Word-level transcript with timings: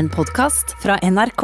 En 0.00 0.08
podkast 0.08 0.70
fra 0.80 0.94
NRK. 1.04 1.42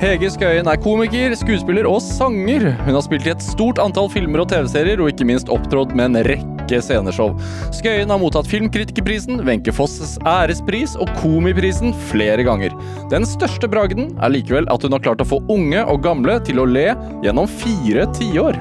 Hege 0.00 0.26
Skøyen 0.34 0.66
er 0.66 0.78
komiker, 0.82 1.36
skuespiller 1.38 1.86
og 1.86 2.00
sanger. 2.02 2.64
Hun 2.82 2.96
har 2.96 3.04
spilt 3.04 3.28
i 3.28 3.30
et 3.30 3.44
stort 3.46 3.78
antall 3.78 4.08
filmer 4.10 4.42
og 4.42 4.48
TV-serier, 4.50 4.98
og 4.98 5.12
ikke 5.12 5.28
minst 5.28 5.52
opptrådt 5.52 5.94
med 5.94 6.08
en 6.08 6.26
rekke 6.26 6.80
sceneshow. 6.82 7.30
Skøyen 7.70 8.10
har 8.10 8.18
mottatt 8.18 8.50
Filmkritikerprisen, 8.50 9.44
Wenche 9.46 9.70
Fosses 9.76 10.16
ærespris 10.26 10.96
og 10.98 11.14
Komiprisen 11.20 11.94
flere 12.10 12.42
ganger. 12.48 12.74
Den 13.14 13.28
største 13.28 13.70
bragden 13.70 14.10
er 14.18 14.34
likevel 14.34 14.66
at 14.74 14.82
hun 14.82 14.98
har 14.98 15.06
klart 15.06 15.22
å 15.22 15.30
få 15.36 15.38
unge 15.52 15.86
og 15.86 16.02
gamle 16.02 16.40
til 16.42 16.58
å 16.58 16.66
le 16.66 16.88
gjennom 17.22 17.46
fire 17.62 18.10
tiår. 18.18 18.58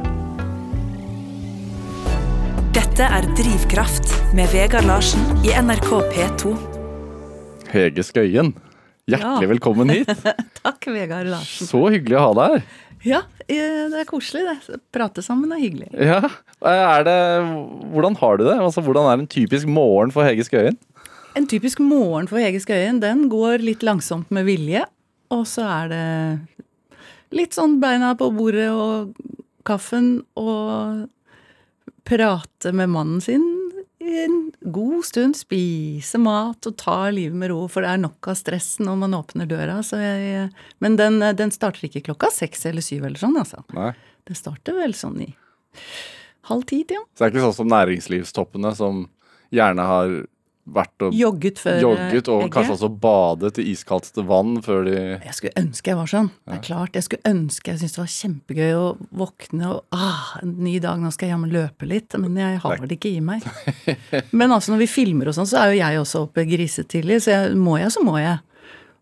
Dette 2.78 3.10
er 3.10 3.34
Drivkraft 3.42 4.20
med 4.38 4.54
Vegard 4.54 4.86
Larsen 4.86 5.26
i 5.42 5.58
NRK 5.58 5.96
P2. 6.14 6.60
Hege 7.72 8.06
Skøyen, 8.06 8.54
hjertelig 9.10 9.48
Ja. 9.48 9.52
velkommen 9.56 9.90
hit. 9.90 10.12
Takk, 10.64 10.88
Vegard 10.94 11.28
Larsen. 11.32 11.68
Så 11.70 11.82
hyggelig 11.94 12.18
å 12.20 12.26
ha 12.28 12.34
deg 12.38 12.56
her. 12.56 12.64
Ja, 13.02 13.20
eh, 13.48 13.88
det 13.90 14.04
er 14.04 14.06
koselig, 14.10 14.44
det. 14.46 14.78
Prate 14.94 15.24
sammen 15.26 15.52
er 15.56 15.62
hyggelig. 15.64 15.90
Ja, 15.98 16.20
er 16.70 17.04
det, 17.08 17.16
Hvordan 17.94 18.18
har 18.20 18.38
du 18.38 18.44
det? 18.46 18.58
Altså, 18.62 18.84
hvordan 18.86 19.08
er 19.10 19.18
en 19.24 19.28
typisk 19.32 19.66
morgen 19.68 20.14
for 20.14 20.24
Hege 20.28 20.46
Skøyen? 20.46 20.78
En 21.34 21.48
typisk 21.50 21.80
morgen 21.82 22.28
for 22.30 22.38
Hege 22.44 22.60
Skøyen, 22.62 23.00
den 23.02 23.26
går 23.32 23.64
litt 23.66 23.82
langsomt 23.88 24.30
med 24.30 24.46
vilje. 24.46 24.84
Og 25.32 25.46
så 25.50 25.64
er 25.66 25.90
det 25.90 26.04
litt 27.32 27.56
sånn 27.56 27.80
beina 27.82 28.12
på 28.20 28.28
bordet 28.36 28.68
og 28.70 29.16
kaffen 29.66 30.20
og 30.36 31.08
prate 32.06 32.74
med 32.76 32.90
mannen 32.92 33.22
sin 33.24 33.46
en 34.02 34.38
god 34.74 35.06
stund. 35.08 35.38
Spise 35.40 36.20
mat 36.22 36.68
og 36.70 36.78
ta 36.80 36.98
livet 37.14 37.38
med 37.38 37.52
ro, 37.54 37.66
for 37.72 37.86
det 37.86 37.94
er 37.94 38.02
nok 38.02 38.32
av 38.32 38.40
stress 38.40 38.74
når 38.84 39.02
man 39.04 39.18
åpner 39.18 39.50
døra. 39.50 39.80
Så 39.86 40.00
jeg, 40.02 40.48
men 40.84 40.98
den, 41.00 41.22
den 41.38 41.54
starter 41.54 41.88
ikke 41.88 42.06
klokka 42.10 42.32
seks 42.34 42.66
eller 42.70 42.86
syv 42.86 43.08
eller 43.10 43.22
sånn, 43.22 43.38
altså. 43.42 43.64
Nei. 43.78 43.94
Det 44.28 44.38
starter 44.38 44.78
vel 44.78 44.94
sånn 44.98 45.22
i 45.26 45.32
halv 46.50 46.68
ti, 46.70 46.84
ja. 46.90 47.02
Så 47.14 47.24
det 47.24 47.28
er 47.28 47.34
ikke 47.34 47.48
sånn 47.48 47.60
som 47.62 47.72
næringslivstoppene 47.72 48.74
som 48.78 49.06
gjerne 49.54 49.88
har 49.88 50.14
vært 50.66 51.06
og 51.06 51.16
Jogget 51.18 51.60
før 51.62 51.78
eh, 51.78 51.82
jogget 51.82 52.30
og 52.30 52.44
egget. 52.44 52.54
kanskje 52.54 52.76
også 52.76 52.90
badet 53.02 53.60
i 53.62 53.66
iskaldt 53.72 54.20
vann 54.30 54.60
før 54.66 54.84
de 54.86 54.96
Jeg 54.98 55.34
skulle 55.38 55.64
ønske 55.64 55.92
jeg 55.92 55.98
var 55.98 56.12
sånn. 56.12 56.30
Det 56.46 56.58
er 56.60 56.64
klart, 56.68 56.96
Jeg 56.96 57.08
skulle 57.08 57.32
ønske 57.32 57.72
jeg 57.72 57.82
syntes 57.82 57.96
det 57.98 58.02
var 58.04 58.14
kjempegøy 58.16 58.76
å 58.78 58.86
våkne 59.24 59.72
og 59.72 59.98
ah, 59.98 60.38
en 60.42 60.54
ny 60.62 60.78
dag, 60.84 61.02
nå 61.02 61.12
skal 61.14 61.30
jeg 61.30 61.36
jammen 61.36 61.54
løpe 61.54 61.90
litt. 61.90 62.14
Men 62.22 62.38
jeg 62.38 62.62
har 62.62 62.86
det 62.86 63.00
ikke 63.00 63.16
i 63.16 63.26
meg. 63.26 63.46
Men 64.38 64.54
altså 64.54 64.74
når 64.74 64.86
vi 64.86 64.92
filmer 64.92 65.32
og 65.32 65.38
sånn, 65.38 65.50
så 65.50 65.64
er 65.64 65.74
jo 65.74 65.82
jeg 65.82 66.02
også 66.06 66.24
oppe 66.28 66.46
grisetidlig. 66.50 67.22
Så 67.26 67.34
jeg, 67.34 67.60
må 67.60 67.78
jeg, 67.82 67.92
så 67.94 68.06
må 68.06 68.18
jeg. 68.22 68.40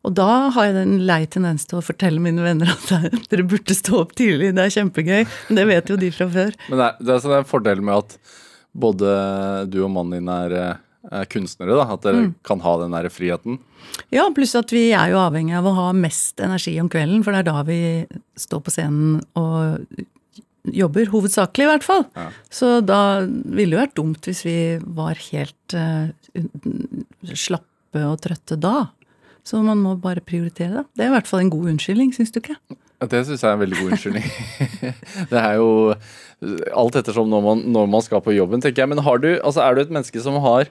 Og 0.07 0.13
da 0.15 0.27
har 0.55 0.69
jeg 0.69 0.79
en 0.79 0.99
lei 1.07 1.23
tendens 1.31 1.65
til 1.67 1.81
å 1.81 1.83
fortelle 1.83 2.21
mine 2.23 2.43
venner 2.43 2.71
at 2.71 2.91
dere 3.31 3.47
burde 3.47 3.75
stå 3.75 4.03
opp 4.05 4.13
tidlig, 4.17 4.53
det 4.55 4.67
er 4.67 4.75
kjempegøy. 4.77 5.25
Men 5.49 5.59
det 5.59 5.65
vet 5.73 5.91
jo 5.91 5.97
de 5.99 6.11
fra 6.15 6.29
før. 6.31 6.53
Men 6.69 6.79
det 6.79 6.85
er, 6.85 7.01
det 7.03 7.17
er, 7.17 7.33
en 7.41 7.49
fordel 7.49 7.83
med 7.83 8.05
at 8.05 8.37
både 8.79 9.15
du 9.71 9.81
og 9.83 9.91
mannen 9.91 10.19
din 10.19 10.31
er, 10.31 10.55
eh, 10.55 10.69
er 10.69 10.79
kunstnere, 11.29 11.75
da. 11.79 11.87
At 11.93 12.03
Mm. 12.03 12.09
dere 12.09 12.33
kan 12.43 12.59
ha 12.61 12.77
den 12.81 12.91
der 12.91 13.09
friheten. 13.09 13.59
Ja, 14.13 14.29
pluss 14.35 14.55
at 14.55 14.69
vi 14.71 14.91
er 14.91 15.09
jo 15.11 15.17
avhengig 15.17 15.55
av 15.57 15.65
å 15.65 15.75
ha 15.75 15.87
mest 15.93 16.39
energi 16.39 16.79
om 16.79 16.89
kvelden, 16.89 17.23
for 17.23 17.31
det 17.33 17.39
er 17.39 17.51
da 17.51 17.63
vi 17.63 18.05
står 18.37 18.61
på 18.61 18.71
scenen 18.71 19.21
og 19.35 19.85
jobber. 20.69 21.05
Hovedsakelig, 21.09 21.65
i 21.65 21.71
hvert 21.71 21.83
fall. 21.87 22.05
Ja. 22.15 22.27
Så 22.51 22.85
da 22.85 23.21
ville 23.25 23.73
det 23.73 23.81
vært 23.89 23.95
dumt 23.97 24.21
hvis 24.29 24.43
vi 24.45 24.57
var 24.85 25.15
helt 25.31 25.73
uh, 25.73 26.09
slappe 27.33 28.03
og 28.05 28.19
trøtte 28.21 28.59
da. 28.59 28.89
Så 29.47 29.61
man 29.65 29.81
må 29.81 29.95
bare 29.99 30.21
prioritere 30.21 30.81
det. 30.81 30.85
Det 30.95 31.05
er 31.05 31.09
i 31.09 31.15
hvert 31.15 31.29
fall 31.29 31.41
en 31.41 31.49
god 31.53 31.71
unnskyldning, 31.73 32.11
syns 32.13 32.31
du 32.35 32.41
ikke? 32.43 32.57
Det 33.09 33.21
syns 33.25 33.41
jeg 33.41 33.47
er 33.47 33.55
en 33.55 33.61
veldig 33.63 33.79
god 33.79 33.91
unnskyldning. 33.95 34.25
det 35.31 35.39
er 35.39 35.53
jo 35.57 35.69
alt 36.75 36.97
ettersom 36.99 37.29
når 37.31 37.45
man, 37.45 37.63
når 37.71 37.89
man 37.95 38.03
skal 38.05 38.21
på 38.21 38.35
jobben, 38.35 38.61
tenker 38.61 38.83
jeg. 38.83 38.91
Men 38.91 39.01
har 39.05 39.21
du, 39.23 39.29
altså 39.39 39.63
er 39.63 39.75
du 39.77 39.81
et 39.85 39.93
menneske 39.95 40.21
som 40.21 40.35
har 40.43 40.67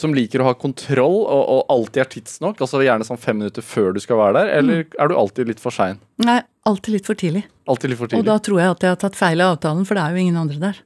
som 0.00 0.14
liker 0.16 0.42
å 0.42 0.48
ha 0.48 0.54
kontroll 0.58 1.20
og, 1.22 1.42
og 1.54 1.72
alltid 1.72 2.02
er 2.04 2.10
tidsnok? 2.14 2.60
Altså 2.64 2.82
gjerne 2.84 3.06
sånn 3.06 3.20
fem 3.20 3.38
minutter 3.40 3.64
før 3.64 3.92
du 3.96 4.00
skal 4.02 4.20
være 4.20 4.40
der, 4.40 4.52
eller 4.60 4.86
er 4.86 5.10
du 5.10 5.16
alltid 5.18 5.52
litt 5.52 5.62
for 5.62 5.74
sein? 5.74 6.00
Nei, 6.24 6.40
alltid 6.68 6.96
litt 6.96 7.10
for 7.10 7.18
tidlig. 7.20 7.44
Alltid 7.70 7.92
litt 7.92 8.00
for 8.00 8.10
tidlig. 8.10 8.24
Og 8.24 8.30
da 8.30 8.38
tror 8.44 8.62
jeg 8.62 8.74
at 8.76 8.86
jeg 8.86 8.94
har 8.94 9.02
tatt 9.04 9.18
feil 9.18 9.44
av 9.44 9.56
avtalen, 9.56 9.86
for 9.88 9.98
det 9.98 10.06
er 10.06 10.16
jo 10.16 10.24
ingen 10.24 10.40
andre 10.40 10.70
der. 10.70 10.82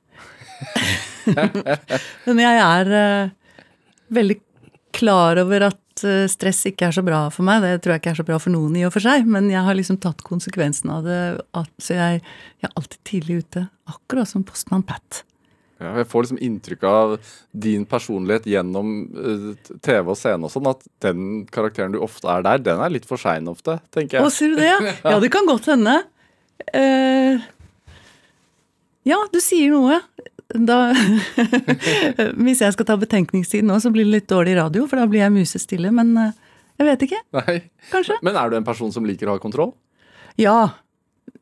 Men 2.28 2.42
jeg 2.42 2.60
er 2.64 2.92
uh, 2.94 3.32
veldig 4.14 4.38
klar 4.94 5.40
over 5.42 5.68
at 5.70 6.04
eh, 6.06 6.24
stress 6.30 6.60
ikke 6.70 6.86
er 6.88 6.94
så 6.94 7.02
bra 7.02 7.24
for 7.34 7.46
meg. 7.46 7.64
Det 7.64 7.82
tror 7.82 7.94
jeg 7.94 8.02
ikke 8.02 8.12
er 8.12 8.20
så 8.20 8.26
bra 8.28 8.38
for 8.38 8.54
noen 8.54 8.76
i 8.78 8.84
og 8.86 8.92
for 8.94 9.02
seg, 9.02 9.26
men 9.26 9.48
jeg 9.50 9.64
har 9.66 9.74
liksom 9.74 9.98
tatt 10.02 10.22
konsekvensen 10.22 10.92
av 10.94 11.08
det. 11.08 11.20
At, 11.58 11.70
så 11.82 11.96
jeg, 11.98 12.20
jeg 12.62 12.68
er 12.68 12.76
alltid 12.78 13.00
tidlig 13.10 13.40
ute. 13.42 13.64
Akkurat 13.90 14.30
som 14.30 14.46
postmann 14.46 14.86
Pat. 14.86 15.24
Ja, 15.82 15.90
jeg 15.98 16.06
får 16.06 16.26
liksom 16.26 16.38
inntrykk 16.46 16.84
av 16.86 17.14
din 17.64 17.82
personlighet 17.90 18.46
gjennom 18.46 18.92
eh, 19.18 19.48
TV 19.82 20.12
og 20.12 20.18
scene 20.18 20.46
og 20.46 20.52
sånn, 20.52 20.68
at 20.70 20.84
den 21.02 21.42
karakteren 21.50 21.96
du 21.96 21.98
ofte 22.04 22.30
er 22.30 22.44
der, 22.46 22.62
den 22.62 22.82
er 22.84 22.94
litt 22.94 23.08
for 23.08 23.20
sein 23.20 23.50
ofte, 23.50 23.80
tenker 23.94 24.20
jeg. 24.20 24.26
Å, 24.26 24.32
sier 24.32 24.54
du 24.54 24.60
det? 24.62 24.70
Ja, 24.70 24.94
ja 25.16 25.18
det 25.24 25.32
kan 25.34 25.48
godt 25.50 25.66
hende. 25.72 25.98
Uh, 26.70 27.42
ja, 29.04 29.18
du 29.32 29.40
sier 29.42 29.74
noe. 29.74 29.98
Da 30.54 30.92
Hvis 32.44 32.60
jeg 32.62 32.74
skal 32.76 32.86
ta 32.86 32.96
betenkningstid 33.00 33.66
nå, 33.66 33.80
så 33.82 33.90
blir 33.92 34.06
det 34.06 34.12
litt 34.12 34.30
dårlig 34.30 34.54
radio, 34.60 34.86
for 34.88 35.00
da 35.00 35.08
blir 35.10 35.24
jeg 35.24 35.34
musestille. 35.34 35.90
Men 35.94 36.12
eh, 36.20 36.32
jeg 36.80 36.88
vet 36.90 37.04
ikke. 37.08 37.20
Nei. 37.40 37.56
Kanskje. 37.90 38.20
Men 38.24 38.38
er 38.38 38.52
du 38.52 38.58
en 38.60 38.66
person 38.66 38.92
som 38.94 39.06
liker 39.08 39.28
å 39.28 39.36
ha 39.36 39.42
kontroll? 39.42 39.74
Ja. 40.40 40.76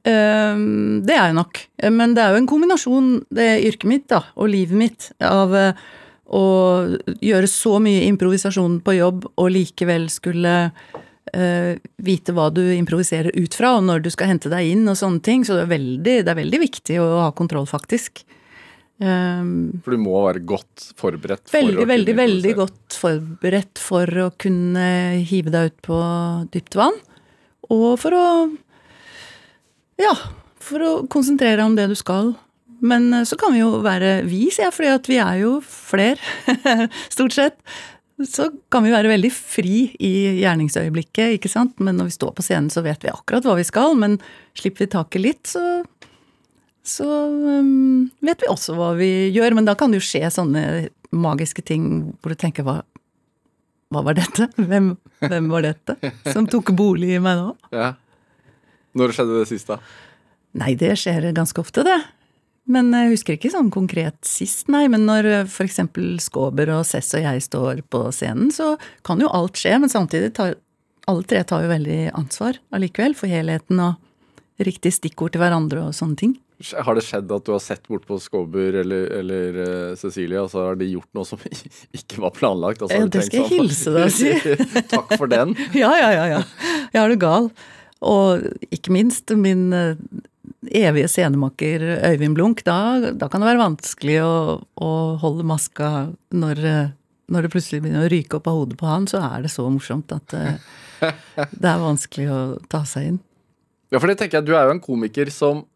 Ehm, 0.09 1.03
det 1.07 1.17
er 1.17 1.29
jeg 1.29 1.39
nok. 1.39 1.61
Men 1.95 2.17
det 2.17 2.25
er 2.25 2.35
jo 2.35 2.41
en 2.43 2.51
kombinasjon, 2.51 3.11
det 3.35 3.49
yrket 3.69 3.89
mitt 3.91 4.09
da, 4.13 4.25
og 4.37 4.51
livet 4.53 4.79
mitt, 4.79 5.11
av 5.23 5.55
eh, 5.59 5.85
å 6.33 6.45
gjøre 7.21 7.49
så 7.51 7.77
mye 7.83 8.07
improvisasjon 8.09 8.81
på 8.85 8.97
jobb 8.97 9.27
og 9.35 9.49
likevel 9.53 10.07
skulle 10.13 10.55
uh, 10.73 11.73
vite 12.01 12.33
hva 12.33 12.47
du 12.55 12.63
improviserer 12.73 13.37
ut 13.37 13.53
fra, 13.59 13.75
og 13.77 13.85
når 13.89 14.05
du 14.07 14.09
skal 14.15 14.31
hente 14.33 14.53
deg 14.53 14.71
inn 14.73 14.89
og 14.89 14.97
sånne 14.97 15.21
ting. 15.25 15.45
Så 15.45 15.59
det 15.59 15.67
er 15.67 15.75
veldig, 15.75 16.17
det 16.25 16.33
er 16.33 16.39
veldig 16.41 16.63
viktig 16.63 16.97
å 17.03 17.09
ha 17.27 17.29
kontroll, 17.37 17.69
faktisk. 17.69 18.25
Um, 19.03 19.83
For 19.83 19.97
du 19.97 20.03
må 20.05 20.15
være 20.25 20.45
godt 20.47 20.93
forberedt. 20.99 21.49
for 21.51 21.59
Veldig, 21.59 21.87
veldig, 21.91 22.17
veldig 22.17 22.53
godt 22.59 22.99
forberedt 23.03 23.81
for 23.83 24.25
å 24.25 24.29
kunne 24.39 24.85
hive 25.27 25.53
deg 25.53 25.73
ut 25.73 25.81
på 25.85 26.03
dypt 26.55 26.79
vann. 26.79 26.99
Og 27.73 27.97
for 28.01 28.15
å 28.15 28.27
Ja, 30.03 30.13
for 30.63 30.83
å 30.83 30.93
konsentrere 31.11 31.61
deg 31.61 31.69
om 31.69 31.79
det 31.79 31.89
du 31.93 31.97
skal. 31.99 32.35
Men 32.83 33.13
eh, 33.15 33.27
så 33.29 33.39
kan 33.39 33.55
vi 33.55 33.63
jo 33.63 33.79
være 33.85 34.21
vi, 34.27 34.45
sier 34.51 34.69
jeg, 34.69 34.77
fordi 34.77 35.15
vi 35.15 35.23
er 35.23 35.41
jo 35.45 35.57
fler, 35.67 36.21
stort 37.15 37.37
sett. 37.37 37.59
Så 38.23 38.51
kan 38.71 38.85
vi 38.85 38.93
være 38.93 39.11
veldig 39.11 39.31
fri 39.35 39.89
i 40.03 40.13
gjerningsøyeblikket, 40.43 41.39
ikke 41.39 41.51
sant. 41.51 41.79
Men 41.83 41.99
når 41.99 42.11
vi 42.11 42.17
står 42.19 42.35
på 42.37 42.45
scenen, 42.45 42.71
så 42.71 42.85
vet 42.85 43.03
vi 43.03 43.11
akkurat 43.11 43.47
hva 43.47 43.57
vi 43.59 43.67
skal. 43.67 43.97
Men 43.99 44.19
slipper 44.59 44.85
vi 44.85 44.93
taket 44.95 45.25
litt, 45.25 45.45
så 45.51 45.83
så 46.83 47.07
um, 47.31 48.11
vet 48.27 48.43
vi 48.43 48.49
også 48.51 48.75
hva 48.75 48.89
vi 48.99 49.31
gjør, 49.31 49.55
men 49.55 49.67
da 49.69 49.77
kan 49.79 49.93
det 49.93 50.01
jo 50.01 50.07
skje 50.09 50.27
sånne 50.35 50.89
magiske 51.15 51.63
ting 51.63 51.85
hvor 52.19 52.35
du 52.35 52.39
tenker 52.41 52.67
hva, 52.67 52.81
hva 53.95 54.03
var 54.03 54.17
dette? 54.19 54.49
Hvem, 54.57 54.89
hvem 55.23 55.51
var 55.53 55.63
dette 55.63 55.95
som 56.33 56.49
tok 56.51 56.73
bolig 56.75 57.13
i 57.15 57.21
meg 57.23 57.39
nå? 57.39 57.53
Ja. 57.71 57.93
Når 58.99 59.15
skjedde 59.17 59.39
det 59.41 59.51
sist, 59.51 59.71
da? 59.71 59.79
Nei, 60.61 60.75
det 60.79 60.95
skjer 61.01 61.31
ganske 61.33 61.63
ofte, 61.63 61.85
det. 61.87 62.01
Men 62.71 62.93
jeg 62.95 63.15
husker 63.15 63.35
ikke 63.39 63.51
sånn 63.51 63.73
konkret 63.75 64.19
sist, 64.27 64.69
nei. 64.71 64.85
Men 64.93 65.07
når 65.09 65.31
f.eks. 65.47 65.81
Skåber 66.23 66.71
og 66.77 66.85
Cess 66.87 67.15
og 67.19 67.25
jeg 67.25 67.43
står 67.43 67.83
på 67.91 68.05
scenen, 68.15 68.53
så 68.55 68.77
kan 69.07 69.23
jo 69.23 69.33
alt 69.33 69.59
skje, 69.59 69.79
men 69.83 69.91
samtidig 69.93 70.35
tar 70.37 70.55
alle 71.11 71.27
tre 71.27 71.43
tar 71.43 71.65
jo 71.65 71.73
veldig 71.73 72.13
ansvar 72.15 72.59
allikevel 72.75 73.17
for 73.19 73.31
helheten 73.31 73.81
og 73.83 74.63
riktig 74.63 74.93
stikkord 74.95 75.35
til 75.35 75.43
hverandre 75.43 75.89
og 75.89 75.97
sånne 75.97 76.19
ting. 76.21 76.37
Har 76.87 76.95
det 76.95 77.03
skjedd 77.03 77.33
at 77.35 77.43
du 77.43 77.51
har 77.57 77.63
sett 77.63 77.89
bort 77.91 78.05
på 78.07 78.21
Skåber 78.23 78.77
eller, 78.85 79.09
eller 79.19 79.57
uh, 79.59 79.97
Cecilie, 79.99 80.39
og 80.39 80.53
så 80.53 80.69
har 80.69 80.79
de 80.79 80.87
gjort 80.93 81.09
noe 81.17 81.27
som 81.27 81.41
ikke 81.99 82.23
var 82.23 82.35
planlagt? 82.37 82.85
og 82.85 82.91
så 82.91 83.01
har 83.01 83.09
Ja, 83.09 83.11
det 83.11 83.25
skal 83.27 83.41
jeg 83.41 83.49
sånn, 83.49 83.59
hilse 83.59 83.95
deg 83.97 84.05
og 84.07 84.15
si. 84.15 84.83
Takk 84.95 85.17
for 85.17 85.33
den. 85.33 85.57
Ja, 85.83 85.91
ja, 85.99 86.13
ja. 86.15 86.29
ja. 86.37 86.43
Jeg 86.93 87.03
er 87.03 87.11
du 87.11 87.19
gal. 87.19 87.51
Og 88.03 88.47
ikke 88.75 88.95
minst 88.95 89.31
min 89.39 89.69
eh, 89.77 89.99
evige 90.83 91.11
scenemaker 91.11 91.85
Øyvind 92.11 92.37
Blunk. 92.39 92.65
Da, 92.67 93.13
da 93.15 93.29
kan 93.31 93.43
det 93.43 93.51
være 93.53 93.63
vanskelig 93.63 94.19
å, 94.25 94.35
å 94.63 94.93
holde 95.23 95.47
maska 95.47 95.91
når, 96.35 96.63
eh, 96.67 96.95
når 97.33 97.47
det 97.47 97.53
plutselig 97.55 97.83
begynner 97.85 98.07
å 98.07 98.13
ryke 98.13 98.39
opp 98.39 98.49
av 98.51 98.59
hodet 98.61 98.79
på 98.81 98.89
han. 98.91 99.07
Så 99.11 99.23
er 99.23 99.45
det 99.45 99.53
så 99.55 99.67
morsomt 99.71 100.15
at 100.15 100.35
det, 100.35 100.57
det 101.63 101.69
er 101.69 101.85
vanskelig 101.85 102.31
å 102.33 102.41
ta 102.73 102.83
seg 102.89 103.13
inn. 103.13 103.21
Ja, 103.93 104.01
for 104.01 104.09
det 104.09 104.17
tenker 104.21 104.41
jeg, 104.41 104.49
du 104.49 104.57
er 104.57 104.67
jo 104.67 104.79
en 104.79 104.83
komiker 104.83 105.31
som 105.35 105.67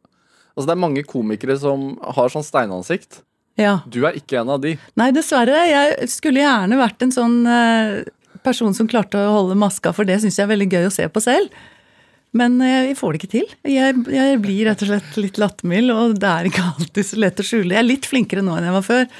Altså, 0.56 0.70
det 0.70 0.73
er 0.73 0.81
mange 0.81 1.02
komikere 1.05 1.52
som 1.61 1.82
har 2.17 2.31
sånn 2.32 2.44
steinansikt. 2.46 3.19
Ja. 3.61 3.82
Du 3.93 3.99
er 4.08 4.17
ikke 4.17 4.38
en 4.40 4.55
av 4.55 4.62
de. 4.62 4.70
Nei, 4.96 5.11
dessverre. 5.12 5.58
Jeg 5.69 6.08
skulle 6.08 6.40
gjerne 6.40 6.78
vært 6.81 7.05
en 7.05 7.12
sånn 7.12 7.34
eh, 7.44 8.06
person 8.40 8.73
som 8.76 8.88
klarte 8.88 9.20
å 9.20 9.34
holde 9.34 9.58
maska, 9.61 9.93
for 9.93 10.08
det 10.08 10.17
syns 10.23 10.38
jeg 10.40 10.46
er 10.46 10.55
veldig 10.55 10.69
gøy 10.73 10.88
å 10.88 10.94
se 10.96 11.05
på 11.12 11.20
selv. 11.25 11.52
Men 12.37 12.61
eh, 12.65 12.91
jeg 12.91 12.99
får 12.99 13.15
det 13.15 13.23
ikke 13.23 13.33
til. 13.33 13.49
Jeg, 13.71 14.05
jeg 14.12 14.38
blir 14.44 14.69
rett 14.69 14.85
og 14.85 14.91
slett 14.91 15.19
litt 15.21 15.41
lattermild, 15.41 15.94
og 15.94 16.17
det 16.21 16.31
er 16.31 16.50
ikke 16.50 16.69
alltid 16.75 17.09
så 17.09 17.21
lett 17.23 17.43
å 17.43 17.47
skjule. 17.47 17.73
Jeg 17.75 17.83
er 17.83 17.88
litt 17.88 18.09
flinkere 18.09 18.44
nå 18.44 18.56
enn 18.56 18.69
jeg 18.69 18.77
var 18.77 18.87
før. 18.87 19.11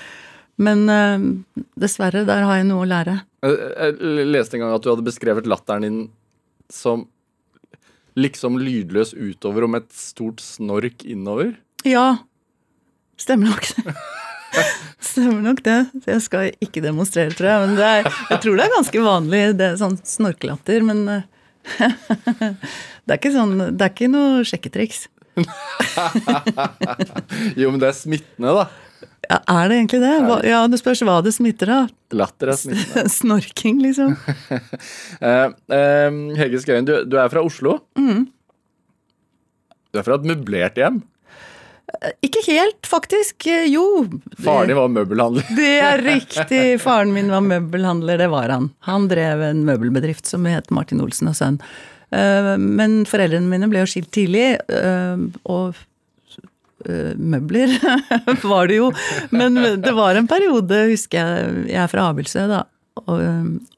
Men 0.67 0.87
eh, 0.93 1.27
dessverre, 1.81 2.25
der 2.29 2.47
har 2.49 2.61
jeg 2.61 2.69
noe 2.71 2.85
å 2.85 2.91
lære. 2.91 3.19
Jeg, 3.47 3.99
leste 4.33 4.59
en 4.59 4.67
gang 4.67 4.75
at 4.77 4.85
du 4.85 4.91
hadde 4.93 5.07
beskrevet 5.07 5.49
latteren 5.49 5.87
din 5.87 6.01
som 6.73 7.07
liksom 8.17 8.57
lydløs 8.59 9.13
utover 9.13 9.67
og 9.67 9.75
med 9.75 9.85
et 9.85 9.97
stort 9.97 10.41
snork 10.43 11.05
innover. 11.05 11.53
Ja, 11.87 12.17
stemmer 13.21 13.53
nok. 13.53 13.69
Stemmer 15.07 15.43
nok 15.45 15.61
det. 15.67 15.77
Jeg 16.09 16.23
skal 16.25 16.51
ikke 16.65 16.81
demonstrere, 16.81 17.35
tror 17.37 17.51
jeg. 17.51 17.63
Men 17.67 17.75
det 17.77 17.87
er, 17.87 18.07
jeg 18.33 18.41
tror 18.43 18.57
det 18.57 18.65
er 18.65 18.73
ganske 18.73 19.03
vanlig, 19.05 19.41
det 19.59 19.67
er 19.67 19.79
sånn 19.81 19.99
snorkelatter. 20.01 20.85
Men 20.87 21.03
eh, 21.13 21.27
det 21.77 23.11
er 23.11 23.19
ikke 23.19 23.35
sånn 23.35 23.59
Det 23.75 23.85
er 23.85 23.91
ikke 23.93 24.09
noe 24.13 24.45
sjekketriks. 24.47 25.01
Jo, 27.61 27.69
men 27.71 27.81
det 27.83 27.89
er 27.91 27.97
smittende, 27.97 28.51
da. 28.57 28.65
Ja, 29.27 29.39
er 29.59 29.65
det 29.69 29.77
egentlig 29.81 30.01
det? 30.05 30.15
Hva, 30.25 30.37
ja, 30.47 30.61
Det 30.71 30.79
spørs 30.81 31.03
hva 31.07 31.17
det 31.25 31.33
smitter 31.37 31.69
av. 31.75 31.85
Latter 32.17 32.47
er 32.53 32.57
smittende. 32.61 33.11
Snorking, 33.19 33.77
liksom. 33.83 34.11
uh, 34.15 35.49
uh, 35.77 36.11
Hege 36.39 36.59
Skøyen, 36.63 36.87
du, 36.89 36.95
du 37.09 37.15
er 37.21 37.29
fra 37.33 37.41
Oslo. 37.45 37.73
Du 37.97 39.95
er 40.01 40.05
fra 40.07 40.17
et 40.21 40.29
møblert 40.29 40.77
hjem. 40.81 40.99
Ikke 42.25 42.43
helt, 42.47 42.87
faktisk. 42.87 43.47
Jo. 43.71 43.85
Faren 44.43 44.69
din 44.71 44.77
var 44.79 44.89
møbelhandler. 44.93 45.47
Det 45.59 45.73
er 45.81 46.03
riktig. 46.05 46.63
Faren 46.83 47.13
min 47.15 47.31
var 47.33 47.45
møbelhandler, 47.45 48.19
det 48.21 48.29
var 48.33 48.53
han. 48.53 48.71
Han 48.89 49.09
drev 49.11 49.43
en 49.49 49.65
møbelbedrift 49.69 50.27
som 50.29 50.47
het 50.51 50.71
Martin 50.75 51.01
Olsen 51.05 51.31
og 51.33 51.37
Sønn. 51.39 51.59
Eh, 52.15 52.53
Men 52.61 53.01
foreldrene 53.09 53.49
mine 53.51 53.69
ble 53.73 53.83
jo 53.85 53.91
skilt 53.91 54.13
tidlig, 54.15 54.47
eh, 54.69 55.27
og 55.51 55.75
eh, 56.87 57.13
møbler 57.19 57.75
var 58.53 58.71
det 58.71 58.81
jo. 58.81 58.91
Men 59.35 59.59
det 59.83 59.95
var 59.97 60.19
en 60.21 60.29
periode, 60.31 60.85
husker 60.93 61.21
jeg, 61.21 61.69
jeg 61.73 61.83
er 61.83 61.93
fra 61.93 62.09
Abildsø, 62.13 62.47
da, 62.53 62.65
og, 63.07 63.23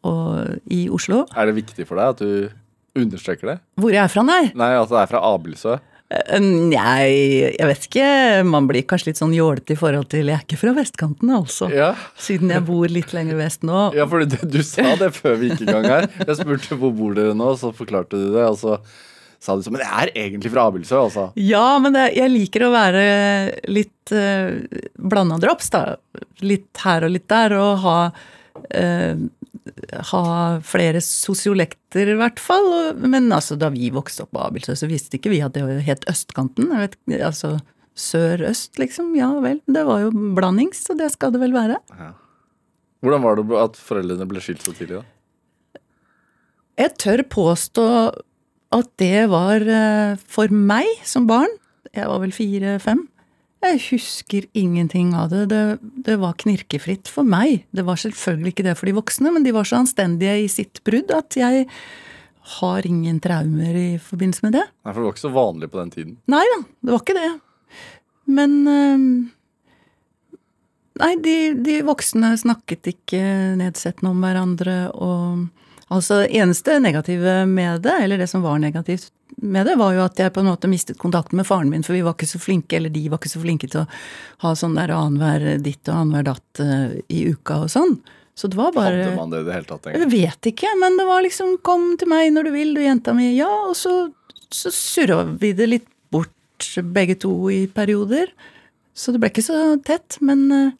og 0.06 0.72
i 0.74 0.84
Oslo. 0.92 1.24
Er 1.34 1.48
det 1.50 1.58
viktig 1.62 1.88
for 1.88 2.00
deg 2.00 2.16
at 2.16 2.24
du 2.24 2.98
understreker 2.98 3.54
det? 3.54 3.58
Hvor 3.78 3.94
jeg 3.94 4.02
er 4.04 4.10
fra, 4.12 4.24
nei. 4.26 4.42
Nei, 4.58 4.72
altså 4.76 4.96
det 4.98 5.04
er 5.06 5.12
fra 5.14 5.24
Abildsø. 5.34 5.78
Eh, 6.08 6.38
Nei, 6.40 7.52
jeg 7.52 7.68
vet 7.68 7.88
ikke. 7.88 8.06
Man 8.48 8.68
blir 8.70 8.86
kanskje 8.88 9.10
litt 9.10 9.20
sånn 9.20 9.34
jålete 9.36 9.74
i 9.74 9.78
forhold 9.78 10.08
til 10.12 10.30
Jeg 10.30 10.38
er 10.38 10.46
ikke 10.46 10.60
fra 10.62 10.72
vestkanten, 10.76 11.32
altså. 11.36 11.68
Ja. 11.74 11.90
Siden 12.20 12.52
jeg 12.54 12.64
bor 12.68 12.88
litt 12.92 13.12
lenger 13.16 13.40
vest 13.40 13.66
nå. 13.66 13.90
Ja, 13.96 14.08
for 14.08 14.24
du, 14.24 14.38
du 14.48 14.62
sa 14.66 14.94
det 15.00 15.12
før 15.18 15.36
vi 15.40 15.52
gikk 15.52 15.66
i 15.66 15.70
gang 15.72 15.88
her. 15.88 16.08
Jeg 16.24 16.40
spurte 16.40 16.80
hvor 16.80 16.96
bor 16.96 17.18
dere 17.18 17.36
nå, 17.36 17.52
så 17.60 17.74
forklarte 17.76 18.20
du 18.20 18.32
det. 18.32 18.46
Og 18.48 18.58
så 18.60 18.78
sa 19.38 19.54
du 19.54 19.62
sånn 19.62 19.76
Men 19.76 19.84
jeg 19.84 19.94
er 20.06 20.14
egentlig 20.24 20.52
fra 20.54 20.66
Abildsø, 20.70 21.02
altså. 21.04 21.28
Ja, 21.38 21.66
men 21.82 21.94
det, 21.94 22.08
jeg 22.16 22.32
liker 22.32 22.66
å 22.66 22.72
være 22.74 23.04
litt 23.70 24.14
uh, 24.16 24.58
blanda 24.98 25.38
drops, 25.42 25.70
da. 25.74 25.84
Litt 26.42 26.82
her 26.84 27.06
og 27.06 27.14
litt 27.14 27.28
der, 27.30 27.54
og 27.58 27.84
ha 27.84 27.98
eh, 28.74 29.18
ha 30.10 30.22
flere 30.66 31.00
sosiolekter, 31.04 32.12
i 32.12 32.18
hvert 32.18 32.40
fall. 32.42 32.68
Men 33.00 33.30
altså, 33.34 33.56
da 33.60 33.70
vi 33.74 33.90
vokste 33.94 34.24
opp 34.24 34.32
på 34.36 34.44
Abildsø, 34.44 34.76
så 34.78 34.88
visste 34.90 35.18
ikke 35.18 35.32
vi 35.32 35.42
at 35.44 35.56
det 35.56 35.64
het 35.86 36.06
østkanten. 36.10 36.70
Vet, 36.78 36.96
altså 37.18 37.56
sør-øst, 37.98 38.78
liksom. 38.78 39.12
Ja 39.18 39.30
vel. 39.42 39.60
Det 39.66 39.84
var 39.88 40.04
jo 40.06 40.14
blandings, 40.36 40.84
så 40.86 40.96
det 40.98 41.10
skal 41.14 41.34
det 41.34 41.42
vel 41.42 41.56
være. 41.56 41.78
Hvordan 43.02 43.24
var 43.24 43.38
det 43.38 43.60
at 43.62 43.78
foreldrene 43.78 44.26
ble 44.30 44.42
skilt 44.42 44.64
så 44.64 44.74
tidlig, 44.74 45.02
da? 45.02 45.82
Jeg 46.78 46.94
tør 47.02 47.24
påstå 47.26 47.86
at 48.76 48.90
det 49.00 49.26
var 49.32 49.64
eh, 49.64 50.18
for 50.30 50.52
meg 50.52 50.86
som 51.08 51.26
barn. 51.26 51.50
Jeg 51.90 52.06
var 52.10 52.20
vel 52.22 52.34
fire-fem. 52.34 53.06
Jeg 53.58 53.80
husker 53.88 54.44
ingenting 54.54 55.14
av 55.18 55.32
det. 55.32 55.46
det. 55.50 55.62
Det 56.06 56.18
var 56.22 56.36
knirkefritt 56.38 57.10
for 57.10 57.26
meg. 57.26 57.64
Det 57.74 57.84
var 57.86 57.98
selvfølgelig 57.98 58.52
ikke 58.54 58.66
det 58.68 58.76
for 58.78 58.86
de 58.86 58.94
voksne, 58.98 59.32
men 59.34 59.46
de 59.46 59.54
var 59.56 59.66
så 59.66 59.80
anstendige 59.80 60.36
i 60.44 60.50
sitt 60.52 60.82
brudd 60.86 61.10
at 61.14 61.38
jeg 61.38 61.66
har 62.58 62.86
ingen 62.86 63.18
traumer 63.20 63.74
i 63.76 63.88
forbindelse 64.00 64.46
med 64.46 64.54
det. 64.56 64.64
Nei, 64.70 64.92
For 64.92 65.00
det 65.00 65.08
var 65.08 65.16
ikke 65.16 65.26
så 65.26 65.34
vanlig 65.34 65.70
på 65.72 65.82
den 65.82 65.90
tiden. 65.96 66.14
Nei 66.30 66.44
da, 66.54 66.60
det 66.86 66.94
var 66.94 67.02
ikke 67.02 67.18
det. 67.18 67.32
Men 68.38 68.54
øhm, 68.68 69.10
Nei, 70.98 71.12
de, 71.22 71.36
de 71.62 71.76
voksne 71.86 72.32
snakket 72.40 72.88
ikke 72.90 73.20
nedsettende 73.60 74.10
om 74.10 74.24
hverandre, 74.24 74.78
og 74.98 75.44
Altså, 75.88 76.22
eneste 76.26 76.78
negative 76.84 77.46
med 77.48 77.82
det, 77.86 77.94
eller 78.04 78.20
det 78.20 78.28
som 78.28 78.42
var 78.44 78.58
negativt 78.60 79.10
med 79.36 79.66
det, 79.66 79.76
var 79.80 79.94
jo 79.96 80.04
at 80.04 80.20
jeg 80.20 80.32
på 80.34 80.42
en 80.42 80.50
måte 80.50 80.68
mistet 80.68 80.98
kontakten 81.00 81.40
med 81.40 81.46
faren 81.48 81.70
min, 81.72 81.84
for 81.86 81.96
vi 81.96 82.04
var 82.04 82.16
ikke 82.16 82.28
så 82.28 82.40
flinke, 82.42 82.76
eller 82.76 82.92
de 82.92 83.06
var 83.08 83.20
ikke 83.20 83.32
så 83.32 83.40
flinke 83.40 83.70
til 83.70 83.84
å 83.84 83.88
ha 84.44 84.54
sånn 84.58 84.76
der 84.76 84.92
annenhver 84.92 85.62
ditt 85.64 85.88
og 85.88 86.02
annenhver 86.02 86.28
datt 86.32 86.62
uh, 86.64 86.92
i 87.08 87.24
uka 87.32 87.62
og 87.64 87.72
sånn. 87.72 87.96
Så 88.38 88.50
det 88.50 88.58
var 88.58 88.74
bare 88.76 89.00
Hadde 89.02 89.16
man 89.16 89.32
det 89.32 89.40
i 89.42 89.46
det 89.48 89.54
hele 89.56 89.66
tatt? 89.66 89.88
jeg 89.94 90.10
vet 90.12 90.50
ikke, 90.52 90.74
men 90.78 90.98
det 91.00 91.06
var 91.08 91.24
liksom 91.24 91.56
'kom 91.62 91.96
til 91.98 92.08
meg 92.12 92.32
når 92.32 92.44
du 92.44 92.50
vil, 92.54 92.74
du 92.74 92.82
jenta 92.84 93.14
mi', 93.16 93.34
ja, 93.34 93.50
og 93.70 93.74
så, 93.76 94.12
så 94.50 94.70
surra 94.70 95.24
vi 95.24 95.52
det 95.52 95.66
litt 95.66 95.88
bort 96.10 96.68
begge 96.94 97.16
to 97.18 97.50
i 97.50 97.66
perioder. 97.66 98.30
Så 98.94 99.12
det 99.12 99.22
ble 99.22 99.32
ikke 99.32 99.46
så 99.46 99.78
tett, 99.82 100.20
men 100.20 100.50
eh, 100.52 100.70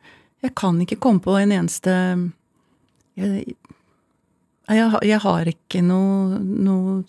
jeg 0.43 0.55
kan 0.55 0.79
ikke 0.83 1.01
komme 1.03 1.23
på 1.23 1.35
en 1.39 1.53
eneste 1.55 1.93
Jeg, 3.19 3.57
jeg, 4.77 5.03
jeg 5.09 5.23
har 5.25 5.51
ikke 5.55 5.83
noe, 5.85 6.39
noe 6.43 7.01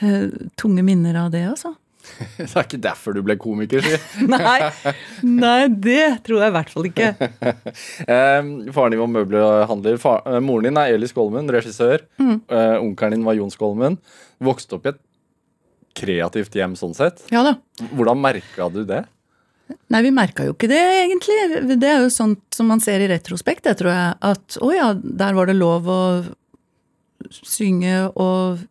uh, 0.00 0.48
tunge 0.60 0.84
minner 0.86 1.18
av 1.24 1.32
det, 1.34 1.44
altså. 1.50 1.74
Det 2.38 2.48
er 2.48 2.66
ikke 2.66 2.80
derfor 2.82 3.16
du 3.16 3.22
ble 3.24 3.36
komiker, 3.40 3.84
si. 3.84 3.98
Nei, 4.32 4.70
nei, 5.26 5.68
det 5.70 6.24
tror 6.26 6.42
jeg 6.42 6.52
i 6.52 6.56
hvert 6.56 6.72
fall 6.72 6.90
ikke. 6.90 7.12
Eh, 8.02 8.48
faren 8.74 8.94
din 8.94 9.00
var 9.00 9.10
møbelhandler. 9.10 9.96
Far, 10.00 10.22
eh, 10.26 10.40
moren 10.42 10.68
din 10.68 10.78
er 10.80 10.96
Eli 10.96 11.08
Skolmen, 11.10 11.48
regissør. 11.52 12.02
Mm. 12.20 12.36
Eh, 12.50 12.76
Onkelen 12.82 13.18
din 13.18 13.26
var 13.26 13.36
Jon 13.38 13.52
Skolmen. 13.52 13.96
Vokste 14.42 14.76
opp 14.76 14.86
i 14.88 14.92
et 14.92 15.00
kreativt 15.98 16.56
hjem 16.56 16.74
sånn 16.78 16.94
sett. 16.96 17.22
Ja 17.32 17.44
da. 17.46 17.56
Hvordan 17.92 18.20
merka 18.22 18.68
du 18.72 18.82
det? 18.88 19.04
Nei, 19.92 20.02
vi 20.04 20.12
merka 20.14 20.46
jo 20.46 20.56
ikke 20.56 20.70
det, 20.72 20.82
egentlig. 21.04 21.38
Det 21.80 21.88
er 21.88 22.04
jo 22.04 22.12
sånt 22.12 22.42
som 22.54 22.68
man 22.72 22.82
ser 22.82 23.04
i 23.04 23.08
retrospekt, 23.12 23.64
det 23.68 23.78
tror 23.80 23.92
jeg. 23.92 24.14
At 24.32 24.58
å 24.60 24.72
ja, 24.74 24.92
der 24.96 25.36
var 25.38 25.48
det 25.48 25.56
lov 25.60 25.88
å 25.88 26.00
synge 27.30 28.08
og 28.20 28.62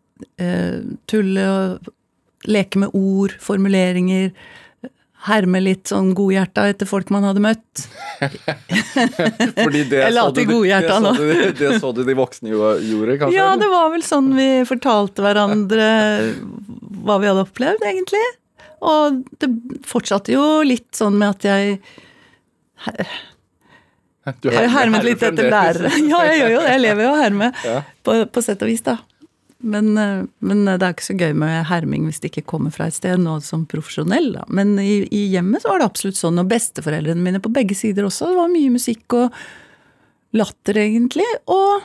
eh, 0.41 0.81
tulle 1.09 1.45
og 1.51 1.91
leke 2.49 2.81
med 2.81 2.95
ord, 2.97 3.35
formuleringer. 3.41 4.31
Herme 5.21 5.59
litt 5.61 5.91
sånn 5.91 6.15
godhjerta 6.17 6.63
etter 6.71 6.89
folk 6.89 7.11
man 7.13 7.27
hadde 7.27 7.43
møtt. 7.43 7.83
Fordi 9.61 9.83
det 9.91 9.99
Jeg 10.01 10.15
la 10.15 10.23
til 10.33 10.47
godhjerta 10.49 10.97
nå. 11.03 11.11
Det, 11.19 11.51
Det 11.59 11.75
så 11.83 11.91
du 11.93 12.01
de 12.07 12.15
voksne 12.17 12.49
gjorde, 12.49 13.19
kanskje? 13.21 13.35
Ja, 13.37 13.51
det 13.61 13.69
var 13.69 13.91
vel 13.93 14.05
sånn 14.05 14.31
vi 14.33 14.49
fortalte 14.65 15.21
hverandre 15.21 15.89
hva 17.05 17.19
vi 17.21 17.29
hadde 17.29 17.45
opplevd, 17.45 17.85
egentlig. 17.85 18.23
Og 18.81 19.21
det 19.37 19.51
fortsatte 19.85 20.33
jo 20.33 20.45
litt 20.65 20.89
sånn 20.97 21.19
med 21.21 21.35
at 21.37 21.45
jeg 21.45 21.77
Du 24.41 24.49
Jeg 24.51 24.69
hermer- 24.69 24.75
hermet 24.77 25.05
litt 25.07 25.23
etter 25.25 25.47
lærere. 25.49 25.89
Ja, 26.11 26.19
jeg 26.29 26.41
gjør 26.41 26.51
jo 26.53 26.59
det. 26.61 26.67
Jeg 26.75 26.81
lever 26.83 27.03
jo 27.07 27.13
og 27.15 27.21
hermer. 27.23 27.55
Ja. 27.65 27.79
på, 28.05 28.17
på 28.29 28.43
sett 28.45 28.61
og 28.61 28.69
vis, 28.69 28.83
da. 28.85 28.97
Men, 29.61 29.91
eh, 29.97 30.23
men 30.45 30.61
det 30.65 30.77
er 30.81 30.93
ikke 30.93 31.05
så 31.05 31.15
gøy 31.17 31.33
med 31.37 31.65
herming 31.69 32.05
hvis 32.09 32.19
det 32.21 32.31
ikke 32.31 32.45
kommer 32.49 32.73
fra 32.73 32.87
et 32.89 32.95
sted, 32.97 33.17
nå 33.21 33.39
som 33.45 33.65
profesjonell, 33.69 34.31
da. 34.39 34.43
Men 34.49 34.75
i, 34.81 35.03
i 35.13 35.23
hjemmet 35.33 35.61
så 35.65 35.69
var 35.73 35.81
det 35.83 35.89
absolutt 35.89 36.17
sånn, 36.17 36.37
og 36.41 36.49
besteforeldrene 36.53 37.21
mine 37.21 37.41
på 37.41 37.51
begge 37.53 37.77
sider 37.77 38.05
også. 38.09 38.29
Det 38.31 38.39
var 38.41 38.53
mye 38.53 38.73
musikk 38.73 39.17
og 39.19 39.41
latter, 40.37 40.79
egentlig. 40.85 41.25
Og 41.51 41.81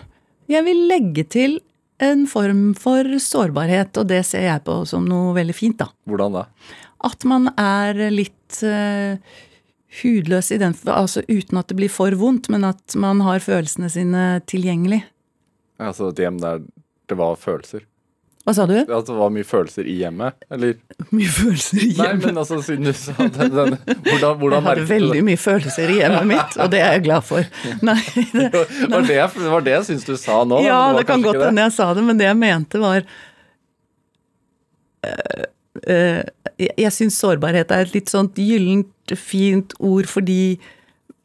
jeg 0.52 0.64
vil 0.68 0.84
legge 0.90 1.24
til 1.32 1.58
en 2.04 2.26
form 2.28 2.74
for 2.76 3.08
sårbarhet, 3.22 3.96
og 3.96 4.08
det 4.12 4.20
ser 4.28 4.44
jeg 4.50 4.64
på 4.66 4.82
som 4.88 5.06
noe 5.08 5.32
veldig 5.36 5.56
fint, 5.56 5.78
da. 5.80 5.88
Hvordan 6.08 6.36
da? 6.42 6.46
At 7.06 7.24
man 7.28 7.48
er 7.60 7.96
litt 8.12 8.60
eh, 8.64 9.16
hudløs 10.02 10.52
i 10.52 10.60
den, 10.60 10.74
altså 10.90 11.22
uten 11.28 11.60
at 11.60 11.68
det 11.70 11.76
blir 11.78 11.92
for 11.92 12.14
vondt, 12.18 12.48
men 12.52 12.64
at 12.68 12.96
man 12.98 13.22
har 13.24 13.42
følelsene 13.44 13.90
sine 13.92 14.24
tilgjengelig. 14.50 15.02
Altså 15.82 16.10
et 16.12 16.22
hjem 16.24 16.40
der 16.42 16.64
det 17.06 17.18
var 17.18 17.36
følelser. 17.38 17.84
Hva 18.46 18.52
sa 18.54 18.62
du? 18.70 18.76
At 18.78 19.08
det 19.08 19.14
var 19.18 19.30
mye 19.34 19.46
følelser 19.46 19.88
i 19.90 19.96
hjemmet? 20.04 20.36
Eller 20.54 20.76
Mye 21.10 21.30
følelser 21.34 21.80
i 21.82 21.88
Nei, 21.98 22.12
men 22.20 22.36
altså, 22.38 22.60
siden 22.62 22.86
du 22.86 22.92
sa 22.94 23.16
den, 23.18 23.50
den 23.50 23.74
Hvordan, 24.06 24.36
hvordan 24.38 24.60
Jeg 24.60 24.66
hadde 24.68 24.84
veldig 24.90 25.22
mye 25.26 25.40
følelser 25.42 25.90
i 25.90 25.96
hjemmet 25.98 26.28
mitt, 26.30 26.54
og 26.62 26.70
det 26.70 26.78
er 26.78 26.94
jeg 26.94 27.02
glad 27.08 27.26
for. 27.26 27.48
Nei, 27.88 27.96
det, 28.14 28.46
Det 28.54 28.90
var 28.92 29.08
det, 29.08 29.18
det 29.34 29.50
var 29.50 29.66
det 29.66 29.74
jeg 29.74 29.88
syns 29.88 30.06
du 30.06 30.14
sa 30.14 30.44
nå. 30.46 30.60
ja, 30.62 30.78
det, 30.92 31.00
det 31.00 31.08
kan 31.10 31.26
godt 31.26 31.42
hende 31.42 31.66
jeg 31.66 31.74
sa 31.74 31.88
det, 31.98 32.06
men 32.06 32.22
det 32.22 32.28
jeg 32.28 32.38
mente 32.38 32.82
var 32.84 33.02
øh, 35.10 35.44
øh, 35.82 36.22
jeg 36.62 36.92
syns 36.94 37.18
sårbarhet 37.18 37.74
er 37.74 37.88
et 37.88 37.98
litt 37.98 38.14
sånt 38.14 38.38
gyllent, 38.38 38.92
fint 39.14 39.76
ord 39.78 40.08
fordi 40.10 40.58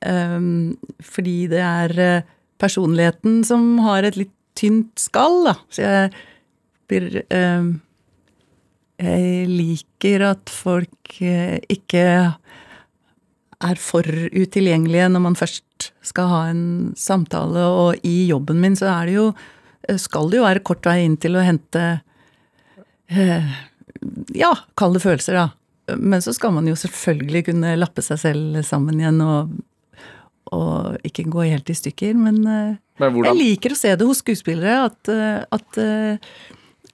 um, 0.06 0.78
Fordi 1.02 1.48
det 1.48 1.60
er 1.60 1.96
øh, 1.98 2.22
personligheten 2.62 3.44
som 3.44 3.80
har 3.86 4.06
et 4.06 4.20
litt 4.20 4.36
tynt 4.58 5.00
skall, 5.00 5.46
da. 5.48 5.56
Så 5.74 5.86
jeg 5.86 6.12
blir 6.92 7.24
um, 7.32 7.72
Jeg 9.02 9.48
liker 9.50 10.28
at 10.28 10.52
folk 10.54 11.16
eh, 11.26 11.58
ikke 11.72 12.04
er 13.62 13.82
for 13.82 14.06
utilgjengelige 14.06 15.10
når 15.14 15.24
man 15.24 15.38
først 15.38 15.92
skal 16.06 16.30
ha 16.30 16.42
en 16.52 16.94
samtale, 16.98 17.64
og 17.66 18.06
i 18.06 18.28
jobben 18.30 18.62
min 18.62 18.78
så 18.78 18.90
er 18.92 19.10
det 19.10 19.16
jo 19.18 19.28
eh, 19.88 19.98
Skal 19.98 20.30
det 20.30 20.42
jo 20.42 20.46
være 20.46 20.66
kort 20.66 20.86
vei 20.86 21.02
inn 21.06 21.18
til 21.22 21.38
å 21.38 21.46
hente 21.46 21.86
eh, 23.10 23.50
Ja, 24.38 24.54
kalde 24.78 25.02
følelser, 25.02 25.38
da. 25.38 25.48
Men 25.98 26.22
så 26.22 26.34
skal 26.36 26.54
man 26.56 26.68
jo 26.70 26.78
selvfølgelig 26.78 27.46
kunne 27.50 27.76
lappe 27.80 28.04
seg 28.06 28.20
selv 28.22 28.62
sammen 28.68 29.00
igjen 29.02 29.20
og, 29.26 29.52
og 30.54 31.08
ikke 31.08 31.26
gå 31.32 31.48
helt 31.50 31.72
i 31.72 31.78
stykker. 31.78 32.16
Men, 32.20 32.42
eh, 32.46 32.80
Men 33.02 33.22
jeg 33.26 33.40
liker 33.40 33.76
å 33.76 33.80
se 33.80 33.94
det 33.96 34.08
hos 34.08 34.22
skuespillere, 34.24 34.92
at, 34.92 35.12
eh, 35.12 35.44
at 35.52 35.80
det 35.80 35.90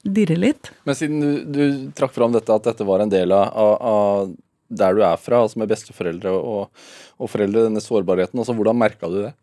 dirrer 0.07 0.39
litt. 0.39 0.71
Men 0.87 0.95
siden 0.95 1.19
du, 1.19 1.31
du 1.45 1.91
trakk 1.97 2.13
fram 2.15 2.31
dette, 2.35 2.53
at 2.53 2.69
dette 2.69 2.87
var 2.87 3.03
en 3.03 3.11
del 3.11 3.33
av, 3.35 3.75
av 3.81 4.31
der 4.67 4.95
du 4.95 5.03
er 5.03 5.19
fra, 5.19 5.43
altså 5.43 5.59
med 5.61 5.71
besteforeldre 5.71 6.31
og, 6.35 6.87
og 7.17 7.31
foreldre, 7.31 7.67
denne 7.67 7.83
sårbarheten, 7.83 8.39
altså 8.39 8.55
hvordan 8.55 8.79
merka 8.79 9.11
du 9.11 9.19
det? 9.25 9.33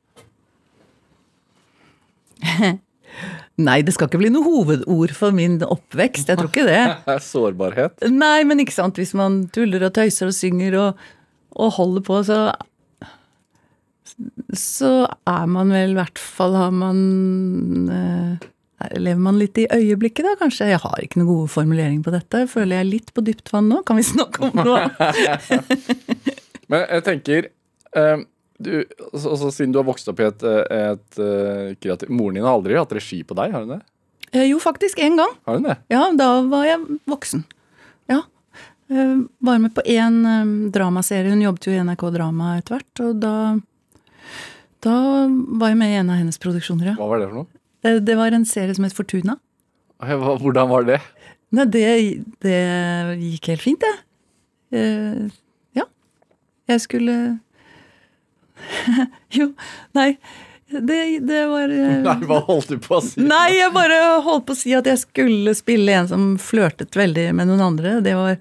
Nei, 3.64 3.80
det 3.87 3.94
skal 3.94 4.09
ikke 4.11 4.21
bli 4.23 4.33
noe 4.35 4.47
hovedord 4.47 5.14
for 5.14 5.35
min 5.35 5.61
oppvekst, 5.62 6.30
jeg 6.30 6.40
tror 6.40 6.50
ikke 6.50 6.66
det. 6.66 6.83
Sårbarhet? 7.30 8.06
Nei, 8.11 8.42
men 8.49 8.62
ikke 8.64 8.75
sant, 8.75 8.99
hvis 8.99 9.14
man 9.18 9.44
tuller 9.54 9.87
og 9.87 9.94
tøyser 9.97 10.30
og 10.30 10.37
synger 10.37 10.78
og, 10.80 11.04
og 11.54 11.76
holder 11.78 12.06
på, 12.06 12.23
så 12.26 12.40
så 14.54 14.90
er 15.26 15.47
man 15.50 15.73
vel 15.75 15.94
i 15.94 15.97
hvert 15.99 16.21
fall 16.23 16.52
Har 16.54 16.75
man 16.75 16.99
eh, 17.90 18.50
Lever 19.00 19.23
man 19.23 19.38
litt 19.40 19.56
i 19.59 19.64
øyeblikket, 19.73 20.26
da, 20.26 20.35
kanskje? 20.38 20.68
Jeg 20.68 20.83
har 20.83 21.00
ikke 21.00 21.18
noen 21.21 21.30
gode 21.30 21.50
formuleringer 21.54 22.04
på 22.04 22.12
dette. 22.12 22.42
Føler 22.50 22.83
jeg 22.83 22.88
litt 22.90 23.12
på 23.16 23.23
dypt 23.25 23.49
vann 23.54 23.71
nå? 23.73 23.78
Kan 23.87 23.97
vi 23.97 24.04
snakke 24.04 24.50
om 24.50 24.59
noe? 24.61 24.83
Men 26.71 26.83
jeg 26.83 27.04
tenker 27.06 27.49
eh, 27.97 28.25
du, 28.62 28.84
altså, 29.12 29.30
altså, 29.34 29.50
Siden 29.52 29.73
du 29.75 29.78
har 29.80 29.87
vokst 29.88 30.08
opp 30.08 30.20
i 30.23 30.26
et, 30.28 30.42
eh, 30.46 30.92
et 30.92 31.18
eh, 31.18 31.73
kreativt 31.82 32.12
Moren 32.14 32.34
din 32.38 32.44
har 32.46 32.54
aldri 32.54 32.76
hatt 32.78 32.92
regi 32.94 33.23
på 33.26 33.34
deg, 33.38 33.50
har 33.54 33.64
hun 33.64 33.73
det? 33.75 33.80
Eh, 34.32 34.46
jo, 34.50 34.58
faktisk 34.62 34.99
én 35.02 35.16
gang. 35.18 35.32
Har 35.46 35.58
hun 35.58 35.66
det? 35.66 35.76
Ja, 35.90 36.04
da 36.18 36.28
var 36.50 36.64
jeg 36.68 37.00
voksen. 37.11 37.44
Ja. 38.11 38.20
Eh, 38.90 39.16
Var 39.44 39.58
med 39.62 39.75
på 39.75 39.82
én 39.90 40.20
eh, 40.28 40.70
dramaserie. 40.75 41.30
Hun 41.34 41.42
jobbet 41.42 41.66
jo 41.68 41.75
i 41.75 41.82
NRK 41.82 42.06
Drama 42.14 42.56
etter 42.58 42.76
hvert, 42.78 43.04
og 43.08 43.20
da 43.23 43.34
Da 44.84 44.94
var 45.58 45.70
jeg 45.73 45.78
med 45.80 45.92
i 45.94 45.99
en 46.02 46.11
av 46.12 46.18
hennes 46.20 46.37
produksjoner, 46.38 46.90
ja. 46.92 46.96
Hva 46.99 47.06
var 47.08 47.23
det 47.23 47.28
for 47.30 47.38
noe? 47.42 47.46
Eh, 47.84 47.99
Det 48.04 48.16
var 48.18 48.34
en 48.37 48.44
serie 48.44 48.75
som 48.76 48.84
het 48.84 48.92
Fortuna. 48.96 49.38
Hvordan 50.04 50.68
var 50.68 50.84
det? 50.84 50.99
Nei, 51.54 51.64
det, 51.70 51.84
det 52.42 52.58
gikk 53.23 53.46
helt 53.52 53.62
fint, 53.64 53.80
det. 53.80 53.94
Eh, 54.75 55.28
ja. 55.78 55.87
Jeg 56.68 56.80
skulle 56.84 57.16
Jo, 59.38 59.50
nei. 59.96 60.14
Det, 60.75 61.18
det 61.28 61.42
var 61.50 61.68
eh, 61.68 62.00
Nei, 62.08 62.16
hva 62.26 62.40
holdt 62.46 62.73
du 62.73 62.78
på 62.82 62.99
å 62.99 63.02
si? 63.04 63.20
Nei, 63.23 63.58
jeg 63.58 63.73
bare 63.75 63.99
holdt 64.25 64.46
på 64.49 64.56
å 64.56 64.58
si 64.58 64.73
at 64.76 64.88
jeg 64.88 65.02
skulle 65.02 65.54
spille 65.56 65.94
en 66.00 66.11
som 66.11 66.26
flørtet 66.40 66.96
veldig 66.99 67.28
med 67.37 67.50
noen 67.50 67.62
andre. 67.68 67.99
Det 68.04 68.14
var 68.18 68.38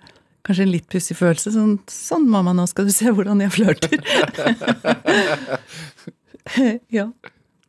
kanskje 0.47 0.65
en 0.65 0.73
litt 0.73 0.87
pussig 0.91 1.17
følelse. 1.19 1.53
Sånn, 1.55 1.75
sånn 1.91 2.25
mamma, 2.31 2.55
nå 2.55 2.65
skal 2.71 2.87
du 2.87 2.93
se 2.95 3.11
hvordan 3.11 3.43
jeg 3.43 3.53
flørter. 3.53 4.01
ja. 6.97 7.07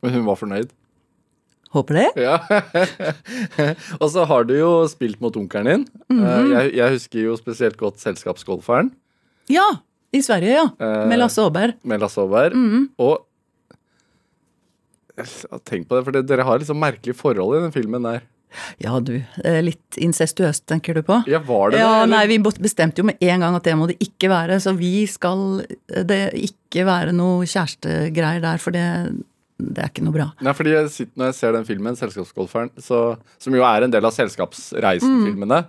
Men 0.03 0.17
hun 0.17 0.25
var 0.27 0.39
fornøyd? 0.39 0.73
Håper 1.75 1.97
det. 1.99 2.09
Ja. 2.23 2.37
og 4.01 4.07
så 4.13 4.23
har 4.29 4.45
du 4.47 4.53
jo 4.55 4.71
spilt 4.87 5.19
mot 5.23 5.35
onkelen 5.35 5.67
din. 5.67 5.87
Eh, 6.15 6.51
jeg, 6.53 6.69
jeg 6.79 6.95
husker 6.95 7.25
jo 7.25 7.35
spesielt 7.39 7.75
godt 7.79 7.99
Selskapsgolferen 7.99 8.93
Ja, 9.51 9.65
i 10.15 10.21
Sverige, 10.25 10.55
ja. 10.57 10.65
Eh, 10.79 11.05
Med 11.11 11.19
Lasse 11.21 11.43
Aaberg. 11.43 11.75
med 11.83 11.99
Lasse 12.03 12.21
Aaberg. 12.23 12.55
Og 12.99 13.25
Tenk 15.65 15.85
på 15.87 15.95
det, 15.95 16.03
for 16.03 16.11
det- 16.11 16.25
dere 16.27 16.43
har 16.43 16.59
liksom 16.59 16.75
merkelig 16.79 17.15
forhold 17.15 17.55
i 17.57 17.61
den 17.63 17.71
filmen 17.71 18.03
der. 18.03 18.21
Ja, 18.79 18.99
du. 18.99 19.21
Litt 19.43 19.97
incestuøst, 19.99 20.65
tenker 20.67 20.93
du 20.93 21.01
på? 21.03 21.21
Ja, 21.27 21.39
var 21.39 21.71
det 21.71 21.79
Ja, 21.79 22.01
det? 22.05 22.09
nei, 22.09 22.25
Vi 22.27 22.37
bestemte 22.39 22.97
jo 22.99 23.03
med 23.05 23.17
en 23.21 23.39
gang 23.39 23.55
at 23.55 23.63
det 23.63 23.75
må 23.75 23.87
det 23.87 23.97
ikke 23.99 24.29
være. 24.29 24.59
Så 24.59 24.75
vi 24.77 25.05
skal 25.07 25.61
eh, 25.89 26.03
det 26.03 26.33
ikke 26.35 26.85
være 26.85 27.11
noe 27.13 27.43
kjærestegreier 27.45 28.41
der, 28.41 28.57
for 28.57 28.71
det, 28.71 29.23
det 29.59 29.77
er 29.83 29.87
ikke 29.89 30.03
noe 30.03 30.13
bra. 30.13 30.33
Nei, 30.41 30.53
fordi 30.53 30.71
jeg 30.71 30.89
sitter, 30.89 31.11
Når 31.17 31.25
jeg 31.31 31.35
ser 31.35 31.51
den 31.53 31.65
filmen, 31.65 31.95
Selskapsgolferen, 31.95 32.71
så, 32.79 33.17
som 33.39 33.53
jo 33.53 33.63
er 33.63 33.83
en 33.83 33.91
del 33.91 34.05
av 34.05 34.11
Selskapsreisen-filmene, 34.13 35.65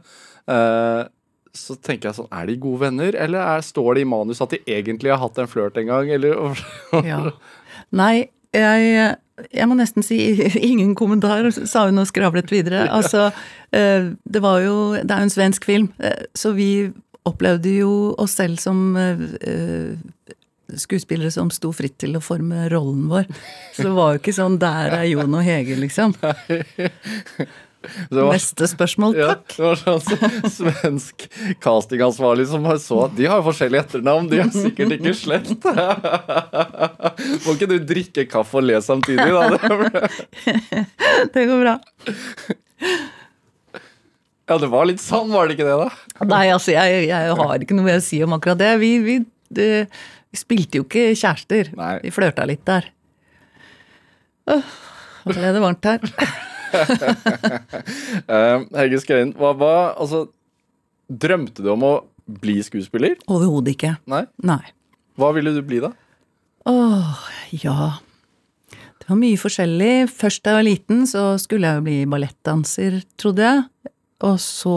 eh, 0.48 1.04
så 1.56 1.76
tenker 1.80 2.10
jeg 2.10 2.18
sånn 2.20 2.32
Er 2.34 2.48
de 2.48 2.56
gode 2.60 2.84
venner, 2.84 3.16
eller 3.26 3.42
er, 3.56 3.64
står 3.64 3.96
det 3.96 4.06
i 4.06 4.08
manus 4.08 4.42
at 4.44 4.54
de 4.54 4.60
egentlig 4.70 5.12
har 5.12 5.22
hatt 5.22 5.38
en 5.42 5.50
flørt 5.50 5.78
en 5.80 5.88
gang? 5.90 6.10
Eller, 6.12 6.58
Ja. 7.10 7.20
Nei, 7.96 8.28
jeg, 8.56 9.16
jeg 9.52 9.68
må 9.68 9.76
nesten 9.78 10.04
si 10.06 10.18
ingen 10.70 10.94
kommentar, 10.98 11.48
sa 11.54 11.86
hun 11.88 12.02
og 12.02 12.08
skravlet 12.10 12.52
videre. 12.52 12.86
Altså, 12.92 13.30
eh, 13.76 14.12
det 14.24 14.42
var 14.44 14.62
jo 14.64 14.76
Det 14.96 15.10
er 15.10 15.24
jo 15.24 15.30
en 15.30 15.36
svensk 15.36 15.66
film, 15.68 15.90
eh, 16.00 16.26
så 16.36 16.54
vi 16.56 16.70
opplevde 17.26 17.72
jo 17.80 18.14
oss 18.22 18.36
selv 18.38 18.60
som 18.62 18.96
eh, 18.96 19.96
skuespillere 20.74 21.30
som 21.30 21.50
sto 21.54 21.72
fritt 21.74 21.98
til 22.02 22.16
å 22.18 22.22
forme 22.22 22.66
rollen 22.72 23.06
vår. 23.10 23.28
Så 23.74 23.86
det 23.86 23.94
var 23.94 24.14
jo 24.14 24.20
ikke 24.22 24.34
sånn 24.34 24.58
'der 24.58 24.98
er 25.00 25.06
Jon 25.10 25.34
og 25.34 25.44
Hege', 25.46 25.78
liksom. 25.78 26.14
det 28.10 28.20
var, 28.20 28.32
Neste 28.34 28.68
spørsmål, 28.70 29.16
ja, 29.18 29.28
takk. 29.34 29.56
det 29.56 29.64
var 29.64 29.80
sånn 29.82 30.50
svensk 30.58 31.26
castingansvarlig 31.64 32.48
som 32.50 32.66
så 32.82 33.02
at 33.06 33.16
de 33.18 33.28
har 33.30 33.44
forskjellige 33.46 33.84
etternavn, 33.86 34.30
de 34.30 34.40
har 34.42 34.52
sikkert 34.54 34.96
ikke 34.98 35.14
slett. 35.16 35.52
Må 37.46 37.56
ikke 37.56 37.68
du 37.70 37.76
drikke 37.86 38.26
kaffe 38.30 38.60
og 38.60 38.66
le 38.68 38.80
samtidig, 38.84 39.28
da? 39.32 40.10
Det 41.34 41.46
går 41.48 41.62
bra. 41.62 41.76
Ja, 44.46 44.58
det 44.62 44.68
var 44.70 44.86
litt 44.86 45.02
sånn, 45.02 45.32
var 45.34 45.48
det 45.48 45.56
ikke 45.56 45.66
det, 45.66 45.78
da? 45.80 46.26
Nei, 46.30 46.44
altså, 46.54 46.70
jeg, 46.76 47.08
jeg 47.08 47.38
har 47.40 47.64
ikke 47.64 47.78
noe 47.78 47.96
å 47.98 48.04
si 48.04 48.20
om 48.22 48.36
akkurat 48.36 48.60
det. 48.60 48.72
Vi, 48.82 48.90
vi, 49.02 49.16
det, 49.50 49.70
vi 50.30 50.38
spilte 50.38 50.78
jo 50.78 50.86
ikke 50.86 51.08
kjærester. 51.18 51.72
Nei. 51.78 51.94
Vi 52.04 52.12
flørta 52.14 52.46
litt 52.46 52.62
der. 52.68 52.86
Åh, 54.54 54.74
ble 55.26 55.54
det 55.56 55.64
varmt 55.64 55.88
her. 55.90 56.04
Uh, 58.26 58.64
Hege 58.74 58.98
Skøyen, 59.02 59.32
hva, 59.38 59.52
var 59.58 59.94
Altså, 60.00 60.24
drømte 61.06 61.62
du 61.64 61.68
om 61.72 61.84
å 61.86 61.92
bli 62.42 62.56
skuespiller? 62.66 63.14
Overhodet 63.30 63.76
ikke. 63.76 63.92
Nei? 64.10 64.24
Nei. 64.46 64.62
Hva 65.16 65.30
ville 65.36 65.52
du 65.54 65.60
bli, 65.66 65.78
da? 65.84 65.92
Åh, 66.66 67.20
ja. 67.62 67.92
Det 68.98 69.06
var 69.12 69.20
mye 69.20 69.38
forskjellig. 69.38 69.92
Først 70.10 70.42
da 70.42 70.50
jeg 70.56 70.58
var 70.58 70.66
liten, 70.66 71.04
så 71.06 71.26
skulle 71.38 71.70
jeg 71.70 71.78
jo 71.78 71.84
bli 71.86 71.98
ballettdanser, 72.10 72.98
trodde 73.20 73.46
jeg. 73.46 73.92
Og 74.26 74.40
så 74.42 74.74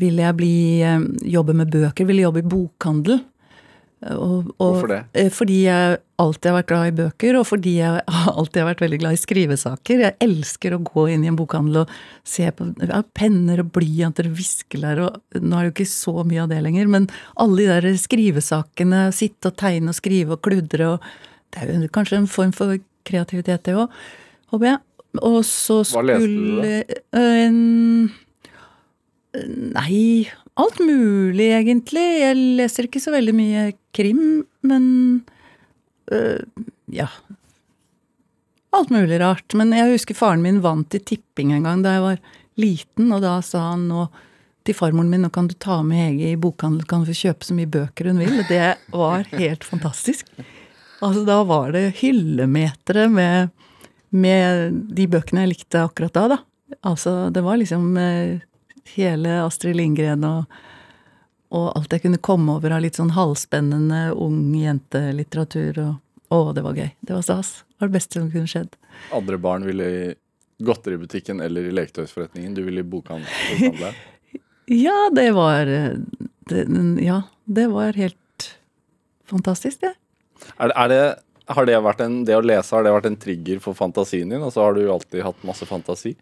ville 0.00 0.24
jeg 0.24 0.36
bli 0.40 0.54
eh, 0.82 1.06
jobbe 1.36 1.54
med 1.54 1.70
bøker, 1.70 2.08
ville 2.08 2.24
jobbe 2.26 2.42
i 2.42 2.48
bokhandel. 2.50 3.20
Og, 4.10 4.50
og, 4.58 4.58
Hvorfor 4.58 4.90
det? 4.90 5.00
eh, 5.14 5.30
Fordi 5.32 5.60
jeg 5.68 6.00
alltid 6.22 6.48
har 6.50 6.56
vært 6.60 6.68
glad 6.70 6.88
i 6.88 6.94
bøker, 6.98 7.36
og 7.40 7.46
fordi 7.48 7.72
jeg 7.80 8.02
alltid 8.38 8.60
har 8.62 8.68
vært 8.70 8.82
veldig 8.84 8.98
glad 9.02 9.16
i 9.16 9.20
skrivesaker. 9.22 10.02
Jeg 10.04 10.16
elsker 10.24 10.76
å 10.76 10.80
gå 10.86 11.06
inn 11.12 11.24
i 11.26 11.30
en 11.30 11.38
bokhandel 11.38 11.80
og 11.82 11.94
se 12.28 12.46
på 12.54 12.68
ja, 12.86 13.00
penner 13.18 13.62
og 13.64 13.72
blyanter 13.74 14.28
og 14.30 14.36
viskelær 14.38 15.02
og 15.08 15.40
Nå 15.42 15.58
er 15.58 15.66
det 15.66 15.70
jo 15.72 15.74
ikke 15.74 15.90
så 15.90 16.16
mye 16.28 16.44
av 16.44 16.50
det 16.52 16.60
lenger, 16.64 16.90
men 16.94 17.08
alle 17.42 17.62
de 17.64 17.68
der 17.72 17.98
skrivesakene, 18.00 19.06
sitte 19.16 19.50
og 19.50 19.58
tegne 19.60 19.90
og 19.90 19.98
skrive 19.98 20.36
og 20.36 20.42
kludre 20.46 20.94
og 20.94 21.08
Det 21.54 21.62
er 21.64 21.72
jo 21.74 21.90
kanskje 21.94 22.20
en 22.22 22.30
form 22.30 22.52
for 22.54 22.78
kreativitet, 23.06 23.66
det 23.66 23.74
òg, 23.78 23.90
håper 24.54 24.70
jeg. 24.72 24.78
Og 25.22 25.40
så 25.46 25.80
skulle 25.86 26.16
Hva 26.16 26.18
leste 26.18 26.30
du, 26.30 26.94
da? 27.14 27.24
En- 27.44 28.10
Nei, 29.74 30.28
alt 30.62 30.78
mulig, 30.78 31.48
egentlig. 31.56 32.02
Jeg 32.22 32.38
leser 32.60 32.86
ikke 32.86 33.02
så 33.02 33.10
veldig 33.14 33.34
mye 33.34 33.62
krim, 33.96 34.44
men 34.66 34.84
øh, 36.12 36.42
ja. 36.92 37.08
Alt 38.74 38.90
mulig 38.90 39.20
rart. 39.22 39.54
Men 39.54 39.72
jeg 39.76 39.94
husker 39.94 40.18
faren 40.18 40.42
min 40.42 40.62
vant 40.64 40.94
i 40.94 41.00
tipping 41.00 41.52
en 41.54 41.66
gang 41.66 41.84
da 41.84 41.96
jeg 41.96 42.04
var 42.04 42.22
liten, 42.60 43.12
og 43.14 43.22
da 43.24 43.38
sa 43.44 43.70
han 43.72 43.88
nå 43.90 44.08
til 44.64 44.76
farmoren 44.76 45.10
min 45.12 45.24
nå 45.26 45.28
kan 45.32 45.48
du 45.50 45.54
ta 45.60 45.82
med 45.84 46.00
Hege 46.00 46.32
i 46.32 46.40
bokhandel, 46.40 46.86
kan 46.88 47.02
du 47.02 47.10
få 47.10 47.16
kjøpe 47.18 47.44
så 47.44 47.56
mye 47.56 47.68
bøker 47.70 48.08
hun 48.08 48.22
vil. 48.22 48.38
Det 48.48 48.62
var 48.94 49.26
helt 49.34 49.66
fantastisk. 49.66 50.30
Altså 51.04 51.24
Da 51.26 51.42
var 51.44 51.74
det 51.74 51.98
hyllemetere 52.00 53.08
med, 53.12 53.52
med 54.08 54.78
de 54.96 55.08
bøkene 55.10 55.44
jeg 55.44 55.52
likte 55.52 55.82
akkurat 55.84 56.16
da. 56.16 56.28
da. 56.32 56.38
Altså 56.88 57.28
Det 57.34 57.42
var 57.44 57.60
liksom 57.60 57.90
eh, 58.00 58.40
hele 58.94 59.40
Astrid 59.44 59.76
Lindgren 59.76 60.24
og, 60.24 60.62
og 61.54 61.68
alt 61.78 61.92
jeg 61.94 62.02
kunne 62.04 62.18
komme 62.24 62.56
over 62.58 62.74
av 62.74 62.82
litt 62.84 62.98
sånn 62.98 63.12
halvspennende 63.14 64.08
ung 64.18 64.40
jentelitteratur. 64.58 65.78
Og, 65.84 65.94
å, 66.34 66.40
det 66.56 66.64
var 66.66 66.74
gøy. 66.78 66.90
Det 67.00 67.14
var 67.14 67.22
stas. 67.26 67.52
Det 67.68 67.84
var 67.84 67.90
det 67.92 67.96
beste 67.98 68.18
som 68.20 68.30
kunne 68.32 68.50
skjedd. 68.50 68.74
Andre 69.14 69.38
barn 69.38 69.66
ville 69.68 69.86
i 69.86 70.02
godteributikken 70.64 71.40
eller 71.44 71.66
i 71.68 71.74
leketøysforretningen? 71.74 72.54
Du 72.56 72.62
ville 72.66 72.82
i 72.84 72.88
bokhan- 72.88 73.24
bokhandelen? 73.26 73.94
Ja, 74.72 75.10
det 75.12 75.26
var 75.36 75.68
eh, 75.68 75.90
det, 76.48 76.62
Ja, 77.04 77.18
det 77.44 77.66
var 77.68 77.92
helt 77.92 78.46
fantastisk, 79.28 79.82
det. 79.82 79.90
Er 80.56 80.70
det, 80.70 80.76
er 80.80 80.88
det, 80.88 81.00
har 81.52 81.66
det 81.68 81.80
vært 81.84 82.00
en, 82.00 82.14
det 82.24 82.38
å 82.38 82.40
lese 82.44 82.72
har 82.72 82.86
det 82.86 82.94
vært 82.94 83.10
en 83.10 83.18
trigger 83.20 83.60
for 83.60 83.76
fantasien 83.76 84.32
din? 84.32 84.40
Altså 84.42 84.64
Har 84.64 84.72
du 84.78 84.86
alltid 84.88 85.20
hatt 85.26 85.44
masse 85.44 85.68
fantasi? 85.68 86.14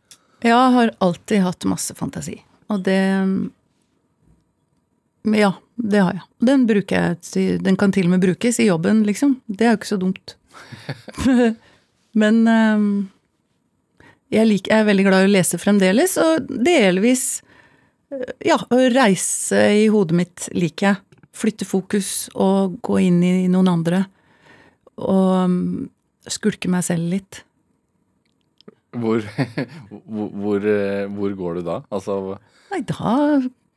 Ja, 0.42 0.56
Jeg 0.56 0.74
har 0.74 0.90
alltid 1.06 1.44
hatt 1.44 1.68
masse 1.70 1.94
fantasi. 1.94 2.40
Og 2.66 2.82
det 2.82 2.98
Ja, 5.22 5.52
det 5.78 6.00
har 6.02 6.16
jeg. 6.16 6.24
Den 6.42 6.64
bruker 6.66 6.98
jeg 6.98 7.58
Den 7.62 7.76
kan 7.78 7.92
til 7.94 8.08
og 8.08 8.16
med 8.16 8.24
brukes 8.24 8.58
i 8.60 8.66
jobben, 8.66 9.04
liksom. 9.06 9.36
Det 9.46 9.66
er 9.66 9.74
jo 9.74 9.80
ikke 9.80 9.92
så 9.92 10.00
dumt. 10.00 10.34
Men 12.22 12.42
um, 12.48 12.88
jeg, 14.32 14.48
liker, 14.48 14.72
jeg 14.74 14.82
er 14.82 14.88
veldig 14.90 15.06
glad 15.06 15.24
i 15.24 15.30
å 15.30 15.32
lese 15.32 15.60
fremdeles, 15.60 16.18
og 16.20 16.50
delvis 16.66 17.24
eh, 18.12 18.34
Ja, 18.50 18.58
å 18.58 18.80
reise 18.92 19.62
i 19.78 19.86
hodet 19.92 20.18
mitt 20.18 20.50
liker 20.56 20.90
jeg. 20.90 21.22
Flytte 21.32 21.64
fokus 21.64 22.28
og 22.34 22.76
gå 22.84 22.98
inn 23.06 23.22
i 23.24 23.48
noen 23.48 23.70
andre. 23.72 24.04
Og 25.00 25.30
um, 25.46 25.56
skulke 26.28 26.68
meg 26.72 26.84
selv 26.84 27.08
litt. 27.14 27.40
Hvor, 28.92 29.24
hvor, 29.88 30.28
hvor, 30.28 30.68
eh, 30.68 31.08
hvor 31.08 31.38
går 31.38 31.60
du 31.60 31.66
da? 31.70 31.80
Altså 31.94 32.36
Nei, 32.72 32.82
da 32.88 33.16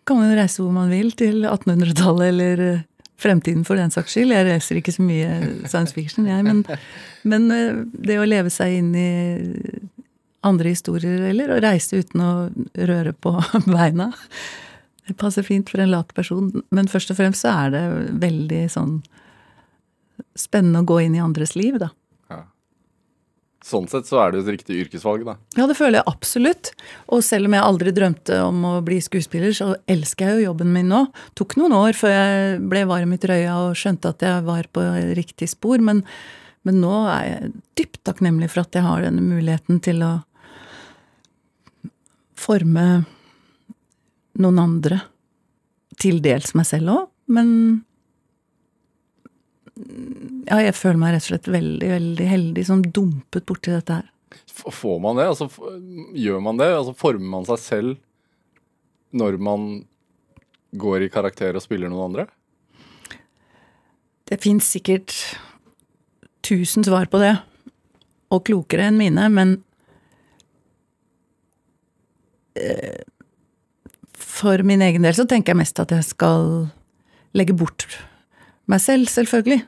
kan 0.05 0.19
man 0.21 0.35
reise 0.37 0.61
hvor 0.61 0.73
man 0.75 0.91
vil, 0.93 1.11
til 1.17 1.45
1800-tallet 1.49 2.29
eller 2.29 2.63
eh, 2.65 2.83
fremtiden 3.21 3.63
for 3.67 3.79
den 3.79 3.93
saks 3.93 4.15
skyld. 4.15 4.33
Jeg 4.35 4.47
reiser 4.49 4.79
ikke 4.79 4.93
så 4.95 5.05
mye 5.05 5.31
science 5.65 5.95
fiction, 5.95 6.27
jeg, 6.29 6.45
men, 6.45 6.63
men 7.27 7.47
eh, 7.53 7.81
det 8.07 8.19
å 8.21 8.27
leve 8.27 8.53
seg 8.53 8.77
inn 8.81 8.91
i 8.99 9.09
andre 10.45 10.75
historier, 10.75 11.23
eller 11.31 11.55
å 11.55 11.61
reise 11.63 12.03
uten 12.03 12.21
å 12.21 12.31
røre 12.89 13.15
på 13.17 13.33
beina, 13.65 14.11
det 15.05 15.17
passer 15.21 15.45
fint 15.45 15.69
for 15.69 15.81
en 15.81 15.91
lat 15.93 16.13
person. 16.17 16.49
Men 16.73 16.89
først 16.89 17.13
og 17.13 17.19
fremst 17.19 17.45
så 17.45 17.53
er 17.65 17.73
det 17.73 17.83
veldig 18.21 18.63
sånn 18.73 18.95
spennende 20.37 20.81
å 20.81 20.87
gå 20.87 21.01
inn 21.05 21.17
i 21.17 21.23
andres 21.23 21.53
liv, 21.57 21.77
da. 21.81 21.91
Sånn 23.65 23.87
sett 23.89 24.05
så 24.05 24.19
er 24.21 24.29
det 24.29 24.37
jo 24.37 24.43
et 24.43 24.51
riktig 24.59 24.75
yrkesvalg, 24.83 25.23
da. 25.25 25.33
Ja, 25.57 25.65
det 25.65 25.73
føler 25.79 25.97
jeg 25.97 26.09
absolutt. 26.11 26.69
Og 27.09 27.23
selv 27.25 27.49
om 27.49 27.55
jeg 27.57 27.65
aldri 27.65 27.93
drømte 27.97 28.37
om 28.45 28.59
å 28.69 28.73
bli 28.85 28.99
skuespiller, 29.01 29.55
så 29.57 29.71
elsker 29.89 30.29
jeg 30.29 30.37
jo 30.37 30.51
jobben 30.51 30.69
min 30.75 30.91
nå. 30.91 30.99
Tok 31.39 31.55
noen 31.57 31.73
år 31.73 31.97
før 31.97 32.13
jeg 32.13 32.59
ble 32.69 32.83
varm 32.91 33.15
i 33.15 33.19
trøya 33.21 33.55
og 33.63 33.79
skjønte 33.79 34.11
at 34.13 34.25
jeg 34.27 34.45
var 34.45 34.69
på 34.69 34.83
riktig 35.17 35.49
spor, 35.49 35.81
men, 35.81 36.03
men 36.67 36.77
nå 36.83 36.93
er 37.09 37.25
jeg 37.31 37.51
dypt 37.81 38.03
takknemlig 38.05 38.51
for 38.53 38.67
at 38.67 38.77
jeg 38.77 38.85
har 38.85 39.01
denne 39.07 39.25
muligheten 39.25 39.81
til 39.87 40.05
å 40.05 40.13
forme 42.37 42.85
noen 44.45 44.61
andre. 44.61 45.01
Til 45.97 46.21
dels 46.21 46.53
meg 46.53 46.69
selv 46.69 46.93
òg, 46.99 47.03
men 47.33 47.49
ja, 49.75 50.59
jeg 50.63 50.75
føler 50.77 50.99
meg 51.01 51.15
rett 51.15 51.25
og 51.25 51.31
slett 51.33 51.49
veldig, 51.51 51.87
veldig 51.91 52.27
heldig 52.29 52.63
som 52.67 52.83
dumpet 52.83 53.45
borti 53.47 53.73
dette 53.73 53.99
her. 53.99 54.11
Får 54.55 54.99
man 55.03 55.19
det? 55.19 55.27
Altså, 55.31 55.49
gjør 56.15 56.43
man 56.43 56.59
det? 56.59 56.69
Altså, 56.75 56.95
former 56.97 57.27
man 57.37 57.47
seg 57.47 57.61
selv 57.61 57.97
når 59.15 59.37
man 59.39 59.67
går 60.75 61.05
i 61.05 61.11
karakter 61.11 61.55
og 61.55 61.63
spiller 61.63 61.91
noen 61.91 62.09
andre? 62.09 62.27
Det 64.25 64.39
fins 64.43 64.67
sikkert 64.75 65.13
tusen 66.45 66.85
svar 66.85 67.07
på 67.11 67.21
det, 67.21 67.35
og 68.33 68.43
klokere 68.47 68.89
enn 68.89 68.97
mine, 68.99 69.27
men 69.33 69.55
eh, 72.57 73.01
For 74.15 74.61
min 74.65 74.83
egen 74.85 75.05
del 75.05 75.15
så 75.17 75.27
tenker 75.29 75.53
jeg 75.53 75.61
mest 75.61 75.79
at 75.81 75.93
jeg 75.93 76.05
skal 76.05 76.67
legge 77.37 77.55
bort 77.57 77.85
meg 78.71 78.81
selv, 78.81 79.09
selvfølgelig, 79.11 79.61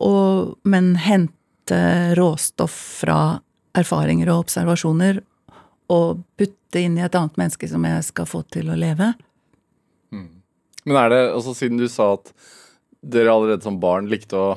og, 0.00 0.56
men 0.64 0.94
hente 1.00 1.80
råstoff 2.18 2.76
fra 3.02 3.40
erfaringer 3.78 4.30
og 4.32 4.46
observasjoner 4.46 5.20
og 5.90 6.22
putte 6.38 6.80
inn 6.82 6.96
i 6.98 7.04
et 7.06 7.14
annet 7.18 7.36
menneske 7.38 7.68
som 7.70 7.84
jeg 7.86 8.06
skal 8.08 8.26
få 8.30 8.42
til 8.50 8.70
å 8.72 8.78
leve. 8.78 9.12
Men 10.88 10.96
er 10.96 11.10
det, 11.12 11.20
altså 11.34 11.52
siden 11.54 11.76
du 11.80 11.86
sa 11.92 12.14
at 12.16 12.30
dere 13.00 13.32
allerede 13.32 13.64
som 13.64 13.78
barn 13.80 14.08
likte 14.10 14.36
å 14.36 14.48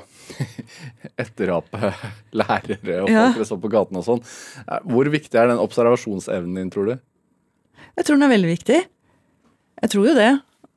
etterape 1.23 1.93
lærere 2.35 3.01
og 3.03 3.07
folk 3.07 3.11
Ja. 3.11 3.25
dere 3.35 3.47
så 3.47 3.57
på 3.59 3.71
gaten 3.71 3.99
og 3.99 4.05
sånn, 4.07 4.23
eh, 4.65 4.79
hvor 4.87 5.07
viktig 5.11 5.39
er 5.39 5.51
den 5.51 5.61
observasjonsevnen 5.63 6.59
din, 6.59 6.71
tror 6.73 6.89
du? 6.91 6.95
Jeg 7.97 8.07
tror 8.07 8.17
den 8.17 8.25
er 8.27 8.33
veldig 8.33 8.51
viktig. 8.51 8.79
Jeg 9.83 9.91
tror 9.93 10.07
jo 10.09 10.15
det. 10.17 10.31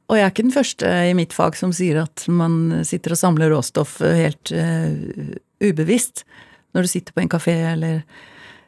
Og 0.06 0.18
jeg 0.18 0.24
er 0.24 0.30
ikke 0.30 0.46
den 0.46 0.54
første 0.54 0.90
i 1.10 1.14
mitt 1.18 1.34
fag 1.34 1.56
som 1.58 1.72
sier 1.74 2.04
at 2.04 2.26
man 2.30 2.84
sitter 2.86 3.16
og 3.16 3.18
samler 3.18 3.50
råstoff 3.50 3.98
helt 4.04 4.52
uh, 4.54 5.34
ubevisst 5.64 6.22
når 6.76 6.86
du 6.86 6.90
sitter 6.92 7.16
på 7.16 7.24
en 7.24 7.30
kafé 7.32 7.54
eller, 7.72 8.02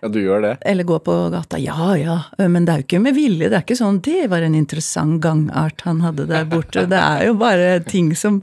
Ja, 0.02 0.08
du 0.08 0.18
gjør 0.22 0.42
det. 0.42 0.52
eller 0.66 0.86
går 0.88 1.02
på 1.06 1.16
gata. 1.30 1.58
Ja 1.60 1.92
ja, 1.98 2.16
men 2.38 2.64
det 2.64 2.72
er 2.72 2.80
jo 2.80 2.86
ikke 2.86 3.02
med 3.04 3.14
vilje. 3.14 3.50
Det 3.50 3.56
er 3.58 3.66
ikke 3.66 3.78
sånn 3.78 4.00
'det 4.02 4.30
var 4.30 4.42
en 4.42 4.54
interessant 4.54 5.20
gangart 5.22 5.82
han 5.84 6.00
hadde 6.00 6.26
der 6.26 6.46
borte'. 6.46 6.86
Det 6.88 6.98
er 6.98 7.26
jo 7.26 7.34
bare 7.34 7.80
ting 7.84 8.14
som, 8.16 8.40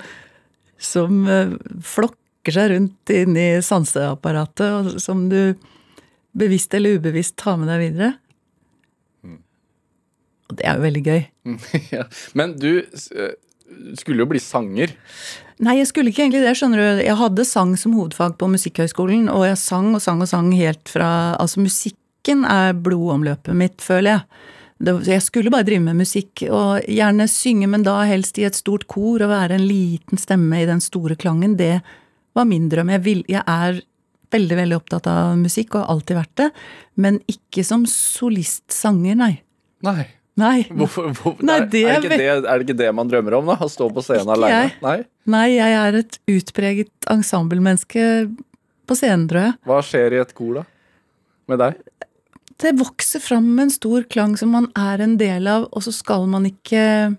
som 0.78 1.28
eh, 1.28 1.56
flokker 1.82 2.52
seg 2.52 2.72
rundt 2.76 3.10
inni 3.10 3.62
sanseapparatet, 3.64 4.70
og 4.70 5.02
som 5.02 5.30
du 5.30 5.56
bevisst 6.36 6.74
eller 6.74 7.00
ubevisst 7.00 7.36
tar 7.38 7.58
med 7.58 7.68
deg 7.72 7.80
videre. 7.80 8.14
Og 10.50 10.60
det 10.60 10.68
er 10.68 10.78
jo 10.78 10.86
veldig 10.86 11.04
gøy. 11.06 11.22
ja. 11.96 12.06
Men 12.38 12.54
du 12.60 12.72
eh, 12.78 13.34
skulle 13.98 14.24
jo 14.24 14.30
bli 14.30 14.42
sanger. 14.44 14.94
Nei, 15.64 15.78
jeg 15.80 15.90
skulle 15.90 16.12
ikke 16.12 16.26
egentlig 16.26 16.44
det, 16.44 16.56
skjønner 16.60 16.82
du. 16.82 17.04
Jeg 17.06 17.20
hadde 17.20 17.48
sang 17.48 17.76
som 17.80 17.96
hovedfag 17.96 18.36
på 18.40 18.50
Musikkhøgskolen, 18.52 19.30
og 19.32 19.48
jeg 19.48 19.62
sang 19.62 19.94
og 19.96 20.04
sang 20.04 20.24
og 20.24 20.30
sang 20.32 20.52
helt 20.58 20.92
fra 20.92 21.10
Altså, 21.40 21.64
musikken 21.64 22.44
er 22.50 22.76
blodomløpet 22.76 23.56
mitt, 23.58 23.80
føler 23.84 24.18
jeg. 24.18 24.52
Det, 24.86 24.94
jeg 25.08 25.24
skulle 25.24 25.52
bare 25.54 25.64
drive 25.64 25.86
med 25.86 26.02
musikk, 26.04 26.44
og 26.52 26.84
gjerne 26.92 27.30
synge, 27.32 27.70
men 27.72 27.86
da 27.88 28.02
helst 28.10 28.38
i 28.42 28.48
et 28.48 28.58
stort 28.58 28.90
kor, 28.92 29.24
og 29.24 29.32
være 29.32 29.56
en 29.56 29.68
liten 29.70 30.20
stemme 30.20 30.60
i 30.60 30.68
den 30.68 30.84
store 30.84 31.16
klangen. 31.16 31.56
Det 31.58 31.80
var 32.36 32.50
min 32.50 32.68
drøm. 32.70 32.92
Jeg, 32.92 33.06
vil, 33.06 33.24
jeg 33.32 33.44
er 33.48 33.80
veldig, 34.36 34.60
veldig 34.60 34.78
opptatt 34.78 35.08
av 35.08 35.38
musikk, 35.40 35.74
og 35.74 35.86
har 35.86 35.96
alltid 35.96 36.20
vært 36.20 36.36
det. 36.42 36.50
Men 37.00 37.22
ikke 37.32 37.64
som 37.64 37.88
solistsanger, 37.88 39.16
nei. 39.24 39.34
Nei. 39.86 40.04
Nei. 40.36 40.66
Hvorfor, 40.68 41.12
hvor, 41.16 41.38
Nei, 41.40 41.62
er, 41.62 41.68
det 41.72 41.84
er, 41.88 42.00
ikke 42.02 42.18
det, 42.20 42.28
er 42.36 42.44
det 42.50 42.66
ikke 42.66 42.80
det 42.82 42.90
man 42.98 43.12
drømmer 43.12 43.38
om, 43.38 43.54
da? 43.54 43.56
Å 43.64 43.72
stå 43.72 43.88
på 43.96 44.04
scenen 44.04 44.46
jeg. 44.52 44.74
Nei? 44.84 44.98
Nei, 45.32 45.48
jeg 45.56 45.78
er 45.80 46.00
et 46.02 46.20
utpreget 46.34 47.12
ensemblemenneske 47.12 48.08
på 48.86 48.98
scenen, 49.00 49.30
tror 49.32 49.48
jeg. 49.48 49.58
Hva 49.70 49.80
skjer 49.86 50.18
i 50.18 50.22
et 50.26 50.36
kor, 50.36 50.60
da? 50.60 50.66
Med 51.46 51.62
deg? 51.62 51.80
det 52.58 52.72
vokser 52.80 53.20
fram 53.20 53.60
en 53.60 53.72
stor 53.72 54.04
klang 54.04 54.38
som 54.38 54.54
man 54.56 54.70
er 54.80 55.04
en 55.04 55.18
del 55.20 55.48
av, 55.52 55.68
og 55.72 55.84
så 55.84 55.92
skal 55.92 56.28
man 56.32 56.48
ikke 56.48 57.16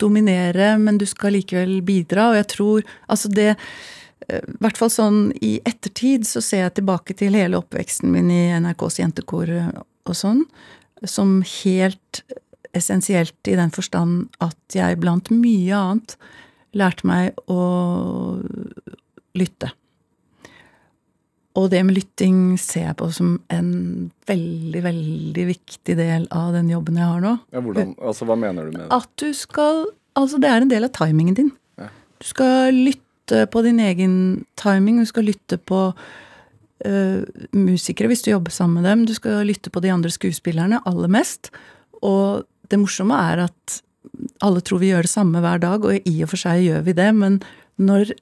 dominere, 0.00 0.74
men 0.78 0.98
du 1.00 1.06
skal 1.08 1.36
likevel 1.36 1.78
bidra. 1.86 2.30
Og 2.32 2.40
jeg 2.40 2.48
tror 2.52 2.88
altså 3.06 3.30
det 3.32 3.50
eh, 3.54 4.42
I 4.42 4.58
hvert 4.60 4.80
fall 4.80 4.92
sånn 4.92 5.18
i 5.44 5.56
ettertid 5.64 6.26
så 6.28 6.42
ser 6.44 6.66
jeg 6.66 6.78
tilbake 6.80 7.16
til 7.16 7.36
hele 7.38 7.60
oppveksten 7.60 8.12
min 8.12 8.30
i 8.32 8.44
NRKs 8.60 9.00
jentekor 9.00 9.52
og 9.54 10.16
sånn, 10.16 10.44
som 11.08 11.38
helt 11.62 12.24
essensielt 12.76 13.50
i 13.50 13.56
den 13.58 13.72
forstand 13.74 14.28
at 14.44 14.76
jeg 14.76 15.00
blant 15.02 15.30
mye 15.34 15.78
annet 15.78 16.16
lærte 16.74 17.06
meg 17.06 17.38
å 17.50 17.62
lytte. 19.38 19.70
Og 21.54 21.68
det 21.70 21.84
med 21.86 21.94
lytting 21.94 22.38
ser 22.58 22.88
jeg 22.88 22.96
på 22.98 23.08
som 23.14 23.36
en 23.54 23.68
veldig, 24.26 24.80
veldig 24.82 25.44
viktig 25.52 25.94
del 25.98 26.26
av 26.34 26.50
den 26.56 26.72
jobben 26.72 26.98
jeg 26.98 27.06
har 27.06 27.22
nå. 27.22 27.36
Ja, 27.54 27.62
hvordan, 27.62 27.92
altså, 28.02 28.26
hva 28.26 28.36
mener 28.38 28.66
du 28.66 28.74
med 28.74 28.82
det? 28.82 28.88
At 28.94 29.12
du 29.22 29.30
skal 29.36 29.86
Altså, 30.14 30.38
det 30.38 30.46
er 30.46 30.62
en 30.62 30.70
del 30.70 30.84
av 30.86 30.92
timingen 30.94 31.34
din. 31.34 31.48
Ja. 31.74 31.88
Du 32.22 32.26
skal 32.28 32.76
lytte 32.76 33.48
på 33.50 33.62
din 33.66 33.80
egen 33.82 34.12
timing, 34.54 35.00
du 35.02 35.08
skal 35.10 35.26
lytte 35.26 35.58
på 35.58 35.80
uh, 35.90 37.20
musikere 37.50 38.12
hvis 38.12 38.22
du 38.22 38.30
jobber 38.30 38.54
sammen 38.54 38.78
med 38.78 38.86
dem, 38.86 39.02
du 39.10 39.14
skal 39.16 39.42
lytte 39.42 39.72
på 39.74 39.82
de 39.82 39.90
andre 39.90 40.12
skuespillerne 40.14 40.78
aller 40.86 41.10
mest. 41.10 41.50
Og 41.98 42.46
det 42.70 42.80
morsomme 42.80 43.18
er 43.32 43.46
at 43.48 43.80
alle 44.44 44.62
tror 44.64 44.82
vi 44.82 44.92
gjør 44.92 45.06
det 45.06 45.12
samme 45.14 45.40
hver 45.42 45.62
dag, 45.62 45.84
og 45.84 46.08
i 46.08 46.14
og 46.24 46.30
for 46.32 46.40
seg 46.40 46.64
gjør 46.66 46.84
vi 46.86 46.96
det, 46.96 47.10
men 47.16 47.40
når 47.80 48.14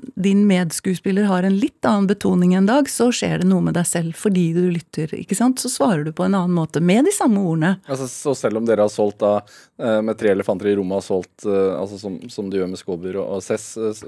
din 0.00 0.46
medskuespiller 0.46 1.26
har 1.28 1.44
en 1.44 1.56
litt 1.60 1.84
annen 1.84 2.06
betoning 2.08 2.54
en 2.54 2.68
dag, 2.68 2.88
så 2.88 3.10
skjer 3.12 3.42
det 3.42 3.48
noe 3.50 3.64
med 3.64 3.76
deg 3.76 3.88
selv 3.88 4.16
fordi 4.16 4.50
du 4.56 4.62
lytter, 4.72 5.12
ikke 5.16 5.36
sant? 5.36 5.60
Så 5.60 5.70
svarer 5.72 6.06
du 6.06 6.12
på 6.16 6.24
en 6.24 6.36
annen 6.36 6.56
måte 6.56 6.80
med 6.80 7.04
de 7.08 7.12
samme 7.14 7.42
ordene. 7.42 7.74
Altså, 7.90 8.08
så 8.08 8.34
selv 8.38 8.60
om 8.60 8.68
dere 8.68 8.86
har 8.86 8.92
solgt 8.92 9.20
da, 9.22 9.40
eh, 9.80 10.00
med 10.04 10.18
tre 10.20 10.32
elefanter 10.32 10.70
i 10.70 10.76
rommet, 10.78 11.00
har 11.00 11.06
solgt, 11.06 11.44
eh, 11.46 11.72
altså 11.76 12.00
som, 12.00 12.16
som 12.32 12.50
du 12.50 12.58
gjør 12.60 12.70
med 12.72 12.80
Skåber 12.80 13.20
og, 13.20 13.36
og 13.36 13.44
Cess, 13.44 13.72
eh, 13.76 14.04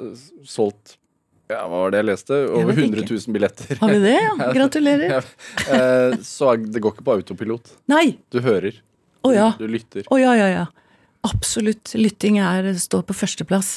solgt 0.48 0.96
ja, 1.50 1.66
hva 1.68 1.83
var 1.83 1.92
det 1.92 1.98
jeg 2.00 2.09
leste? 2.09 2.37
Over 2.48 2.70
vet 2.70 2.78
100 2.87 3.02
000 3.11 3.35
billetter. 3.35 3.76
Har 3.83 3.90
vi 3.92 3.98
det? 4.00 4.14
Ja, 4.16 4.46
gratulerer. 4.57 5.26
Så 6.24 6.55
det 6.57 6.81
går 6.81 6.94
ikke 6.94 7.05
på 7.05 7.16
autopilot. 7.18 7.74
Nei! 7.92 8.14
Du 8.33 8.38
hører. 8.40 8.78
Å 9.22 9.32
ja. 9.35 9.48
Du 9.58 9.66
lytter. 9.70 10.06
Å 10.11 10.18
ja, 10.20 10.35
ja, 10.38 10.48
ja. 10.50 10.66
Absolutt. 11.26 11.94
Lytting 11.94 12.40
er, 12.42 12.72
står 12.78 13.04
på 13.06 13.16
førsteplass. 13.16 13.76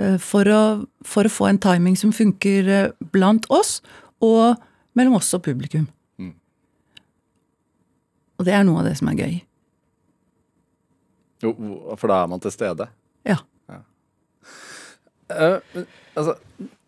Eh, 0.00 0.16
For 0.20 0.48
å, 0.52 0.62
for 1.06 1.28
å 1.28 1.32
få 1.32 1.48
en 1.50 1.60
timing 1.62 1.96
som 1.96 2.12
funker 2.12 2.68
eh, 2.68 2.90
blant 3.12 3.48
oss, 3.52 3.80
og 4.24 4.60
mellom 4.96 5.18
oss 5.18 5.32
og 5.36 5.44
publikum. 5.44 5.86
Mm. 6.20 6.34
Og 8.36 8.48
det 8.48 8.56
er 8.56 8.64
noe 8.68 8.82
av 8.82 8.90
det 8.90 8.96
som 9.00 9.12
er 9.12 9.20
gøy. 9.20 9.34
Jo, 11.44 11.52
for 12.00 12.08
da 12.08 12.22
er 12.22 12.30
man 12.32 12.40
til 12.40 12.52
stede. 12.52 12.88
Ja. 13.28 13.36
ja. 13.68 13.80
Uh, 15.28 15.84
altså, 16.16 16.36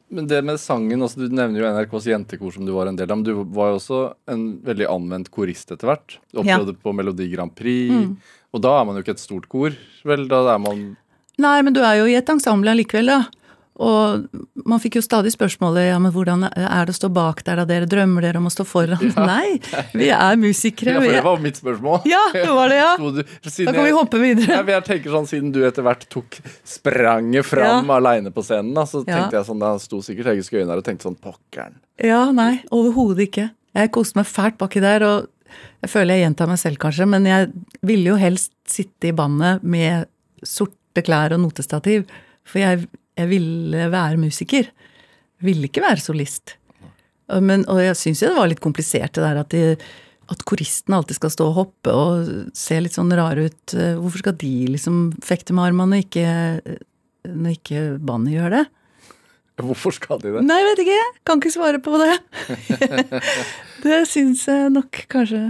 men 0.08 0.26
det 0.30 0.40
med 0.44 0.60
sangen 0.60 1.02
også, 1.04 1.20
Du 1.28 1.34
nevner 1.34 1.60
jo 1.60 1.70
NRKs 1.72 2.06
jentekor 2.10 2.52
som 2.54 2.66
du 2.66 2.72
var 2.72 2.88
en 2.90 2.96
del 2.96 3.10
av. 3.10 3.18
Men 3.20 3.26
du 3.26 3.44
var 3.56 3.72
jo 3.72 3.78
også 3.80 4.00
en 4.30 4.46
veldig 4.64 4.88
anvendt 4.88 5.30
korist 5.34 5.70
etter 5.74 5.90
hvert. 5.90 6.18
Du 6.32 6.42
Ja. 6.46 6.58
På 6.82 6.94
Melodi 6.94 7.28
Grand 7.32 7.54
Prix. 7.54 7.92
Mm. 7.92 8.16
Og 8.54 8.62
da 8.64 8.80
er 8.80 8.84
man 8.88 8.96
jo 8.96 9.02
ikke 9.02 9.16
et 9.16 9.24
stort 9.24 9.48
kor. 9.48 9.76
Vel, 10.04 10.28
da 10.28 10.54
er 10.54 10.58
man 10.58 10.96
Nei, 11.38 11.62
men 11.62 11.72
du 11.72 11.80
er 11.86 12.00
jo 12.00 12.06
i 12.10 12.16
et 12.18 12.30
ensemble 12.32 12.72
allikevel, 12.72 13.06
da. 13.06 13.18
Og 13.78 14.24
man 14.66 14.80
fikk 14.82 14.96
jo 14.98 15.02
stadig 15.04 15.30
spørsmålet 15.30 15.84
ja, 15.92 15.98
men 16.02 16.10
hvordan 16.10 16.48
er 16.50 16.88
det 16.88 16.90
å 16.90 16.96
stå 16.98 17.08
bak 17.14 17.44
der 17.46 17.60
da 17.60 17.64
dere 17.68 17.86
drømmer 17.86 18.24
dere 18.26 18.40
om 18.40 18.48
å 18.48 18.50
stå 18.50 18.64
foran? 18.66 18.98
Nei, 19.30 19.60
vi 19.94 20.08
er 20.10 20.34
musikere. 20.40 20.96
Ja, 20.96 21.02
for 21.04 21.14
det 21.14 21.22
var 21.28 21.38
mitt 21.44 21.60
spørsmål. 21.60 22.00
Ja, 22.10 22.22
det 22.34 22.48
var 22.50 22.72
det, 22.74 22.80
ja. 22.80 22.96
Du- 22.98 23.22
Da 23.68 23.72
kan 23.76 23.84
vi 23.86 23.92
hoppe 23.94 24.18
videre. 24.18 24.50
Ja, 24.56 24.62
men 24.66 24.74
jeg 24.80 24.84
tenker 24.90 25.14
sånn, 25.14 25.28
Siden 25.30 25.52
du 25.54 25.60
etter 25.68 25.86
hvert 25.86 26.02
tok 26.10 26.40
spranget 26.66 27.46
fram 27.46 27.86
Ja. 27.86 27.96
aleine 28.00 28.30
på 28.34 28.42
scenen, 28.42 28.74
da, 28.74 28.82
så 28.88 29.04
Ja. 29.06 29.14
tenkte 29.22 29.38
jeg 29.38 29.46
sånn, 29.46 29.60
da 29.62 29.76
sto 29.78 30.02
sikkert 30.02 30.32
Hege 30.32 30.42
Skøyen 30.46 30.66
der 30.66 30.78
og 30.82 30.84
tenkte 30.84 31.06
sånn 31.06 31.16
Pokkeren. 31.20 31.74
Ja, 32.02 32.30
nei, 32.32 32.62
overhodet 32.74 33.28
ikke. 33.28 33.50
Jeg 33.78 33.92
koste 33.94 34.16
meg 34.18 34.26
fælt 34.26 34.58
baki 34.58 34.80
der, 34.82 35.02
og 35.06 35.28
jeg 35.82 35.90
føler 35.90 36.16
jeg 36.18 36.24
gjentar 36.26 36.48
meg 36.50 36.58
selv 36.58 36.78
kanskje, 36.82 37.06
men 37.08 37.24
jeg 37.30 37.52
ville 37.86 38.10
jo 38.10 38.16
helst 38.18 38.50
sitte 38.66 39.08
i 39.10 39.12
bandet 39.14 39.62
med 39.62 40.08
sorte 40.42 41.02
klær 41.06 41.32
og 41.36 41.40
notestativ, 41.46 42.06
for 42.48 42.58
jeg, 42.62 42.88
jeg 43.18 43.30
ville 43.32 43.88
være 43.92 44.20
musiker. 44.20 44.68
Jeg 45.38 45.46
ville 45.46 45.68
ikke 45.68 45.84
være 45.84 46.02
solist. 46.02 46.56
Men, 47.28 47.66
og 47.68 47.82
jeg 47.82 47.96
syns 47.98 48.22
jo 48.22 48.30
det 48.30 48.38
var 48.38 48.48
litt 48.50 48.64
komplisert 48.64 49.18
det 49.18 49.24
der 49.24 49.40
at, 49.42 49.52
de, 49.52 49.74
at 50.32 50.44
koristen 50.48 50.96
alltid 50.96 51.18
skal 51.18 51.32
stå 51.34 51.50
og 51.50 51.58
hoppe 51.58 51.92
og 51.92 52.30
se 52.56 52.78
litt 52.80 52.96
sånn 52.96 53.12
rare 53.12 53.50
ut. 53.50 53.74
Hvorfor 53.74 54.22
skal 54.22 54.38
de 54.40 54.54
liksom 54.72 55.10
fekte 55.24 55.56
med 55.56 55.68
armene 55.68 55.98
når 55.98 56.06
ikke, 56.06 56.26
når 57.28 57.56
ikke 57.58 57.86
bandet 58.00 58.38
gjør 58.38 58.56
det? 58.56 58.64
Hvorfor 59.58 59.94
skal 59.96 60.20
de 60.22 60.32
det? 60.36 60.44
Nei, 60.46 60.60
jeg 60.62 60.68
vet 60.70 60.84
ikke. 60.86 61.06
Kan 61.26 61.40
ikke 61.42 61.54
svare 61.56 61.80
på 61.82 61.98
det. 62.00 62.12
det 63.84 64.02
syns 64.08 64.46
jeg 64.46 64.70
nok 64.72 65.02
kanskje 65.10 65.48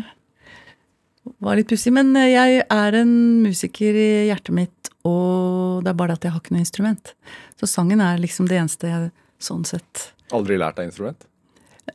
var 1.44 1.58
litt 1.58 1.70
pussig. 1.70 1.92
Men 1.94 2.12
jeg 2.16 2.62
er 2.64 2.98
en 2.98 3.14
musiker 3.44 3.96
i 3.98 4.10
hjertet 4.28 4.54
mitt, 4.56 4.92
og 5.08 5.84
det 5.84 5.92
er 5.92 5.98
bare 6.00 6.18
at 6.18 6.26
jeg 6.26 6.34
har 6.34 6.42
ikke 6.42 6.56
noe 6.56 6.64
instrument. 6.64 7.14
Så 7.60 7.70
sangen 7.70 8.02
er 8.04 8.20
liksom 8.22 8.48
det 8.50 8.60
eneste 8.60 8.90
jeg 8.90 9.10
sånn 9.42 9.66
sett 9.68 10.12
Aldri 10.34 10.58
lært 10.60 10.76
deg 10.76 10.90
instrument? 10.90 11.22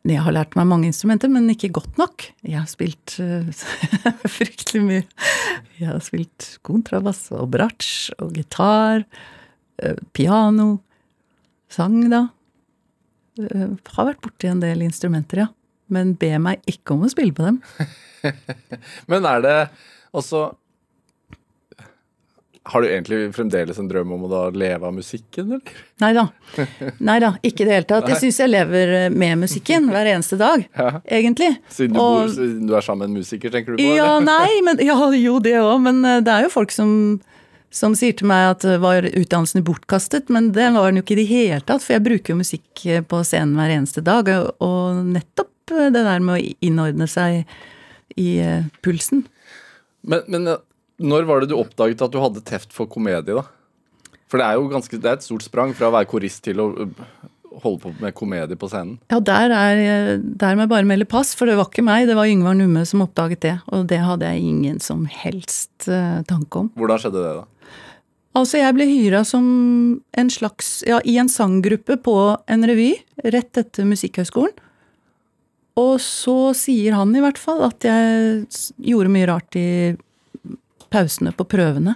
Jeg 0.09 0.23
har 0.25 0.33
lært 0.33 0.55
meg 0.57 0.65
mange 0.65 0.87
instrumenter, 0.89 1.29
men 1.29 1.45
ikke 1.53 1.69
godt 1.75 1.99
nok. 2.01 2.23
Jeg 2.41 2.57
har 2.57 2.65
spilt 2.71 3.13
uh, 3.21 3.45
fryktelig 4.39 4.81
mye. 4.81 5.03
Jeg 5.77 5.91
har 5.91 6.01
spilt 6.01 6.47
kontrabass 6.65 7.27
og 7.37 7.51
bratsj 7.53 8.09
og 8.17 8.33
gitar, 8.39 9.05
Uh, 9.81 9.97
piano, 10.13 10.77
sang, 11.71 11.95
da. 12.11 12.27
Uh, 13.39 13.73
Har 13.95 14.05
vært 14.11 14.21
borti 14.21 14.49
en 14.49 14.61
del 14.61 14.83
instrumenter, 14.85 15.41
ja. 15.41 15.47
Men 15.91 16.13
be 16.15 16.31
meg 16.39 16.61
ikke 16.69 16.95
om 16.95 17.03
å 17.05 17.09
spille 17.11 17.33
på 17.35 17.43
dem. 17.43 17.61
Men 19.11 19.25
er 19.27 19.41
det 19.43 19.55
også 20.15 20.53
Har 22.71 22.79
du 22.81 22.87
egentlig 22.87 23.17
fremdeles 23.35 23.75
en 23.81 23.89
drøm 23.91 24.13
om 24.15 24.21
å 24.23 24.29
da 24.31 24.41
leve 24.55 24.87
av 24.87 24.93
musikken, 24.95 25.49
eller? 25.57 25.81
Nei 25.99 26.13
da. 26.15 26.23
Nei 27.09 27.17
da, 27.19 27.33
ikke 27.43 27.65
i 27.65 27.67
det 27.67 27.73
hele 27.75 27.87
tatt. 27.89 28.07
Jeg 28.13 28.21
syns 28.21 28.37
jeg 28.39 28.53
lever 28.53 28.93
eh, 29.01 29.07
med 29.11 29.41
musikken 29.41 29.89
hver 29.91 30.07
eneste 30.13 30.37
dag, 30.39 30.63
Ja. 30.79 31.01
egentlig. 31.19 31.49
Siden 31.75 31.97
du, 31.97 31.99
Og- 31.99 32.31
bor, 32.31 32.55
du 32.69 32.71
er 32.79 32.85
sammen 32.87 33.03
med 33.03 33.11
en 33.11 33.19
musiker, 33.25 33.51
tenker 33.51 33.75
du 33.75 33.81
på? 33.83 33.89
Ja, 33.99 34.13
nei, 34.23 34.61
men 34.63 34.79
ja, 34.79 34.95
jo 35.19 35.35
det 35.43 35.57
òg. 35.59 35.75
Men 35.83 35.99
eh, 36.07 36.21
det 36.23 36.31
er 36.37 36.47
jo 36.47 36.53
folk 36.55 36.71
som, 36.71 36.95
som 37.73 37.97
sier 37.99 38.15
til 38.15 38.31
meg 38.31 38.53
at 38.55 38.63
eh, 38.71 38.79
var 38.79 39.09
utdannelsen 39.11 39.67
bortkastet, 39.67 40.31
men 40.31 40.53
det 40.55 40.71
var 40.77 40.87
den 40.87 41.01
jo 41.01 41.03
ikke 41.03 41.17
i 41.17 41.23
det 41.25 41.29
hele 41.35 41.59
tatt. 41.67 41.83
For 41.83 41.97
jeg 41.97 42.07
bruker 42.07 42.31
jo 42.31 42.39
musikk 42.45 42.85
på 43.11 43.23
scenen 43.27 43.59
hver 43.59 43.75
eneste 43.75 44.05
dag, 44.07 44.31
og- 44.63 45.03
nettopp 45.11 45.51
det 45.69 45.93
der 45.95 46.23
med 46.23 46.35
å 46.35 46.53
innordne 46.65 47.07
seg 47.09 47.43
i 48.19 48.37
eh, 48.43 48.69
pulsen. 48.85 49.25
Men, 50.03 50.25
men 50.27 50.47
eh, 50.51 50.63
når 51.03 51.27
var 51.29 51.43
det 51.43 51.51
du 51.51 51.57
oppdaget 51.57 52.03
at 52.05 52.13
du 52.13 52.19
hadde 52.21 52.43
teft 52.45 52.73
for 52.75 52.89
komedie, 52.91 53.35
da? 53.35 53.45
For 54.31 54.41
det 54.41 54.49
er 54.49 54.57
jo 54.57 54.69
ganske, 54.71 54.97
det 54.97 55.09
er 55.09 55.19
et 55.19 55.25
stort 55.25 55.45
sprang 55.45 55.75
fra 55.77 55.89
å 55.89 55.93
være 55.93 56.09
korist 56.09 56.41
til 56.45 56.61
å 56.61 56.71
holde 57.61 57.79
på 57.83 57.91
med 58.01 58.15
komedie 58.17 58.57
på 58.57 58.69
scenen. 58.71 58.97
Ja, 59.13 59.19
der, 59.21 59.53
er, 59.53 60.17
der 60.17 60.55
må 60.57 60.65
jeg 60.65 60.71
bare 60.71 60.89
melde 60.89 61.07
pass, 61.09 61.35
for 61.37 61.49
det 61.49 61.57
var 61.59 61.69
ikke 61.69 61.85
meg, 61.85 62.07
det 62.09 62.17
var 62.17 62.29
Yngvar 62.29 62.57
Numme 62.57 62.81
som 62.89 63.03
oppdaget 63.05 63.43
det. 63.45 63.55
Og 63.69 63.85
det 63.91 64.01
hadde 64.01 64.29
jeg 64.29 64.45
ingen 64.49 64.79
som 64.83 65.05
helst 65.05 65.87
eh, 65.89 66.21
tanke 66.29 66.63
om. 66.63 66.71
Hvordan 66.79 67.03
skjedde 67.03 67.21
det, 67.21 67.33
da? 67.41 67.49
Altså, 68.33 68.57
jeg 68.57 68.73
ble 68.73 68.87
hyra 68.89 69.21
som 69.29 69.45
en 70.17 70.29
slags 70.33 70.79
Ja, 70.89 70.97
i 71.05 71.19
en 71.21 71.29
sanggruppe 71.29 71.99
på 72.01 72.15
en 72.49 72.65
revy 72.65 72.95
rett 73.21 73.61
etter 73.61 73.85
Musikkhøgskolen. 73.85 74.55
Og 75.79 75.95
så 76.01 76.53
sier 76.57 76.93
han 76.93 77.13
i 77.17 77.21
hvert 77.23 77.39
fall 77.41 77.63
at 77.65 77.85
jeg 77.87 78.43
gjorde 78.77 79.13
mye 79.13 79.29
rart 79.29 79.57
i 79.57 79.67
pausene 80.93 81.33
på 81.33 81.47
prøvene. 81.49 81.95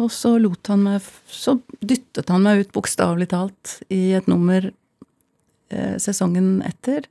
Og 0.00 0.08
så 0.14 0.32
lot 0.40 0.70
han 0.72 0.86
meg 0.86 1.04
Så 1.28 1.58
dyttet 1.80 2.30
han 2.32 2.44
meg 2.46 2.62
ut, 2.62 2.72
bokstavelig 2.72 3.28
talt, 3.34 3.74
i 3.92 4.14
et 4.16 4.30
nummer 4.30 4.70
eh, 4.70 5.96
sesongen 6.00 6.62
etter 6.64 7.04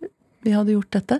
vi 0.45 0.55
hadde 0.55 0.73
gjort 0.73 0.95
dette. 0.95 1.19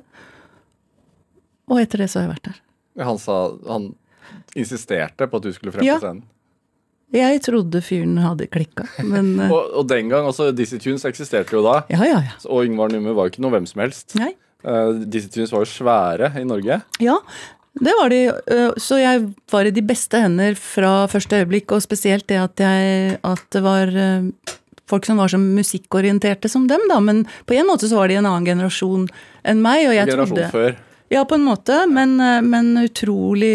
Og 1.69 1.81
etter 1.81 2.01
det 2.01 2.09
så 2.09 2.21
har 2.21 2.27
jeg 2.27 2.33
vært 2.33 2.49
der. 2.49 2.59
Han 3.05 3.21
sa 3.21 3.38
Han 3.67 3.91
insisterte 4.57 5.27
på 5.29 5.39
at 5.39 5.45
du 5.45 5.53
skulle 5.53 5.73
frem 5.75 5.85
på 5.85 6.01
scenen. 6.01 6.25
Jeg 7.15 7.41
trodde 7.41 7.82
fyren 7.82 8.19
hadde 8.22 8.45
klikka, 8.52 8.86
men 9.02 9.32
eh, 9.41 9.52
Og, 9.54 9.72
og 9.82 9.88
den 9.89 10.12
gang, 10.12 10.28
altså 10.30 10.52
Dizzie 10.56 10.82
Tunes 10.82 11.06
eksisterte 11.10 11.56
jo 11.58 11.63
da. 11.65 11.82
Ja, 11.89 12.04
ja, 12.06 12.19
ja. 12.28 12.36
Og 12.50 12.67
Yngvar 12.67 12.93
Numme 12.93 13.15
var 13.17 13.28
jo 13.28 13.34
ikke 13.34 13.45
noe 13.45 13.56
hvem 13.58 13.69
som 13.69 13.82
helst. 13.84 14.13
Nei. 14.19 14.34
Uh, 14.62 15.00
Dizzie 15.08 15.32
Tunes 15.34 15.54
var 15.56 15.63
jo 15.63 15.72
svære 15.72 16.34
i 16.38 16.45
Norge. 16.45 16.82
Ja, 17.02 17.15
det 17.80 17.93
var 17.98 18.12
de. 18.13 18.22
Uh, 18.52 18.74
Så 18.82 19.00
jeg 19.00 19.30
var 19.52 19.65
i 19.65 19.74
de 19.74 19.84
beste 19.86 20.22
hender 20.22 20.58
fra 20.60 21.08
første 21.10 21.41
øyeblikk, 21.41 21.74
og 21.74 21.86
spesielt 21.86 22.28
det 22.30 22.41
at, 22.43 22.62
jeg, 22.62 23.17
at 23.26 23.45
det 23.56 23.63
var 23.65 23.93
uh, 23.95 24.58
folk 24.89 25.08
som 25.08 25.22
var 25.22 25.32
så 25.32 25.39
musikkorienterte 25.41 26.52
som 26.52 26.67
dem, 26.69 26.84
da. 26.91 27.00
Men 27.02 27.24
på 27.50 27.58
en 27.58 27.69
måte 27.69 27.89
så 27.89 27.98
var 28.02 28.12
de 28.12 28.19
en 28.19 28.30
annen 28.30 28.48
generasjon 28.52 29.08
enn 29.48 29.65
meg, 29.65 29.88
og 29.88 29.98
jeg 29.98 30.12
generasjon 30.12 30.38
trodde 30.38 30.54
før. 30.54 30.78
Ja, 31.10 31.24
på 31.26 31.36
en 31.39 31.45
måte, 31.48 31.88
men, 31.89 32.19
øh, 32.22 32.41
men 32.45 32.78
utrolig 32.78 33.50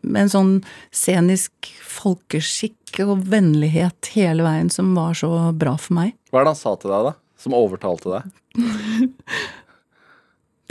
Med 0.00 0.22
en 0.22 0.30
sånn 0.30 0.52
scenisk 0.94 1.72
folkeskikk 1.82 3.00
og 3.02 3.24
vennlighet 3.30 4.12
hele 4.14 4.46
veien 4.46 4.70
som 4.70 4.92
var 4.94 5.16
så 5.18 5.30
bra 5.56 5.74
for 5.80 5.96
meg. 5.98 6.14
Hva 6.30 6.40
er 6.40 6.46
det 6.46 6.54
han 6.54 6.60
sa 6.60 6.74
til 6.78 6.92
deg, 6.94 7.10
da? 7.10 7.12
Som 7.42 7.56
overtalte 7.58 8.08
deg? 8.14 8.22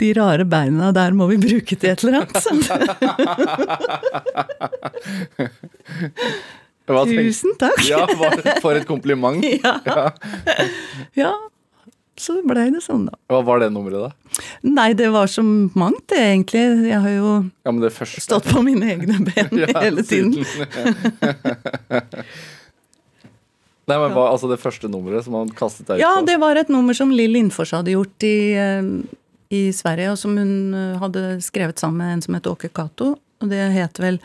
De 0.00 0.08
rare 0.16 0.44
beina 0.48 0.90
der 0.94 1.14
må 1.14 1.28
vi 1.30 1.36
bruke 1.38 1.76
til 1.78 1.92
et 1.92 2.02
eller 2.02 2.24
annet. 2.24 2.34
Tusen 6.84 7.54
takk. 7.60 7.78
Ja, 7.88 8.02
for 8.60 8.74
et 8.74 8.86
kompliment. 8.88 9.44
Ja. 9.64 10.10
ja. 11.16 11.32
Så 12.16 12.36
blei 12.46 12.68
det 12.70 12.80
sånn, 12.84 13.08
da. 13.08 13.16
Hva 13.32 13.40
var 13.42 13.58
det 13.62 13.72
nummeret, 13.74 14.06
da? 14.06 14.42
Nei, 14.66 14.92
det 14.98 15.08
var 15.14 15.26
så 15.30 15.42
mangt, 15.42 16.04
det, 16.12 16.20
egentlig. 16.22 16.62
Jeg 16.86 17.00
har 17.02 17.14
jo 17.16 17.30
Ja, 17.66 17.72
men 17.72 17.80
det 17.82 17.90
stått 18.22 18.46
på 18.50 18.62
mine 18.62 18.92
egne 18.94 19.18
ben 19.28 19.58
Ja, 19.58 19.72
hele 19.82 20.04
tiden. 20.06 20.36
Nei, 23.84 23.98
men 24.00 24.14
hva, 24.14 24.30
altså 24.30 24.48
det 24.48 24.60
første 24.62 24.88
nummeret 24.88 25.26
som 25.26 25.34
han 25.36 25.50
kastet 25.52 25.90
deg 25.90 25.98
ut 25.98 26.04
Ja, 26.04 26.14
det 26.24 26.38
var 26.40 26.56
et 26.56 26.70
nummer 26.72 26.96
som 26.96 27.10
Lill 27.12 27.34
Lindfors 27.36 27.74
hadde 27.76 27.92
gjort 27.92 28.24
i, 28.24 28.36
eh, 28.56 28.86
i 29.52 29.66
Sverige, 29.76 30.14
og 30.14 30.20
som 30.22 30.38
hun 30.40 30.54
eh, 30.72 30.94
hadde 31.02 31.24
skrevet 31.44 31.82
sammen 31.82 32.00
med 32.00 32.14
en 32.14 32.24
som 32.24 32.38
het 32.38 32.48
Åke 32.48 32.70
Cato. 32.72 33.10
Og 33.42 33.50
det 33.50 33.60
het 33.74 34.00
vel 34.00 34.20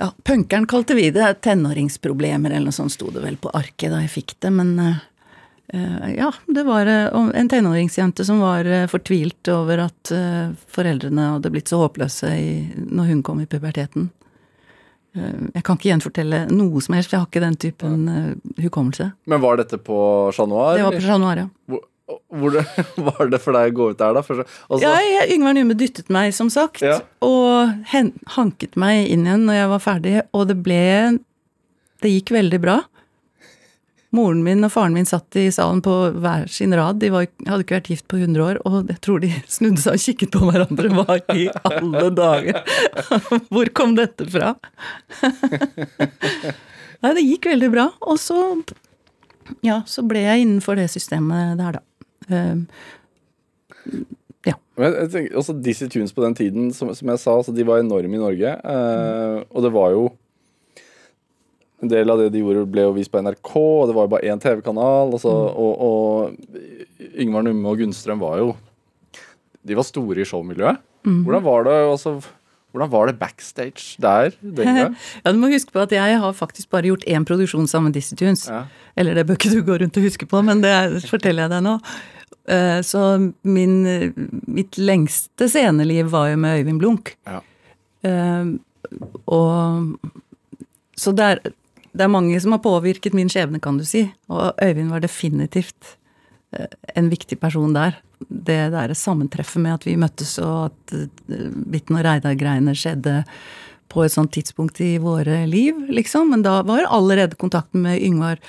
Ja, 0.00 0.10
punkeren 0.28 0.66
kalte 0.68 0.96
vi 0.96 1.10
det. 1.12 1.28
Tenåringsproblemer 1.44 2.52
eller 2.52 2.70
noe 2.70 2.78
sånt 2.78 2.92
sto 2.92 3.10
det 3.12 3.22
vel 3.24 3.36
på 3.40 3.52
arket 3.56 3.92
da 3.92 4.02
jeg 4.04 4.12
fikk 4.12 4.34
det, 4.44 4.54
men 4.56 4.72
eh, 4.80 5.04
ja, 5.72 6.28
det 6.46 6.62
var 6.62 6.86
eh, 6.86 7.30
en 7.40 7.48
tenåringsjente 7.50 8.24
som 8.24 8.38
var 8.40 8.64
eh, 8.70 8.84
fortvilt 8.90 9.48
over 9.50 9.80
at 9.88 10.12
eh, 10.14 10.52
foreldrene 10.70 11.32
hadde 11.36 11.50
blitt 11.50 11.72
så 11.72 11.80
håpløse 11.82 12.30
i, 12.38 12.52
når 12.86 13.10
hun 13.10 13.22
kom 13.26 13.40
i 13.42 13.48
puberteten. 13.50 14.10
Eh, 15.16 15.34
Jeg 15.56 15.64
kan 15.66 15.76
ikke 15.80 15.90
gjenfortelle 15.90 16.44
noe 16.52 16.80
som 16.84 16.94
helst, 16.94 17.10
for 17.10 17.16
jeg 17.18 17.24
har 17.24 17.28
ikke 17.32 17.44
den 17.48 17.58
typen 17.66 18.06
ja. 18.06 18.22
hukommelse. 18.68 19.10
Men 19.26 19.42
var 19.42 19.58
dette 19.58 19.80
på 19.82 19.98
Chat 20.36 20.48
Noir? 20.52 20.78
Det 20.78 20.86
var 20.86 20.98
på? 21.00 21.04
Chat 21.08 21.20
Noir, 21.24 21.42
ja. 21.42 21.48
Hvor, 21.66 21.84
hvor 22.30 22.58
var 23.10 23.30
det 23.34 23.42
for 23.42 23.58
deg 23.58 23.72
å 23.74 23.76
gå 23.80 23.90
ut 23.90 23.98
der, 24.04 24.14
da? 24.20 24.22
For, 24.22 24.46
altså, 24.46 24.82
Ja, 24.86 24.94
jeg, 25.02 25.32
Yngvar 25.34 25.56
Nume 25.58 25.74
dyttet 25.78 26.12
meg, 26.14 26.30
som 26.36 26.50
sagt, 26.52 26.84
Ja. 26.86 27.00
og 27.26 27.74
hen, 27.90 28.12
hanket 28.38 28.78
meg 28.78 29.08
inn 29.10 29.26
igjen 29.26 29.48
når 29.50 29.58
jeg 29.64 29.72
var 29.74 29.82
ferdig, 29.90 30.18
og 30.30 30.46
det 30.52 30.60
ble 30.62 30.82
Det 32.04 32.10
gikk 32.12 32.30
veldig 32.36 32.58
bra. 32.60 32.74
Moren 34.14 34.42
min 34.46 34.62
og 34.64 34.70
faren 34.72 34.94
min 34.94 35.04
satt 35.08 35.34
i 35.40 35.48
salen 35.52 35.80
på 35.84 35.92
hver 36.22 36.46
sin 36.52 36.72
rad. 36.78 37.00
De 37.02 37.10
var, 37.12 37.26
hadde 37.46 37.64
ikke 37.64 37.76
vært 37.80 37.90
gift 37.90 38.06
på 38.08 38.20
100 38.20 38.44
år, 38.44 38.60
og 38.68 38.88
jeg 38.92 39.00
tror 39.04 39.20
de 39.24 39.30
snudde 39.56 39.82
seg 39.82 39.98
og 39.98 40.04
kikket 40.04 40.30
på 40.36 40.44
hverandre. 40.46 40.92
Hva 40.94 41.18
i 41.34 41.48
alle 41.66 42.10
dager? 42.16 42.60
Hvor 43.52 43.72
kom 43.76 43.96
dette 43.98 44.28
fra? 44.30 44.54
Nei, 47.02 47.12
det 47.18 47.24
gikk 47.26 47.48
veldig 47.50 47.70
bra. 47.74 47.88
Og 48.08 48.18
så 48.22 48.38
Ja, 49.66 49.82
så 49.86 50.02
ble 50.06 50.22
jeg 50.24 50.42
innenfor 50.46 50.78
det 50.78 50.88
systemet 50.90 51.58
der, 51.60 51.76
da. 51.78 51.82
Eh, 52.30 52.56
Men 54.76 54.92
jeg 54.92 55.08
tenker, 55.12 55.36
også 55.40 55.54
Dizzie 55.64 55.88
Tunes 55.88 56.12
på 56.12 56.20
den 56.24 56.34
tiden, 56.36 56.66
som, 56.76 56.90
som 56.94 57.08
jeg 57.08 57.20
sa, 57.22 57.32
altså, 57.38 57.52
de 57.56 57.64
var 57.66 57.80
enorme 57.80 58.18
i 58.18 58.20
Norge. 58.20 58.50
eh, 58.60 59.36
og 59.48 59.62
det 59.64 59.70
var 59.72 59.94
jo 59.94 60.02
En 61.86 61.90
del 61.92 62.10
av 62.10 62.18
det 62.18 62.30
de 62.34 62.40
gjorde, 62.42 62.64
ble 62.74 62.82
jo 62.88 62.94
vist 62.96 63.12
på 63.14 63.20
NRK, 63.22 63.52
og 63.56 63.86
det 63.88 63.94
var 63.96 64.06
jo 64.08 64.12
bare 64.16 64.26
én 64.32 64.40
TV-kanal. 64.42 65.12
Altså, 65.14 65.30
og, 65.30 65.84
og 65.86 67.12
Yngvar 67.22 67.46
Numme 67.46 67.70
og 67.70 67.78
Gunnstrøm 67.80 68.18
var 68.24 68.40
jo 68.42 68.48
De 69.66 69.74
var 69.78 69.86
store 69.86 70.22
i 70.22 70.26
showmiljøet. 70.26 70.82
Hvordan 71.06 71.42
var 71.46 71.64
det 71.68 71.74
altså, 71.86 72.16
hvordan 72.74 72.90
var 72.90 73.06
det 73.08 73.18
backstage 73.20 73.94
der? 74.02 74.34
Ja, 75.22 75.30
du 75.32 75.38
må 75.38 75.48
huske 75.52 75.70
på 75.72 75.80
at 75.86 75.92
jeg 75.94 76.18
har 76.20 76.34
faktisk 76.36 76.68
bare 76.74 76.90
gjort 76.90 77.06
én 77.06 77.24
produksjon 77.26 77.68
sammen 77.70 77.88
med 77.92 77.96
Dizzie 78.00 78.18
Tunes. 78.18 78.42
Ja. 78.50 78.64
Eller 78.98 79.14
det 79.16 79.24
bør 79.28 79.38
ikke 79.38 79.52
du 79.54 79.62
gå 79.64 79.78
rundt 79.80 79.96
og 79.96 80.04
huske 80.08 80.26
på, 80.28 80.42
men 80.44 80.60
det 80.66 80.72
er- 80.74 80.98
forteller 81.08 81.46
jeg 81.46 81.54
deg 81.54 81.64
nå. 81.66 81.76
Eh, 82.50 82.80
Så 82.86 83.02
min, 83.42 83.78
mitt 84.46 84.76
lengste 84.78 85.48
sceneliv 85.50 86.10
var 86.12 86.28
jo 86.34 86.36
med 86.42 86.60
Øyvind 86.60 86.82
Blunk. 86.82 87.14
Ja. 87.26 87.40
Eh, 88.02 88.54
Og 89.26 89.98
Så 90.96 91.12
det 91.16 91.24
er, 91.30 91.40
det 91.96 92.04
er 92.04 92.12
mange 92.12 92.38
som 92.42 92.54
har 92.54 92.64
påvirket 92.64 93.16
min 93.16 93.30
skjebne, 93.32 93.60
kan 93.62 93.78
du 93.80 93.84
si. 93.88 94.04
Og 94.32 94.58
Øyvind 94.62 94.92
var 94.92 95.04
definitivt 95.04 95.96
eh, 96.52 96.68
en 96.94 97.10
viktig 97.12 97.38
person 97.40 97.74
der. 97.76 97.96
Det 98.20 98.58
derre 98.74 98.96
sammentreffet 98.96 99.62
med 99.62 99.78
at 99.78 99.86
vi 99.88 99.96
møttes, 100.00 100.36
og 100.42 100.70
at 100.70 100.96
eh, 100.96 101.48
Bitten 101.72 101.98
og 101.98 102.04
Reidar-greiene 102.06 102.76
skjedde 102.76 103.22
på 103.92 104.04
et 104.04 104.12
sånt 104.12 104.34
tidspunkt 104.34 104.80
i 104.84 104.96
våre 105.00 105.44
liv, 105.48 105.78
liksom. 105.88 106.32
Men 106.34 106.44
da 106.44 106.60
var 106.66 106.88
allerede 106.90 107.38
kontakten 107.40 107.84
med 107.86 108.02
Yngvar 108.02 108.42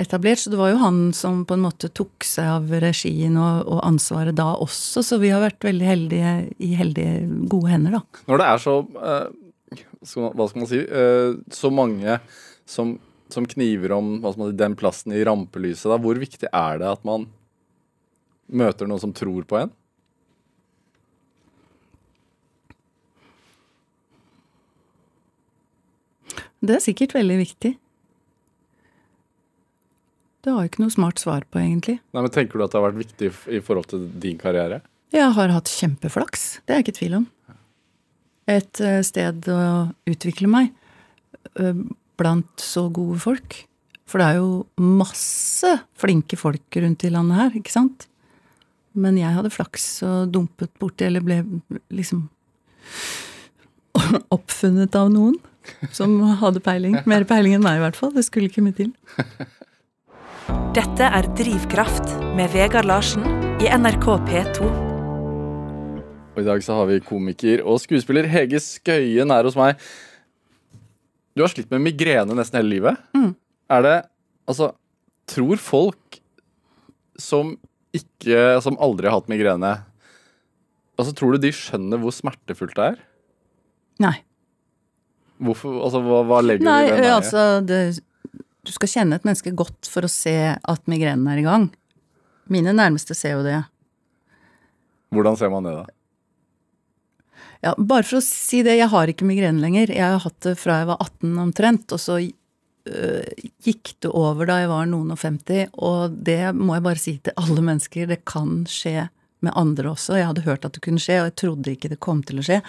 etablert, 0.00 0.40
så 0.42 0.50
det 0.50 0.58
var 0.58 0.72
jo 0.72 0.80
han 0.80 1.00
som 1.14 1.44
på 1.46 1.54
en 1.54 1.66
måte 1.66 1.90
tok 1.94 2.24
seg 2.26 2.48
av 2.50 2.72
regien 2.82 3.36
og, 3.38 3.68
og 3.70 3.82
ansvaret 3.86 4.34
da 4.34 4.48
også, 4.64 5.04
så 5.06 5.20
vi 5.22 5.30
har 5.30 5.44
vært 5.44 5.66
veldig 5.66 5.86
heldige 5.86 6.32
i 6.58 6.72
heldige, 6.78 7.28
gode 7.52 7.70
hender, 7.70 8.00
da. 8.00 8.24
Når 8.30 8.42
det 8.42 8.48
er 8.48 8.64
så 8.64 8.74
eh, 8.80 9.76
man, 10.16 10.32
Hva 10.34 10.48
skal 10.48 10.64
man 10.64 10.70
si? 10.72 10.80
så 11.54 11.70
mange 11.74 12.18
som, 12.64 12.96
som 13.32 13.46
kniver 13.46 13.92
om 13.92 14.16
man 14.24 14.56
den 14.56 14.76
plassen 14.78 15.12
i 15.12 15.24
rampelyset, 15.24 15.88
da, 15.90 15.98
hvor 16.00 16.18
viktig 16.20 16.50
er 16.50 16.82
det 16.82 16.90
at 16.90 17.06
man 17.06 17.28
møter 18.46 18.88
noen 18.88 19.02
som 19.02 19.14
tror 19.16 19.46
på 19.48 19.60
en? 19.62 19.72
Det 26.64 26.78
er 26.78 26.84
sikkert 26.84 27.12
veldig 27.12 27.36
viktig. 27.42 27.74
Det 30.44 30.52
har 30.52 30.64
jeg 30.64 30.72
ikke 30.72 30.84
noe 30.84 30.92
smart 30.92 31.20
svar 31.20 31.44
på, 31.48 31.60
egentlig. 31.60 31.98
Nei, 32.12 32.22
men 32.24 32.32
Tenker 32.32 32.60
du 32.60 32.64
at 32.64 32.72
det 32.72 32.80
har 32.80 32.86
vært 32.86 33.00
viktig 33.00 33.30
i 33.56 33.60
forhold 33.64 33.88
til 33.92 34.06
din 34.20 34.40
karriere? 34.40 34.80
Jeg 35.14 35.32
har 35.36 35.52
hatt 35.52 35.70
kjempeflaks, 35.70 36.46
det 36.64 36.72
er 36.72 36.80
jeg 36.80 36.86
ikke 36.86 36.98
tvil 36.98 37.18
om. 37.20 37.26
Et 38.50 38.80
eh, 38.84 39.00
sted 39.06 39.46
å 39.48 39.60
utvikle 40.10 40.50
meg 40.52 40.72
blant 42.20 42.60
så 42.60 42.88
gode 42.94 43.20
folk. 43.22 43.62
For 44.08 44.20
det 44.20 44.26
er 44.26 44.40
jo 44.42 44.50
masse 44.78 45.70
flinke 45.98 46.38
folk 46.38 46.78
rundt 46.82 47.06
i 47.06 47.12
landet 47.12 47.40
her, 47.40 47.56
ikke 47.58 47.72
sant? 47.72 48.06
Men 48.94 49.18
jeg 49.18 49.34
hadde 49.34 49.50
flaks 49.50 49.86
og 50.06 50.30
dumpet 50.34 50.70
borti, 50.78 51.08
eller 51.08 51.24
ble 51.24 51.40
liksom 51.90 52.28
oppfunnet 54.36 54.94
av 54.98 55.10
noen 55.10 55.38
som 55.96 56.16
hadde 56.40 56.62
peiling. 56.62 57.00
Mer 57.08 57.26
peiling 57.28 57.56
enn 57.56 57.64
meg, 57.64 57.80
i 57.80 57.84
hvert 57.86 57.98
fall. 57.98 58.12
Det 58.14 58.26
skulle 58.26 58.50
ikke 58.50 58.64
mye 58.64 58.76
til. 58.76 58.92
Dette 60.76 61.08
er 61.08 61.28
Drivkraft 61.38 62.16
med 62.36 62.52
Vegard 62.52 62.86
Larsen 62.90 63.24
i 63.62 63.70
NRK 63.70 64.08
P2. 64.28 64.68
Og 66.34 66.40
i 66.42 66.46
dag 66.46 66.64
så 66.66 66.80
har 66.80 66.88
vi 66.90 66.98
komiker 67.02 67.62
og 67.62 67.78
skuespiller 67.82 68.26
Hege 68.28 68.58
Skøyen 68.62 69.30
her 69.30 69.46
hos 69.46 69.56
meg. 69.58 69.78
Du 71.34 71.42
har 71.42 71.50
slitt 71.50 71.70
med 71.72 71.82
migrene 71.82 72.36
nesten 72.38 72.60
hele 72.60 72.70
livet. 72.76 73.00
Er 73.70 73.82
det 73.86 73.94
Altså, 74.44 74.74
tror 75.30 75.56
folk 75.56 76.18
som 77.16 77.54
ikke 77.96 78.60
Som 78.60 78.76
aldri 78.82 79.08
har 79.08 79.16
hatt 79.20 79.30
migrene 79.32 79.70
Altså, 80.98 81.14
Tror 81.16 81.32
du 81.34 81.38
de 81.46 81.52
skjønner 81.54 81.98
hvor 82.02 82.12
smertefullt 82.14 82.74
det 82.76 82.88
er? 82.92 82.98
Nei. 84.04 84.16
Hvorfor, 85.42 85.78
altså, 85.86 86.02
hva, 86.04 86.20
hva 86.28 86.40
legger 86.44 86.66
Nei, 86.66 86.82
du 86.86 86.92
i 86.92 87.00
det? 87.02 87.10
altså 87.14 87.44
det, 87.66 87.78
Du 88.66 88.72
skal 88.74 88.90
kjenne 88.92 89.16
et 89.18 89.24
menneske 89.26 89.54
godt 89.56 89.88
for 89.90 90.06
å 90.06 90.10
se 90.12 90.34
at 90.54 90.86
migrenen 90.90 91.26
er 91.32 91.40
i 91.40 91.46
gang. 91.46 91.66
Mine 92.52 92.74
nærmeste 92.76 93.16
ser 93.16 93.38
jo 93.38 93.42
det. 93.46 93.62
Hvordan 95.14 95.36
ser 95.40 95.50
man 95.52 95.66
det, 95.66 95.72
da? 95.78 95.84
Ja, 97.64 97.72
bare 97.78 98.04
for 98.04 98.18
å 98.18 98.24
si 98.24 98.60
det, 98.66 98.76
jeg 98.76 98.90
har 98.92 99.08
ikke 99.08 99.24
migrene 99.24 99.62
lenger. 99.62 99.92
Jeg 99.94 100.04
har 100.04 100.20
hatt 100.20 100.40
det 100.44 100.58
fra 100.60 100.82
jeg 100.82 100.88
var 100.90 101.00
18 101.00 101.38
omtrent, 101.40 101.94
og 101.96 102.02
så 102.02 102.18
øh, 102.20 103.44
gikk 103.64 103.94
det 104.04 104.10
over 104.12 104.50
da 104.50 104.58
jeg 104.60 104.68
var 104.68 104.90
noen 104.90 105.14
og 105.14 105.20
50, 105.22 105.72
og 105.80 106.18
det 106.28 106.52
må 106.58 106.76
jeg 106.76 106.84
bare 106.84 107.00
si 107.00 107.14
til 107.24 107.36
alle 107.40 107.64
mennesker, 107.64 108.10
det 108.10 108.20
kan 108.28 108.66
skje 108.68 109.08
med 109.44 109.56
andre 109.56 109.94
også. 109.94 110.18
Jeg 110.18 110.28
hadde 110.28 110.44
hørt 110.44 110.68
at 110.68 110.76
det 110.76 110.84
kunne 110.84 111.00
skje, 111.00 111.22
og 111.22 111.30
jeg 111.30 111.36
trodde 111.40 111.72
ikke 111.72 111.92
det 111.94 112.00
kom 112.04 112.20
til 112.26 112.42
å 112.42 112.44
skje. 112.44 112.60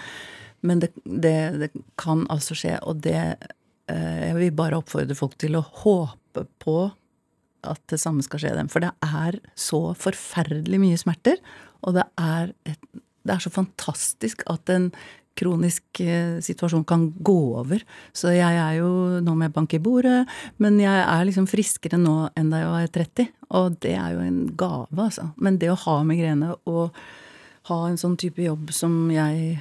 Men 0.66 0.80
det, 0.80 0.90
det, 1.04 1.36
det 1.60 1.70
kan 2.00 2.24
altså 2.32 2.56
skje, 2.56 2.78
og 2.88 3.02
det 3.04 3.18
øh, 3.20 4.16
Jeg 4.22 4.36
vil 4.38 4.56
bare 4.56 4.80
oppfordre 4.80 5.18
folk 5.18 5.36
til 5.40 5.58
å 5.58 5.66
håpe 5.84 6.46
på 6.64 6.78
at 7.66 7.82
det 7.90 7.98
samme 8.00 8.24
skal 8.24 8.40
skje 8.40 8.54
dem. 8.56 8.72
For 8.72 8.84
det 8.84 8.94
er 9.04 9.40
så 9.58 9.90
forferdelig 9.98 10.80
mye 10.80 11.00
smerter, 11.00 11.40
og 11.84 11.98
det 11.98 12.06
er, 12.20 12.52
et, 12.64 12.80
det 13.26 13.36
er 13.36 13.44
så 13.44 13.52
fantastisk 13.52 14.44
at 14.52 14.72
en 14.72 14.90
kronisk 15.36 16.00
eh, 16.00 16.38
situasjon 16.40 16.86
kan 16.88 17.10
gå 17.12 17.36
over. 17.60 17.82
Så 18.16 18.32
jeg 18.32 18.56
er 18.56 18.78
jo 18.78 19.20
Nå 19.20 19.34
med 19.36 19.52
bank 19.52 19.74
i 19.76 19.82
bordet, 19.82 20.24
men 20.62 20.80
jeg 20.80 21.02
er 21.02 21.26
liksom 21.28 21.48
friskere 21.50 22.00
nå 22.00 22.30
enn 22.38 22.48
da 22.52 22.62
jeg 22.62 22.72
var 22.72 22.90
30. 22.96 23.30
Og 23.60 23.78
det 23.84 23.94
er 23.98 24.16
jo 24.16 24.24
en 24.24 24.42
gave, 24.56 24.96
altså. 24.96 25.30
Men 25.36 25.60
det 25.60 25.70
å 25.72 25.80
ha 25.86 26.00
migrene 26.08 26.54
og 26.64 26.96
ha 27.68 27.78
en 27.88 27.98
sånn 28.00 28.16
type 28.20 28.42
jobb 28.42 28.72
som 28.74 29.06
jeg 29.12 29.58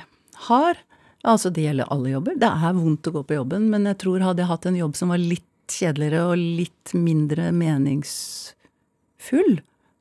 har 0.50 0.84
Altså, 1.26 1.50
det 1.50 1.64
gjelder 1.64 1.88
alle 1.90 2.12
jobber. 2.12 2.36
Det 2.38 2.46
er 2.46 2.74
vondt 2.78 3.08
å 3.10 3.12
gå 3.16 3.24
på 3.26 3.34
jobben, 3.40 3.64
men 3.72 3.88
jeg 3.90 3.98
tror 4.04 4.22
hadde 4.22 4.44
jeg 4.44 4.50
hatt 4.52 4.68
en 4.70 4.76
jobb 4.78 4.94
som 4.94 5.10
var 5.10 5.18
litt 5.18 5.74
kjedeligere 5.74 6.22
og 6.30 6.38
litt 6.38 6.94
mindre 6.94 7.48
meningsfull, 7.56 9.56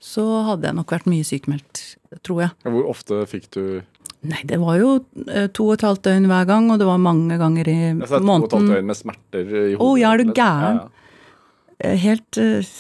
så 0.05 0.25
hadde 0.51 0.69
jeg 0.69 0.77
nok 0.77 0.93
vært 0.93 1.09
mye 1.09 1.27
sykemeldt, 1.27 1.83
tror 2.27 2.45
jeg. 2.45 2.55
Hvor 2.77 2.89
ofte 2.93 3.25
fikk 3.31 3.51
du 3.57 3.65
Nei, 4.25 4.39
det 4.49 4.57
var 4.57 4.79
jo 4.81 4.91
eh, 5.29 5.51
to 5.53 5.67
og 5.69 5.75
et 5.75 5.83
halvt 5.85 6.07
døgn 6.07 6.27
hver 6.31 6.47
gang, 6.49 6.71
og 6.73 6.79
det 6.81 6.87
var 6.89 7.01
mange 7.03 7.37
ganger 7.37 7.69
i 7.69 7.75
Jeg 7.91 8.09
sa 8.09 8.21
to 8.23 8.25
og 8.25 8.47
et 8.47 8.55
halvt 8.57 8.71
døgn 8.73 8.87
med 8.89 8.97
smerter 8.97 9.51
i 9.53 9.65
hodet? 9.75 9.81
Å, 9.85 9.89
ja, 10.01 10.13
er 10.15 10.23
du 10.23 10.31
gæren? 10.31 10.79
Ja, 10.79 10.87
ja. 10.87 11.81
Eh, 11.85 11.97
Helt 12.01 12.41
eh, 12.41 12.71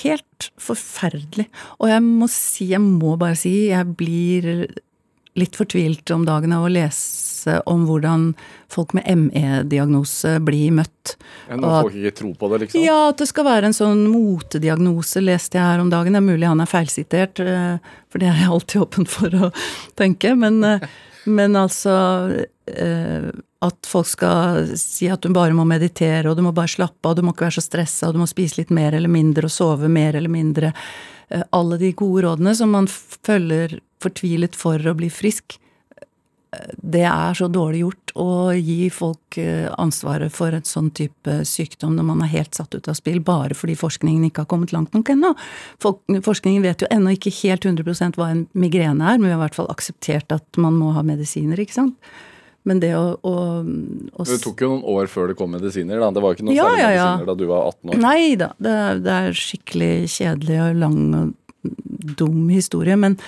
Helt 0.00 0.48
forferdelig. 0.58 1.44
Og 1.78 1.86
jeg 1.92 2.02
må 2.02 2.26
si, 2.32 2.66
jeg 2.72 2.82
må 2.82 3.14
bare 3.20 3.36
si, 3.38 3.52
jeg 3.68 3.94
blir 3.94 4.48
litt 5.34 5.56
fortvilt 5.56 6.10
om 6.14 6.24
dagen 6.26 6.52
av 6.54 6.66
å 6.66 6.70
lese 6.70 7.58
om 7.68 7.84
hvordan 7.88 8.30
folk 8.72 8.94
med 8.96 9.06
ME-diagnose 9.18 10.36
blir 10.44 10.74
møtt. 10.74 11.16
Ja, 11.48 11.58
Når 11.58 11.74
folk 11.88 11.96
ikke 11.98 12.16
tror 12.20 12.34
på 12.38 12.50
det, 12.52 12.60
liksom? 12.64 12.84
Ja, 12.84 12.98
at 13.10 13.22
det 13.22 13.28
skal 13.30 13.48
være 13.48 13.70
en 13.70 13.76
sånn 13.76 14.04
motediagnose, 14.10 15.22
leste 15.24 15.58
jeg 15.58 15.66
her 15.66 15.82
om 15.82 15.90
dagen. 15.92 16.14
Det 16.14 16.22
er 16.22 16.28
mulig 16.28 16.48
han 16.48 16.62
er 16.62 16.70
feilsitert, 16.70 17.42
eh, 17.42 17.96
for 18.08 18.22
det 18.22 18.30
er 18.30 18.44
jeg 18.44 18.52
alltid 18.56 18.84
åpen 18.86 19.10
for 19.10 19.34
å 19.34 19.50
tenke. 19.98 20.36
Men, 20.38 20.62
eh, 20.64 20.86
men 21.24 21.56
altså 21.56 21.96
eh, 22.68 23.30
At 23.64 23.86
folk 23.88 24.06
skal 24.06 24.74
si 24.76 25.06
at 25.08 25.24
du 25.24 25.30
bare 25.32 25.56
må 25.56 25.64
meditere, 25.64 26.28
og 26.28 26.36
du 26.36 26.42
må 26.44 26.50
bare 26.52 26.68
slappe 26.68 27.08
av, 27.08 27.16
du 27.16 27.22
må 27.24 27.32
ikke 27.32 27.46
være 27.46 27.56
så 27.56 27.64
stressa, 27.64 28.10
og 28.10 28.14
du 28.14 28.20
må 28.20 28.26
spise 28.28 28.58
litt 28.60 28.72
mer 28.76 28.92
eller 28.92 29.08
mindre, 29.08 29.48
og 29.48 29.54
sove 29.54 29.88
mer 29.88 30.18
eller 30.18 30.28
mindre. 30.28 30.74
Alle 31.56 31.78
de 31.80 31.94
gode 31.96 32.26
rådene 32.26 32.52
som 32.54 32.74
man 32.76 32.84
følger 32.90 33.78
fortvilet 34.04 34.56
for 34.58 34.78
å 34.78 34.96
bli 34.98 35.10
frisk, 35.12 35.58
det 36.78 37.02
er 37.08 37.34
så 37.34 37.48
dårlig 37.50 37.80
gjort 37.82 38.12
å 38.20 38.26
gi 38.54 38.88
folk 38.92 39.38
eh, 39.42 39.66
ansvaret 39.80 40.32
for 40.34 40.54
et 40.54 40.68
sånn 40.68 40.90
type 40.94 41.40
sykdom 41.48 41.96
når 41.98 42.06
man 42.06 42.22
er 42.22 42.30
helt 42.34 42.54
satt 42.54 42.74
ut 42.76 42.88
av 42.90 42.94
spill, 42.98 43.20
bare 43.24 43.56
fordi 43.58 43.76
forskningen 43.78 44.28
ikke 44.28 44.44
har 44.44 44.50
kommet 44.50 44.74
langt 44.74 44.94
nok 44.94 45.10
ennå. 45.14 45.32
Forskningen 45.82 46.62
vet 46.64 46.84
jo 46.84 46.90
ennå 46.94 47.14
ikke 47.16 47.32
helt 47.40 47.66
100% 47.66 48.20
hva 48.20 48.30
en 48.30 48.44
migrene 48.54 49.02
er, 49.02 49.18
men 49.18 49.28
vi 49.28 49.32
har 49.34 49.40
i 49.40 49.44
hvert 49.46 49.58
fall 49.58 49.72
akseptert 49.72 50.34
at 50.36 50.60
man 50.60 50.78
må 50.78 50.92
ha 50.94 51.02
medisiner, 51.06 51.58
ikke 51.60 51.78
sant. 51.80 52.14
Men 52.64 52.78
det 52.80 52.94
å, 52.96 53.16
å, 53.20 53.34
å 53.60 54.24
Det 54.24 54.38
tok 54.40 54.62
jo 54.64 54.70
noen 54.72 54.86
år 54.94 55.10
før 55.12 55.28
det 55.32 55.36
kom 55.36 55.50
medisiner. 55.52 55.98
da. 56.00 56.08
Det 56.16 56.22
var 56.24 56.36
ikke 56.36 56.46
noen 56.46 56.56
Ja, 56.56 56.68
særlige 56.70 56.84
ja, 56.86 56.92
ja. 56.94 57.08
medisiner 57.10 57.28
da 57.28 57.34
du 57.36 57.48
var 57.50 57.66
18 57.74 57.90
år. 57.90 57.98
Nei 58.06 58.36
da, 58.40 58.48
det, 58.56 58.76
det 59.04 59.16
er 59.18 59.36
skikkelig 59.36 59.90
kjedelig 60.14 60.60
og 60.68 60.78
lang 60.80 61.02
og 61.18 61.74
dum 62.22 62.46
historie, 62.52 62.96
men, 63.00 63.18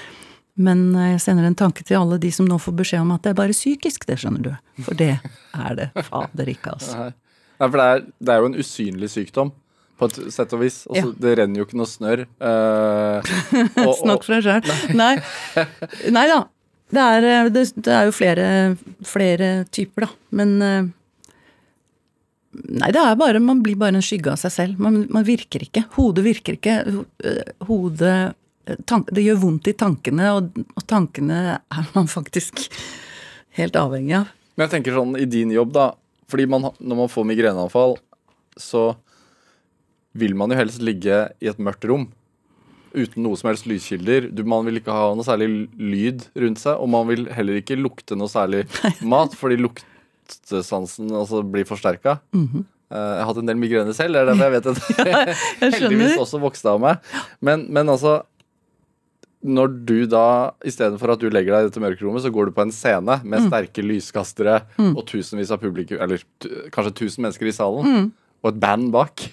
men 0.56 0.86
jeg 0.96 1.20
sender 1.20 1.44
en 1.48 1.54
tanke 1.58 1.84
til 1.84 1.98
alle 2.00 2.18
de 2.22 2.30
som 2.32 2.46
nå 2.48 2.56
får 2.62 2.74
beskjed 2.78 3.02
om 3.04 3.10
at 3.16 3.22
det 3.26 3.30
er 3.34 3.38
bare 3.42 3.52
psykisk, 3.56 4.06
det 4.08 4.16
skjønner 4.22 4.42
du. 4.46 4.50
For 4.86 4.96
det 4.96 5.10
er 5.20 5.74
det 5.78 5.90
fader 6.08 6.48
ikke, 6.52 6.72
altså. 6.78 6.96
Nei, 7.06 7.12
Nei, 7.60 7.68
for 7.72 7.76
det 7.80 7.86
er, 7.92 8.02
det 8.20 8.32
er 8.34 8.42
jo 8.42 8.48
en 8.50 8.58
usynlig 8.60 9.08
sykdom, 9.12 9.50
på 9.96 10.08
et 10.10 10.16
sett 10.34 10.52
og 10.52 10.60
vis. 10.60 10.82
Altså, 10.90 11.06
Ja. 11.08 11.14
Det 11.24 11.30
renner 11.38 11.60
jo 11.62 11.64
ikke 11.64 11.78
noe 11.80 11.88
snørr. 11.88 12.26
eh, 12.26 13.30
Snakk 14.02 14.26
for 14.26 14.34
deg 14.36 14.44
sjøl. 14.44 14.92
Nei. 14.98 15.14
Nei 16.12 16.26
da. 16.28 16.42
Det 16.92 17.02
er, 17.02 17.24
eh, 17.30 17.48
det, 17.54 17.62
det 17.80 17.94
er 17.96 18.04
jo 18.10 18.12
flere, 18.14 18.48
flere 19.08 19.48
typer, 19.72 20.04
da. 20.04 20.10
Men 20.36 20.52
eh, 20.62 20.82
Nei, 22.56 22.88
det 22.94 23.00
er 23.02 23.16
bare 23.20 23.40
Man 23.42 23.58
blir 23.64 23.76
bare 23.76 23.98
en 23.98 24.04
skygge 24.04 24.32
av 24.32 24.38
seg 24.40 24.52
selv. 24.54 24.78
Man, 24.80 25.02
man 25.12 25.24
virker 25.26 25.64
ikke. 25.66 25.82
Hodet 25.96 26.24
virker 26.24 26.56
ikke. 26.56 26.76
Ho- 26.92 27.06
eh, 27.24 27.42
Hodet 27.68 28.12
eh, 28.12 28.30
Det 28.66 29.22
gjør 29.22 29.38
vondt 29.44 29.68
i 29.70 29.76
tankene, 29.78 30.32
og, 30.34 30.56
tankene 30.90 31.40
er 31.54 31.90
man 31.94 32.08
faktisk 32.10 32.64
helt 33.58 33.78
avhengig 33.78 34.18
av. 34.18 34.32
Men 34.56 34.66
jeg 34.66 34.78
tenker 34.78 34.96
sånn 34.96 35.14
i 35.20 35.26
din 35.30 35.52
jobb, 35.54 35.72
da. 35.76 35.90
Fordi 36.26 36.48
man, 36.50 36.70
når 36.80 36.98
man 37.04 37.10
får 37.12 37.26
migreneanfall, 37.28 37.94
så 38.58 38.96
vil 40.16 40.34
man 40.38 40.50
jo 40.50 40.58
helst 40.58 40.82
ligge 40.82 41.26
i 41.44 41.50
et 41.50 41.60
mørkt 41.62 41.86
rom. 41.86 42.08
Uten 42.96 43.22
noe 43.26 43.36
som 43.38 43.50
helst 43.52 43.68
lyskilder. 43.68 44.30
Du, 44.32 44.42
man 44.48 44.64
vil 44.66 44.80
ikke 44.80 44.94
ha 44.94 45.10
noe 45.14 45.26
særlig 45.26 45.68
lyd 45.76 46.24
rundt 46.34 46.62
seg, 46.62 46.80
og 46.80 46.90
man 46.90 47.06
vil 47.10 47.26
heller 47.36 47.60
ikke 47.60 47.78
lukte 47.78 48.18
noe 48.18 48.32
særlig 48.32 48.64
mat, 49.12 49.36
fordi 49.36 49.60
luktesansen 49.60 51.12
altså, 51.12 51.44
blir 51.44 51.68
forsterka. 51.68 52.18
Mm 52.32 52.48
-hmm. 52.48 52.64
jeg 52.90 53.20
har 53.20 53.26
hatt 53.26 53.36
en 53.36 53.46
del 53.46 53.56
migrene 53.56 53.94
selv, 53.94 54.14
det 54.14 54.20
er 54.20 54.26
derfor 54.26 54.44
jeg 54.44 54.52
vet 54.52 54.66
at 54.66 54.78
Jeg 55.60 55.74
heldigvis 55.80 56.18
også 56.18 56.40
vokste 56.40 56.70
av 56.70 56.80
meg. 56.80 56.96
Men, 57.40 57.66
men 57.70 57.88
altså 57.88 58.22
Når 59.44 59.84
du 59.86 60.06
da, 60.06 60.50
istedenfor 60.64 61.12
at 61.12 61.20
du 61.20 61.28
legger 61.30 61.52
deg 61.52 61.66
i 61.66 61.68
dette 61.68 61.80
mørkerommet, 61.82 62.22
så 62.24 62.30
går 62.32 62.46
du 62.46 62.52
på 62.56 62.62
en 62.62 62.72
scene 62.72 63.20
med 63.22 63.40
Mm. 63.42 63.48
sterke 63.50 63.82
lyskastere 63.84 64.62
og 64.78 65.04
tusenvis 65.06 65.50
av 65.52 65.60
publikum, 65.60 66.00
eller 66.00 66.18
kanskje 66.72 66.94
tusen 66.94 67.22
mennesker 67.22 67.46
i 67.46 67.52
salen, 67.52 68.12
og 68.42 68.54
et 68.54 68.60
band 68.60 68.90
bak. 68.92 69.16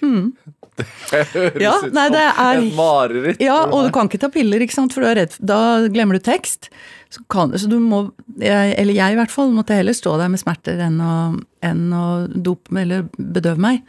Det 0.74 1.22
høres 1.30 1.54
Mm. 1.54 1.60
Ja, 1.62 1.72
ut 1.78 1.92
nei, 1.94 2.04
som 2.08 2.12
det 2.12 2.20
er- 2.20 2.58
et 2.58 2.74
mareritt. 2.74 3.40
Ja, 3.40 3.64
og 3.70 3.84
du 3.86 3.90
kan 3.92 4.08
ikke 4.08 4.18
ta 4.18 4.28
piller, 4.28 4.58
ikke 4.60 4.74
sant, 4.74 4.92
for 4.92 5.02
redd. 5.06 5.36
Da 5.40 5.86
glemmer 5.88 6.14
du 6.18 6.18
tekst. 6.18 6.68
Så, 7.10 7.20
kan, 7.30 7.52
så 7.52 7.68
du 7.70 7.78
må, 7.78 8.10
eller 8.42 8.92
jeg 8.92 9.12
i 9.12 9.14
hvert 9.16 9.30
fall, 9.30 9.52
måtte 9.54 9.70
heller 9.76 9.92
stå 9.94 10.16
der 10.18 10.28
med 10.28 10.40
smerter 10.40 10.80
enn 10.82 10.98
å, 10.98 11.40
enn 11.62 11.92
å 11.94 12.26
dope 12.42 12.74
eller 12.76 13.04
bedøve 13.16 13.56
meg. 13.62 13.82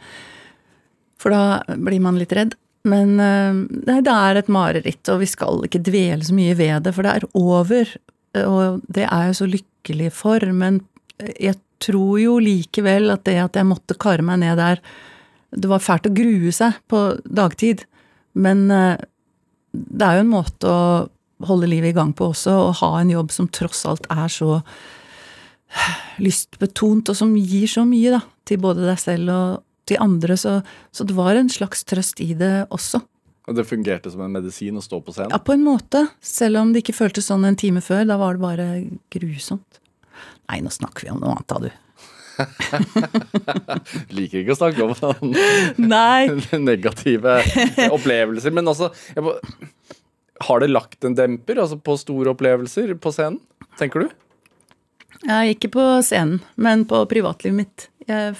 For 1.18 1.30
da 1.34 1.60
blir 1.74 2.00
man 2.00 2.18
litt 2.20 2.30
redd. 2.32 2.54
Men 2.86 3.16
eh, 3.22 3.62
nei, 3.88 4.00
det 4.04 4.12
er 4.12 4.40
et 4.40 4.50
mareritt, 4.52 5.02
og 5.12 5.22
vi 5.24 5.30
skal 5.30 5.64
ikke 5.66 5.82
dvele 5.86 6.26
så 6.26 6.36
mye 6.36 6.56
ved 6.58 6.86
det, 6.86 6.94
for 6.94 7.06
det 7.06 7.14
er 7.16 7.28
over. 7.34 7.96
Og 8.44 8.82
det 8.92 9.06
er 9.08 9.28
jeg 9.28 9.38
så 9.40 9.48
lykkelig 9.50 10.12
for, 10.14 10.44
men 10.54 10.82
jeg 11.40 11.58
tror 11.82 12.20
jo 12.20 12.38
likevel 12.40 13.10
at 13.12 13.24
det 13.28 13.36
at 13.40 13.56
jeg 13.56 13.68
måtte 13.68 13.96
karre 14.00 14.24
meg 14.24 14.40
ned 14.42 14.58
der 14.60 14.80
Det 15.56 15.68
var 15.70 15.80
fælt 15.80 16.08
å 16.08 16.14
grue 16.14 16.52
seg 16.52 16.76
på 16.90 17.00
dagtid, 17.24 17.84
men 18.34 18.66
eh, 18.70 18.96
det 19.72 20.04
er 20.04 20.18
jo 20.18 20.24
en 20.24 20.32
måte 20.32 20.68
å 20.70 20.82
holde 21.46 21.68
livet 21.68 21.92
i 21.92 21.96
gang 21.96 22.12
på 22.16 22.30
også, 22.32 22.52
å 22.52 22.74
ha 22.80 22.90
en 23.00 23.12
jobb 23.12 23.32
som 23.32 23.48
tross 23.48 23.84
alt 23.88 24.08
er 24.12 24.28
så 24.32 24.58
lystbetont, 26.24 27.08
og 27.12 27.16
som 27.16 27.34
gir 27.36 27.68
så 27.70 27.86
mye, 27.88 28.18
da, 28.18 28.22
til 28.48 28.60
både 28.62 28.86
deg 28.88 29.00
selv 29.00 29.32
og 29.32 29.65
til 29.86 30.00
andre, 30.02 30.36
så, 30.40 30.58
så 30.94 31.06
det 31.06 31.16
var 31.16 31.38
en 31.38 31.50
slags 31.52 31.84
trøst 31.86 32.20
i 32.24 32.32
det 32.38 32.66
også. 32.74 33.02
Og 33.46 33.54
det 33.54 33.66
fungerte 33.68 34.10
som 34.10 34.24
en 34.24 34.34
medisin 34.34 34.78
å 34.78 34.82
stå 34.82 34.98
på 35.06 35.14
scenen. 35.14 35.30
Ja, 35.30 35.38
på 35.38 35.54
en 35.54 35.62
måte, 35.62 36.08
selv 36.24 36.58
om 36.58 36.72
det 36.74 36.82
ikke 36.82 36.96
føltes 36.98 37.28
sånn 37.30 37.46
en 37.46 37.58
time 37.58 37.82
før, 37.84 38.02
da 38.08 38.18
var 38.18 38.34
det 38.34 38.42
bare 38.42 38.68
grusomt. 39.14 39.78
Nei, 40.50 40.62
nå 40.64 40.72
snakker 40.74 41.06
vi 41.06 41.12
om 41.14 41.20
noe 41.22 41.36
annet, 41.36 41.52
da, 41.52 41.60
du. 41.62 41.70
Liker 44.16 44.42
ikke 44.42 44.52
å 44.52 44.58
snakke 44.58 44.84
om 44.84 44.92
sånn 44.98 45.32
negative 46.66 47.38
opplevelser. 47.86 48.52
Men 48.52 48.68
altså 48.72 48.90
må, 49.24 49.36
Har 50.44 50.60
det 50.60 50.68
lagt 50.68 51.06
en 51.06 51.16
demper 51.16 51.62
altså 51.62 51.78
på 51.80 51.96
store 52.00 52.34
opplevelser 52.34 52.92
på 53.00 53.14
scenen, 53.14 53.40
tenker 53.80 54.04
du? 54.04 54.10
Ja, 55.22 55.40
ikke 55.48 55.70
på 55.72 55.86
scenen, 56.04 56.42
men 56.60 56.84
på 56.90 57.00
privatlivet 57.08 57.56
mitt. 57.62 57.88
Jeg 58.10 58.34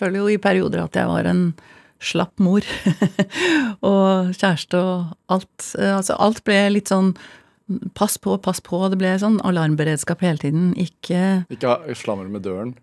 føler 0.00 0.22
jo 0.22 0.30
i 0.32 0.40
perioder 0.42 0.84
at 0.84 0.96
jeg 0.98 1.10
var 1.10 1.28
en 1.30 1.44
slapp 2.00 2.40
mor. 2.40 2.64
og 3.90 4.32
kjæreste 4.34 4.80
og 4.80 5.12
alt. 5.32 5.70
Altså 5.76 6.16
alt 6.16 6.42
ble 6.46 6.62
litt 6.78 6.92
sånn 6.92 7.12
pass 7.94 8.18
på, 8.18 8.36
pass 8.42 8.60
på. 8.64 8.82
Det 8.90 8.98
ble 9.00 9.16
sånn 9.20 9.40
alarmberedskap 9.46 10.22
hele 10.24 10.42
tiden. 10.42 10.70
Ikke 10.80 11.44
Ikke 11.52 11.76
slammer 11.98 12.30
med 12.30 12.46
døren. 12.46 12.76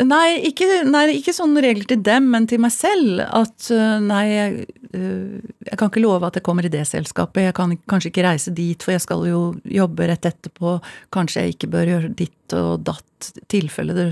Nei 0.00 0.40
ikke, 0.48 0.66
nei, 0.88 1.04
ikke 1.20 1.34
sånne 1.36 1.60
regler 1.62 1.86
til 1.86 2.00
dem, 2.02 2.30
men 2.32 2.48
til 2.50 2.62
meg 2.64 2.72
selv. 2.74 3.20
At 3.22 3.68
øh, 3.70 4.00
nei, 4.02 4.22
jeg, 4.32 4.64
øh, 4.96 5.44
jeg 5.68 5.78
kan 5.78 5.92
ikke 5.92 6.02
love 6.02 6.26
at 6.26 6.38
jeg 6.38 6.46
kommer 6.46 6.66
i 6.66 6.72
det 6.72 6.82
selskapet. 6.88 7.44
Jeg 7.46 7.54
kan 7.54 7.76
kanskje 7.90 8.10
ikke 8.10 8.24
reise 8.26 8.54
dit, 8.56 8.80
for 8.82 8.96
jeg 8.96 9.04
skal 9.04 9.22
jo 9.28 9.42
jobbe 9.70 10.08
rett 10.10 10.26
etterpå. 10.30 10.78
Kanskje 11.14 11.44
jeg 11.44 11.54
ikke 11.54 11.70
bør 11.76 11.92
gjøre 11.92 12.14
ditt 12.16 12.56
og 12.58 12.88
datt. 12.88 13.30
tilfelle 13.48 13.94
det 13.96 14.10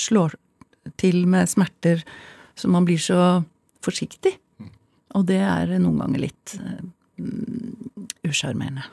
slår 0.00 0.36
til 1.00 1.24
med 1.30 1.50
smerter. 1.50 2.04
Så 2.58 2.70
man 2.72 2.86
blir 2.88 3.00
så 3.00 3.42
forsiktig. 3.84 4.36
Og 5.16 5.26
det 5.26 5.40
er 5.42 5.72
noen 5.80 5.98
ganger 6.04 6.24
litt 6.26 6.54
øh, 6.60 6.82
usjarmerende. 8.28 8.84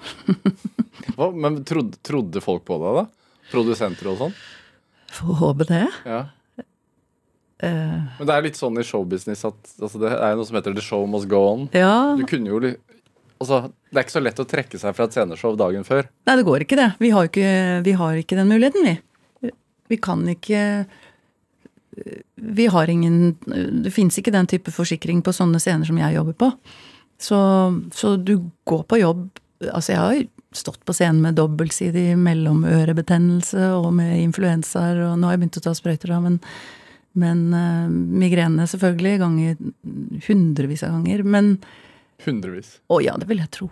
Men 1.44 1.62
trodde, 1.68 2.00
trodde 2.06 2.42
folk 2.44 2.66
på 2.68 2.80
deg, 2.82 3.02
da? 3.02 3.06
Produsenter 3.52 4.10
og 4.12 4.20
sånn? 4.22 4.34
Får 5.18 5.40
håpe 5.42 5.68
det. 5.70 5.86
Ja. 6.08 6.26
Uh, 7.58 8.06
Men 8.20 8.28
det 8.30 8.34
er 8.36 8.44
litt 8.46 8.60
sånn 8.60 8.78
i 8.78 8.84
showbusiness 8.86 9.42
at 9.48 9.72
altså, 9.82 9.98
det 10.04 10.12
er 10.14 10.36
noe 10.38 10.46
som 10.46 10.60
heter 10.60 10.76
The 10.78 10.84
Show 10.86 11.08
Must 11.10 11.26
Go 11.32 11.40
On. 11.48 11.64
ja. 11.74 12.14
Du 12.18 12.22
kunne 12.30 12.52
jo 12.54 12.60
Altså, 13.38 13.68
det 13.94 14.00
er 14.00 14.06
ikke 14.06 14.16
så 14.16 14.22
lett 14.24 14.40
å 14.42 14.48
trekke 14.50 14.80
seg 14.82 14.96
fra 14.98 15.06
et 15.06 15.14
sceneshow 15.14 15.54
dagen 15.58 15.84
før. 15.86 16.08
Nei, 16.26 16.36
det 16.40 16.46
går 16.48 16.64
ikke 16.66 16.78
det. 16.80 16.88
Vi 16.98 17.12
har, 17.14 17.28
ikke, 17.30 17.50
vi 17.86 17.94
har 18.00 18.18
ikke 18.18 18.38
den 18.40 18.50
muligheten, 18.50 18.88
vi. 18.88 19.52
Vi 19.94 20.00
kan 20.02 20.24
ikke 20.32 20.62
Vi 22.36 22.68
har 22.70 22.90
ingen 22.90 23.36
Det 23.84 23.92
fins 23.94 24.18
ikke 24.20 24.34
den 24.34 24.48
type 24.48 24.72
forsikring 24.72 25.24
på 25.26 25.34
sånne 25.34 25.60
scener 25.62 25.88
som 25.88 25.98
jeg 25.98 26.18
jobber 26.18 26.38
på. 26.38 26.52
Så, 27.18 27.38
så 27.94 28.16
du 28.22 28.50
går 28.70 28.84
på 28.86 29.02
jobb 29.02 29.28
Altså, 29.58 29.96
jeg 29.96 29.98
har 29.98 30.20
stått 30.54 30.84
på 30.86 30.94
scenen 30.94 31.24
med 31.24 31.34
dobbeltsidig 31.40 32.12
mellomørebetennelse 32.22 33.72
og 33.74 33.88
med 33.98 34.20
influensaer, 34.22 35.00
og 35.08 35.16
nå 35.18 35.26
har 35.26 35.34
jeg 35.34 35.42
begynt 35.42 35.58
å 35.58 35.64
ta 35.66 35.74
sprøyter, 35.74 36.14
da, 36.14 36.20
men, 36.22 36.36
men 37.18 37.42
uh, 37.58 37.90
migrene 37.90 38.68
selvfølgelig, 38.70 39.16
ganger 39.24 39.58
hundrevis 40.28 40.86
av 40.86 40.94
ganger. 41.00 41.26
Men 41.26 41.50
Hundrevis. 42.22 42.76
Å 42.86 43.02
ja, 43.02 43.18
det 43.18 43.32
vil 43.32 43.42
jeg 43.42 43.54
tro. 43.58 43.72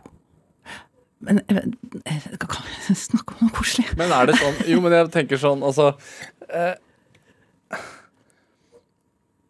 Men 1.26 1.42
eh, 1.48 1.58
eh, 2.06 2.26
kan 2.42 2.66
vi 2.66 2.96
snakke 3.08 3.38
om 3.38 3.48
noe 3.48 3.56
koselig? 3.56 3.88
Men 3.98 4.14
er 4.14 4.30
det 4.30 4.40
sånn 4.42 4.60
Jo, 4.70 4.82
men 4.84 4.96
jeg 4.98 5.12
tenker 5.14 5.42
sånn, 5.42 5.64
altså 5.66 5.94
eh, 6.50 6.76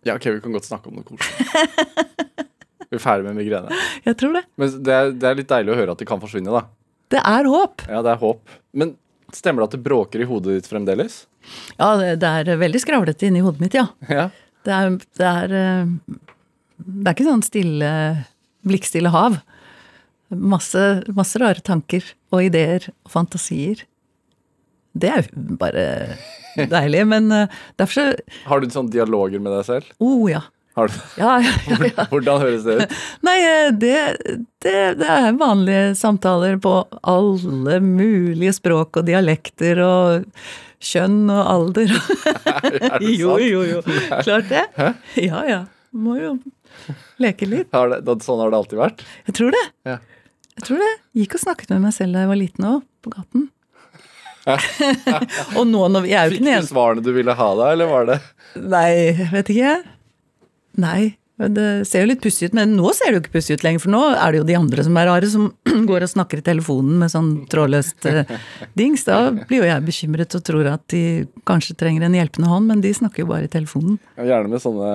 Ja, 0.05 0.15
ok, 0.15 0.25
vi 0.35 0.41
kan 0.43 0.53
godt 0.53 0.67
snakke 0.67 0.91
om 0.91 0.99
noe 0.99 1.07
koselig. 1.07 1.47
Vi 2.85 2.97
er 2.99 3.01
ferdig 3.01 3.25
med 3.25 3.39
migrene. 3.39 3.73
Jeg 4.07 4.17
tror 4.19 4.35
det. 4.37 4.43
Men 4.61 4.75
det 4.85 4.93
er, 4.93 5.13
det 5.17 5.29
er 5.29 5.39
litt 5.39 5.49
deilig 5.49 5.73
å 5.73 5.79
høre 5.79 5.95
at 5.95 6.01
det 6.03 6.07
kan 6.09 6.21
forsvinne, 6.21 6.53
da. 6.53 6.61
Det 7.13 7.21
er 7.21 7.49
håp. 7.49 7.85
Ja, 7.89 8.03
det 8.05 8.13
er 8.13 8.21
håp. 8.21 8.53
Men 8.77 8.93
stemmer 9.33 9.63
det 9.63 9.71
at 9.71 9.75
det 9.77 9.85
bråker 9.85 10.21
i 10.21 10.27
hodet 10.29 10.59
ditt 10.59 10.69
fremdeles? 10.69 11.23
Ja, 11.79 11.95
det, 11.99 12.11
det 12.21 12.29
er 12.41 12.61
veldig 12.61 12.81
skravlete 12.81 13.27
inni 13.29 13.41
hodet 13.45 13.63
mitt, 13.65 13.77
ja. 13.77 13.87
Ja. 14.21 14.29
Det 14.65 14.73
er, 14.73 14.95
det 15.19 15.25
er 15.29 15.51
eh, 15.53 15.89
Det 16.81 17.03
er 17.03 17.11
ikke 17.11 17.27
sånn 17.27 17.43
stille, 17.45 17.89
blikkstille 18.65 19.11
hav. 19.13 19.35
Masse, 20.33 20.85
masse 21.13 21.41
rare 21.41 21.61
tanker 21.61 22.07
og 22.33 22.47
ideer 22.47 22.87
og 23.05 23.13
fantasier. 23.13 23.83
Det 24.97 25.11
er 25.11 25.27
jo 25.27 25.57
bare 25.61 25.85
deilig, 26.75 27.05
men 27.11 27.31
eh, 27.33 27.55
derfor 27.79 27.99
så 27.99 28.05
Har 28.49 28.61
du 28.61 28.69
sånne 28.71 28.93
dialoger 28.93 29.41
med 29.43 29.55
deg 29.57 29.65
selv? 29.67 29.95
Oh 30.03 30.27
ja. 30.31 30.43
Har 30.75 30.91
du, 30.91 30.95
Ja, 31.21 31.37
ja, 31.39 31.53
ja, 31.69 32.05
hvordan 32.11 32.41
høres 32.43 32.65
det 32.67 32.77
ut? 32.81 32.95
Nei, 33.25 33.35
eh, 33.47 33.69
det, 33.71 33.95
det, 34.65 34.75
det 34.99 35.09
er 35.17 35.37
vanlige 35.39 35.93
samtaler 35.99 36.59
på 36.63 36.73
alle 37.01 37.79
mulige 37.83 38.55
språk 38.57 38.99
og 38.99 39.07
dialekter 39.07 39.79
og 39.85 40.27
kjønn 40.85 41.23
og 41.31 41.45
alder. 41.53 41.93
Er 41.95 42.99
det 42.99 43.15
jo, 43.15 43.37
sant? 43.37 43.47
jo, 43.47 43.63
jo. 43.69 43.79
Klart 44.19 44.51
det. 44.51 44.65
Hæ? 44.75 44.91
Ja, 45.23 45.45
ja. 45.47 45.61
Må 45.95 46.17
jo 46.19 46.35
leke 47.23 47.47
litt. 47.47 47.71
Har 47.73 47.93
det, 47.93 48.17
sånn 48.25 48.41
har 48.43 48.51
det 48.51 48.59
alltid 48.59 48.81
vært? 48.81 49.05
Jeg 49.29 49.37
tror 49.39 49.55
det. 49.55 49.63
Ja. 49.87 49.97
Jeg 50.55 50.67
tror 50.67 50.83
det. 50.83 50.91
Gikk 51.19 51.37
og 51.37 51.43
snakket 51.47 51.71
med 51.73 51.87
meg 51.87 51.95
selv 51.95 52.15
da 52.15 52.23
jeg 52.25 52.31
var 52.31 52.39
liten 52.39 52.67
òg, 52.67 52.83
på 53.03 53.11
gaten. 53.15 53.47
og 55.57 55.63
nå 55.67 55.87
når 55.91 56.05
vi 56.05 56.13
er 56.13 56.29
jo 56.29 56.35
Fikk 56.35 56.41
ikke 56.43 56.51
den 56.51 56.65
du 56.65 56.69
svarene 56.69 57.05
du 57.05 57.11
ville 57.15 57.33
ha 57.37 57.51
da, 57.57 57.69
eller 57.73 57.89
var 57.89 58.09
det 58.11 58.17
Nei, 58.55 59.11
vet 59.33 59.49
ikke. 59.51 59.77
Nei. 60.79 61.15
Det 61.35 61.83
ser 61.83 62.05
jo 62.05 62.07
litt 62.13 62.21
pussig 62.23 62.47
ut, 62.47 62.53
men 62.55 62.77
nå 62.77 62.93
ser 62.95 63.11
det 63.11 63.17
jo 63.17 63.21
ikke 63.25 63.33
pussig 63.33 63.57
ut 63.57 63.65
lenger, 63.65 63.81
for 63.83 63.91
nå 63.91 64.03
er 64.13 64.31
det 64.31 64.39
jo 64.39 64.45
de 64.47 64.55
andre 64.55 64.85
som 64.87 64.99
er 65.01 65.09
rare, 65.09 65.27
som 65.27 65.49
går 65.89 66.05
og 66.05 66.11
snakker 66.13 66.39
i 66.39 66.45
telefonen 66.45 67.01
med 67.01 67.11
sånn 67.11 67.31
trådløst 67.51 68.07
eh, 68.07 68.31
dings. 68.79 69.03
Da 69.07 69.17
blir 69.35 69.65
jo 69.65 69.67
jeg 69.67 69.83
bekymret 69.89 70.37
og 70.39 70.45
tror 70.47 70.69
at 70.71 70.85
de 70.93 71.03
kanskje 71.49 71.75
trenger 71.81 72.07
en 72.07 72.15
hjelpende 72.15 72.51
hånd, 72.51 72.69
men 72.71 72.85
de 72.85 72.93
snakker 72.95 73.25
jo 73.25 73.31
bare 73.33 73.49
i 73.49 73.51
telefonen. 73.51 73.99
Gjerne 74.15 74.53
med 74.53 74.63
sånne 74.63 74.93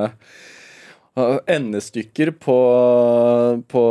endestykker 1.50 2.30
på, 2.42 2.56
på 3.70 3.82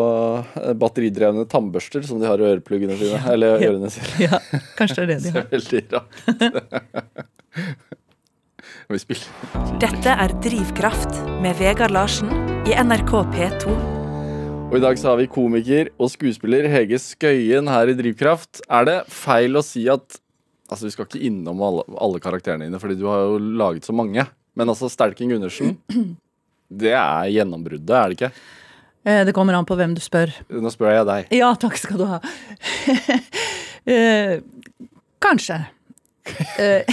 uh, 0.56 0.74
batteridrevne 0.80 1.46
tannbørster 1.52 2.06
som 2.08 2.20
de 2.22 2.28
har 2.30 2.42
i 2.42 2.48
ørepluggene 2.54 2.98
sine. 3.00 3.20
Eller 3.34 3.60
Ja. 3.64 3.70
ørene 3.72 3.90
sine. 3.94 4.10
Ja, 4.28 4.40
kanskje 4.80 4.96
det 4.96 5.04
er 5.04 5.08
det 5.14 5.20
de 5.24 5.32
har. 5.38 5.48
veldig 5.56 5.82
rart. 5.94 6.10
Vi 8.90 8.98
spiller. 8.98 9.28
Dette 9.82 10.14
er 10.18 10.32
Drivkraft 10.42 11.20
med 11.44 11.58
Vegard 11.60 11.94
Larsen 11.94 12.32
i 12.66 12.74
NRK 12.74 13.12
P2. 13.36 13.76
Og 14.70 14.76
i 14.78 14.82
dag 14.84 14.98
så 15.02 15.12
har 15.12 15.18
vi 15.22 15.26
komiker 15.30 15.88
og 15.98 16.10
skuespiller 16.14 16.68
Hege 16.70 16.98
Skøyen 17.02 17.70
her 17.70 17.90
i 17.90 17.96
Drivkraft. 17.98 18.62
Er 18.70 18.86
det 18.90 18.98
feil 19.14 19.58
å 19.58 19.66
si 19.66 19.86
at 19.90 20.20
Altså, 20.70 20.86
vi 20.86 20.92
skal 20.94 21.08
ikke 21.08 21.24
innom 21.26 21.64
alle, 21.66 21.82
alle 21.98 22.20
karakterene 22.22 22.68
dine, 22.68 22.78
fordi 22.78 22.94
du 23.00 23.08
har 23.10 23.24
jo 23.26 23.40
laget 23.58 23.88
så 23.88 23.94
mange. 23.98 24.22
Men 24.54 24.70
altså, 24.70 24.86
Sterking 24.94 25.32
Gundersen, 25.34 25.72
det 26.70 26.94
er 26.94 27.32
gjennombruddet, 27.34 27.90
er 27.98 28.10
det 28.14 28.18
ikke? 28.20 28.32
Eh, 29.06 29.24
Det 29.26 29.34
kommer 29.34 29.58
an 29.58 29.66
på 29.66 29.78
hvem 29.80 29.96
du 29.98 30.02
spør. 30.04 30.32
Nå 30.50 30.72
spør 30.74 30.94
jeg 30.94 31.08
deg. 31.10 31.34
Ja, 31.40 31.54
takk 31.60 31.78
skal 31.82 31.98
du 32.02 32.06
ha. 32.10 32.22
Eh, 33.90 34.42
Kanskje. 35.24 35.56
Eh, 36.60 36.84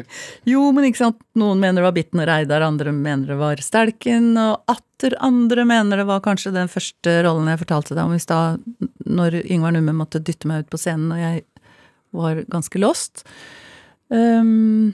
jo, 0.50 0.62
men 0.74 0.88
ikke 0.88 0.98
sant. 1.04 1.18
Noen 1.38 1.60
mener 1.62 1.78
det 1.78 1.86
var 1.86 1.94
Bitten 1.94 2.22
og 2.22 2.26
Reidar, 2.26 2.64
andre 2.66 2.90
mener 2.96 3.30
det 3.34 3.36
var 3.38 3.60
Stelken, 3.62 4.32
og 4.40 4.64
atter 4.72 5.14
andre 5.22 5.66
mener 5.68 6.00
det 6.00 6.08
var 6.08 6.22
kanskje 6.24 6.52
den 6.56 6.72
første 6.72 7.14
rollen 7.28 7.52
jeg 7.52 7.60
fortalte 7.62 7.94
deg 7.94 8.02
om 8.08 8.16
i 8.16 8.22
stad, 8.24 8.64
når 9.06 9.38
Yngvar 9.44 9.76
Numme 9.76 9.94
måtte 10.00 10.22
dytte 10.24 10.50
meg 10.50 10.64
ut 10.64 10.72
på 10.72 10.80
scenen, 10.80 11.12
og 11.14 11.22
jeg 11.22 11.44
var 12.18 12.42
ganske 12.50 12.82
lost. 12.82 13.22
Um, 14.10 14.90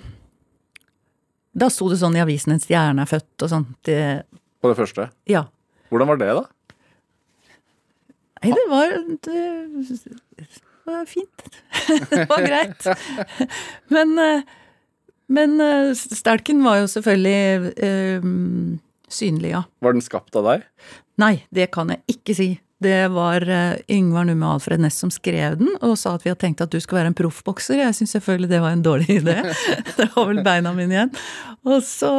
da 1.57 1.69
sto 1.73 1.89
det 1.89 1.97
sånn 2.01 2.17
i 2.19 2.21
avisen 2.21 2.53
'En 2.53 2.61
stjerne 2.61 3.03
er 3.05 3.09
født' 3.11 3.45
og 3.47 3.51
sånn. 3.53 3.67
Det, 3.87 4.27
På 4.63 4.69
det 4.73 4.77
første. 4.79 5.11
ja. 5.27 5.47
Hvordan 5.91 6.09
var 6.11 6.17
det, 6.19 6.27
da? 6.35 6.45
Nei, 8.43 8.51
det 8.53 8.65
var 8.69 8.91
Det, 9.23 9.43
det 10.37 10.93
var 10.93 11.07
fint. 11.07 11.45
det 12.11 12.27
var 12.29 12.43
greit. 12.45 12.87
Men, 13.89 14.19
eh, 14.19 14.43
men 15.29 15.61
eh, 15.61 15.95
Stelken 15.95 16.63
var 16.67 16.81
jo 16.83 16.91
selvfølgelig 16.91 17.73
eh, 17.79 18.27
synlig, 19.09 19.51
ja. 19.55 19.63
Var 19.83 19.97
den 19.97 20.03
skapt 20.05 20.37
av 20.37 20.45
deg? 20.51 20.67
Nei, 21.23 21.35
det 21.55 21.71
kan 21.75 21.89
jeg 21.95 22.03
ikke 22.19 22.35
si. 22.37 22.49
Det 22.87 23.09
var 23.11 23.43
eh, 23.51 23.79
Yngvar 23.91 24.29
Numme 24.29 24.47
Alfred 24.47 24.81
Næss 24.83 25.01
som 25.03 25.11
skrev 25.11 25.59
den, 25.59 25.73
og 25.83 25.97
sa 25.99 26.15
at 26.15 26.23
vi 26.23 26.31
hadde 26.31 26.45
tenkt 26.45 26.63
at 26.63 26.71
du 26.71 26.79
skulle 26.79 27.01
være 27.01 27.11
en 27.11 27.19
proffbokser. 27.19 27.81
Jeg 27.83 27.97
syns 27.99 28.15
selvfølgelig 28.15 28.51
det 28.53 28.61
var 28.63 28.77
en 28.77 28.85
dårlig 28.85 29.19
idé. 29.19 29.41
det 29.99 30.07
var 30.15 30.29
vel 30.31 30.43
beina 30.47 30.71
mine 30.77 30.95
igjen. 30.95 31.15
Og 31.67 31.81
så, 31.83 32.13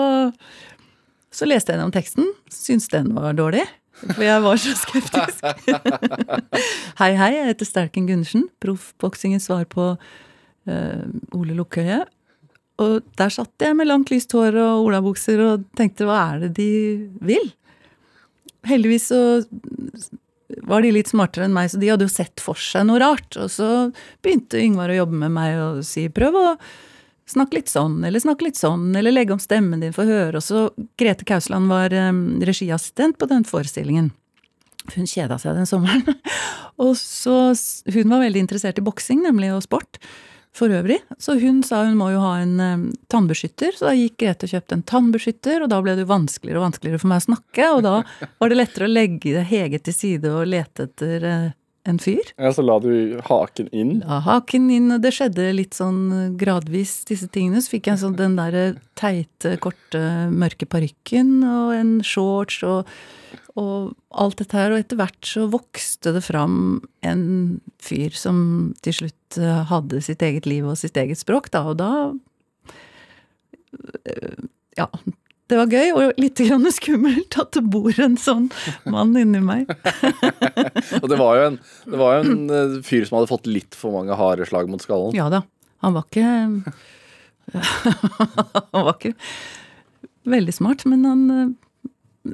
så 1.31 1.47
leste 1.47 1.71
jeg 1.71 1.79
gjennom 1.79 1.95
teksten, 1.95 2.27
syntes 2.51 2.91
den 2.91 3.13
var 3.15 3.37
dårlig. 3.37 3.63
For 4.03 4.25
jeg 4.25 4.43
var 4.43 4.59
så 4.61 4.75
skeptisk. 4.77 5.47
hei, 6.99 7.11
hei, 7.17 7.31
jeg 7.37 7.47
heter 7.53 7.71
Sterken 7.71 8.11
Gundersen. 8.11 8.45
Proffboksingens 8.61 9.47
svar 9.47 9.65
på 9.71 9.89
uh, 9.95 11.01
Ole 11.39 11.57
Lukkøye. 11.57 12.03
Og 12.83 13.07
der 13.17 13.33
satt 13.33 13.63
jeg 13.63 13.73
med 13.79 13.89
langt, 13.89 14.11
lyst 14.13 14.35
hår 14.35 14.59
og 14.61 14.91
olabukser 14.91 15.41
og 15.47 15.65
tenkte 15.79 16.05
hva 16.05 16.19
er 16.27 16.45
det 16.45 16.53
de 16.59 16.71
vil? 17.25 17.53
Heldigvis 18.67 19.09
så 19.09 19.21
var 20.65 20.83
de 20.83 20.91
litt 20.95 21.11
smartere 21.11 21.47
enn 21.47 21.55
meg, 21.55 21.71
så 21.71 21.79
de 21.81 21.89
hadde 21.91 22.07
jo 22.07 22.13
sett 22.13 22.41
for 22.43 22.59
seg 22.59 22.87
noe 22.87 23.01
rart. 23.03 23.37
Og 23.39 23.51
så 23.53 23.69
begynte 24.25 24.61
Yngvar 24.61 24.93
å 24.93 25.01
jobbe 25.01 25.23
med 25.25 25.33
meg 25.35 25.57
og 25.61 25.81
si 25.87 26.07
prøv 26.13 26.37
å 26.37 26.45
snakke 27.27 27.59
litt 27.59 27.71
sånn, 27.71 27.99
eller 28.07 28.23
snakke 28.23 28.47
litt 28.47 28.59
sånn, 28.59 28.93
eller 28.95 29.11
legge 29.11 29.35
om 29.35 29.41
stemmen 29.41 29.83
din 29.83 29.95
for 29.95 30.07
å 30.07 30.15
høre. 30.21 30.39
Og 30.39 30.45
så 30.45 30.67
Grete 30.99 31.27
Kausland 31.27 31.69
var 31.71 31.93
um, 31.93 32.39
regiassistent 32.39 33.19
på 33.19 33.27
den 33.29 33.43
forestillingen. 33.47 34.13
Hun 34.93 35.09
kjeda 35.09 35.35
seg 35.41 35.57
den 35.57 35.67
sommeren. 35.67 36.05
og 36.83 36.93
så 36.99 37.51
Hun 37.91 38.13
var 38.13 38.23
veldig 38.23 38.45
interessert 38.45 38.79
i 38.79 38.85
boksing, 38.85 39.25
nemlig, 39.25 39.51
og 39.55 39.65
sport 39.67 39.99
for 40.57 40.73
øvrig. 40.73 40.99
Så 41.21 41.37
hun 41.41 41.61
sa 41.65 41.83
hun 41.85 41.99
må 41.99 42.09
jo 42.13 42.23
ha 42.23 42.37
en 42.41 42.57
um, 42.59 42.87
tannbeskytter, 43.11 43.75
så 43.77 43.89
da 43.89 43.95
gikk 43.97 44.17
Grete 44.17 44.47
og 44.47 44.55
kjøpte 44.55 44.77
en 44.77 44.87
tannbeskytter, 44.89 45.61
og 45.63 45.71
da 45.71 45.81
ble 45.83 45.93
det 45.97 46.07
jo 46.07 46.09
vanskeligere 46.09 46.61
og 46.61 46.67
vanskeligere 46.69 47.03
for 47.03 47.11
meg 47.11 47.21
å 47.21 47.27
snakke, 47.27 47.69
og 47.75 47.85
da 47.85 47.95
var 48.41 48.51
det 48.51 48.59
lettere 48.59 48.89
å 48.89 48.91
legge 48.91 49.37
det 49.37 49.45
hege 49.51 49.81
til 49.85 49.95
side 49.95 50.33
og 50.33 50.49
lete 50.49 50.87
etter 50.89 51.27
uh, 51.27 51.47
en 51.87 51.99
fyr. 51.99 52.33
Ja, 52.37 52.51
Så 52.53 52.65
la 52.65 52.77
du 52.83 53.19
haken 53.23 53.69
inn. 53.71 53.99
La 54.03 54.19
haken 54.25 54.69
inn, 54.73 54.91
det 55.01 55.13
skjedde 55.15 55.47
litt 55.55 55.77
sånn 55.77 56.35
gradvis, 56.39 56.99
disse 57.07 57.29
tingene. 57.31 57.61
Så 57.63 57.77
fikk 57.77 57.87
jeg 57.91 58.01
sånn 58.03 58.17
den 58.19 58.35
derre 58.39 58.73
teite, 58.99 59.55
korte, 59.63 60.01
mørke 60.33 60.67
parykken 60.69 61.39
og 61.47 61.71
en 61.77 61.93
shorts 62.05 62.59
og, 62.67 62.91
og 63.55 63.93
alt 64.11 64.41
dette 64.41 64.59
her. 64.59 64.75
Og 64.75 64.83
etter 64.83 64.99
hvert 64.99 65.31
så 65.31 65.47
vokste 65.51 66.13
det 66.17 66.25
fram 66.27 66.81
en 67.07 67.23
fyr 67.83 68.15
som 68.17 68.73
til 68.83 68.99
slutt 69.01 69.15
eh, 69.15 69.16
hadde 69.35 69.99
sitt 70.05 70.21
eget 70.23 70.45
liv 70.47 70.65
og 70.67 70.77
sitt 70.79 70.97
eget 70.97 71.19
språk, 71.19 71.51
da. 71.51 71.65
Og 71.67 71.77
da 71.81 71.91
eh, 74.05 74.43
Ja. 74.79 74.89
Det 75.47 75.55
var 75.55 75.71
gøy, 75.71 75.93
og 75.95 76.17
litt 76.19 76.41
grann 76.43 76.67
skummelt 76.75 77.37
at 77.39 77.53
det 77.55 77.61
bor 77.71 77.95
en 78.03 78.17
sånn 78.19 78.49
mann 78.83 79.13
inni 79.15 79.39
meg. 79.39 79.69
Og 81.01 81.07
det 81.07 81.19
var 81.21 81.37
jo 81.39 81.45
en, 81.45 81.55
det 81.87 81.99
var 82.01 82.17
jo 82.17 82.25
en 82.25 82.41
eh, 82.51 82.73
fyr 82.83 83.05
som 83.07 83.15
hadde 83.15 83.29
fått 83.31 83.47
litt 83.47 83.77
for 83.79 83.95
mange 83.95 84.17
harde 84.19 84.43
slag 84.49 84.67
mot 84.67 84.83
skallen. 84.83 85.15
Ja 85.15 85.29
da. 85.31 85.45
Han 85.85 85.95
var 85.95 86.03
ikke 86.09 86.27
Han 88.73 88.83
var 88.89 88.91
ikke 88.97 89.13
veldig 90.27 90.53
smart, 90.57 90.83
men 90.83 91.07
han 91.07 91.23
eh, 91.31 91.47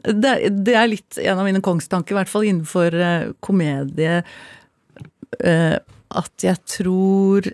det, 0.10 0.74
er 0.74 0.90
litt 0.90 1.20
en 1.22 1.38
av 1.38 1.46
mine 1.46 1.62
kongstanker, 1.62 2.16
i 2.16 2.18
hvert 2.18 2.32
fall 2.32 2.48
innenfor 2.50 2.96
eh, 2.98 3.28
komedie, 3.46 4.24
eh, 5.40 5.76
at 6.14 6.46
jeg 6.46 6.60
tror 6.70 7.50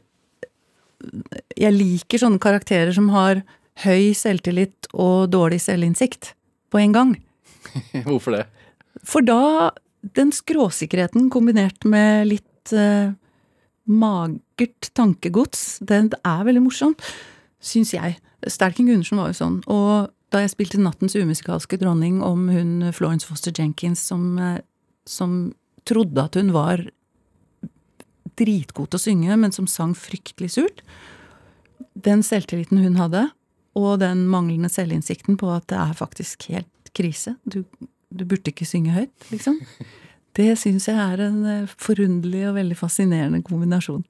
Jeg 1.55 1.71
liker 1.71 2.19
sånne 2.19 2.41
karakterer 2.43 2.91
som 2.95 3.07
har 3.13 3.41
høy 3.85 4.11
selvtillit 4.17 4.89
og 4.91 5.29
dårlig 5.31 5.61
selvinnsikt 5.63 6.33
på 6.69 6.81
en 6.81 6.95
gang. 6.95 7.13
Hvorfor 8.07 8.35
det? 8.35 8.43
For 9.07 9.23
da 9.23 9.71
Den 10.01 10.31
skråsikkerheten 10.31 11.29
kombinert 11.31 11.83
med 11.83 12.29
litt 12.29 12.71
eh, 12.71 13.11
magert 13.83 14.87
tankegods, 14.95 15.81
den 15.83 16.07
er 16.23 16.45
veldig 16.47 16.61
morsomt, 16.63 17.03
syns 17.59 17.91
jeg. 17.91 18.15
Sterken 18.47 18.87
Gundersen 18.87 19.19
var 19.19 19.33
jo 19.33 19.39
sånn. 19.41 19.57
Og 19.67 20.07
da 20.31 20.43
jeg 20.43 20.53
spilte 20.53 20.79
Nattens 20.79 21.17
umusikalske 21.17 21.79
dronning 21.81 22.21
om 22.23 22.47
hun 22.53 22.93
Florence 22.95 23.27
Foster 23.27 23.51
Jenkins 23.51 24.05
som, 24.07 24.37
eh, 24.39 24.61
som 25.03 25.51
trodde 25.83 26.23
at 26.23 26.39
hun 26.39 26.53
var 26.55 26.85
dritgod 28.39 28.91
til 28.91 28.99
å 28.99 29.03
synge, 29.03 29.37
men 29.39 29.55
som 29.55 29.67
sang 29.69 29.95
fryktelig 29.97 30.53
surt. 30.57 30.83
Den 31.99 32.23
selvtilliten 32.25 32.81
hun 32.83 32.99
hadde, 32.99 33.27
og 33.79 33.99
den 34.01 34.25
manglende 34.31 34.71
selvinnsikten 34.71 35.37
på 35.39 35.49
at 35.53 35.67
det 35.71 35.79
er 35.79 35.97
faktisk 35.97 36.49
helt 36.51 36.93
krise. 36.97 37.35
Du, 37.45 37.61
du 38.09 38.25
burde 38.25 38.51
ikke 38.51 38.67
synge 38.67 38.95
høyt, 38.95 39.27
liksom. 39.33 39.59
Det 40.37 40.53
syns 40.61 40.85
jeg 40.87 40.95
er 40.95 41.21
en 41.25 41.39
eh, 41.49 41.71
forunderlig 41.81 42.43
og 42.47 42.57
veldig 42.59 42.75
fascinerende 42.77 43.41
kombinasjon. 43.43 44.03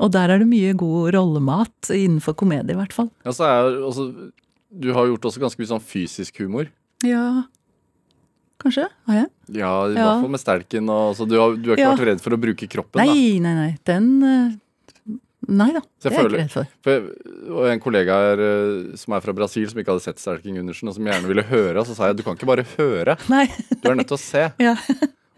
Og 0.00 0.12
der 0.14 0.32
er 0.32 0.40
det 0.40 0.48
mye 0.48 0.72
god 0.78 1.10
rollemat 1.16 1.90
innenfor 1.92 2.36
komedie, 2.38 2.72
i 2.72 2.78
hvert 2.78 2.94
fall. 2.96 3.10
Ja, 3.26 3.34
er 3.44 3.80
jo 3.82 3.90
du 4.70 4.92
har 4.94 5.08
gjort 5.10 5.26
også 5.26 5.42
ganske 5.42 5.60
mye 5.60 5.72
sånn 5.72 5.82
fysisk 5.82 6.38
humor. 6.44 6.70
Ja 7.04 7.42
Kanskje? 8.60 8.86
Har 9.08 9.14
jeg? 9.22 9.28
Ja, 9.56 9.70
i 9.88 9.94
Ja. 9.94 10.04
hvert 10.04 10.24
fall 10.24 10.32
med 10.34 10.40
stelken. 10.42 10.90
Og, 10.92 11.16
du, 11.28 11.36
har, 11.40 11.54
du 11.56 11.70
har 11.70 11.76
ikke 11.78 11.86
Ja. 11.86 11.92
vært 11.96 12.06
redd 12.10 12.20
for 12.20 12.36
å 12.36 12.40
bruke 12.40 12.68
kroppen, 12.68 13.00
da. 13.00 13.06
Nei, 13.08 13.38
nei, 13.40 13.54
nei. 13.54 13.70
Den 13.88 14.10
eh, 14.22 14.58
Nei 15.50 15.70
da, 15.72 15.80
det 16.04 16.10
er 16.12 16.14
jeg 16.14 16.26
ikke 16.28 16.36
redd 16.36 16.50
for. 16.52 16.66
For, 16.84 17.06
og 17.56 17.64
en 17.72 17.80
kollega 17.82 18.14
her 18.22 18.42
eh, 18.44 18.96
som 19.00 19.14
er 19.16 19.22
fra 19.24 19.32
Brasil, 19.34 19.64
som 19.72 19.80
ikke 19.80 19.90
hadde 19.96 20.04
sett 20.04 20.20
Stelking 20.20 20.54
Gundersen, 20.60 20.86
og 20.92 20.94
som 20.94 21.08
gjerne 21.08 21.26
ville 21.26 21.42
høre, 21.48 21.80
så 21.88 21.96
sa 21.96 22.10
jeg 22.10 22.18
du 22.20 22.22
kan 22.26 22.36
ikke 22.36 22.46
bare 22.46 22.62
høre, 22.76 23.16
Nei. 23.32 23.46
du 23.80 23.88
er 23.90 23.96
nødt 23.98 24.06
til 24.12 24.18
å 24.18 24.20
se. 24.20 24.44
Ja. 24.68 24.76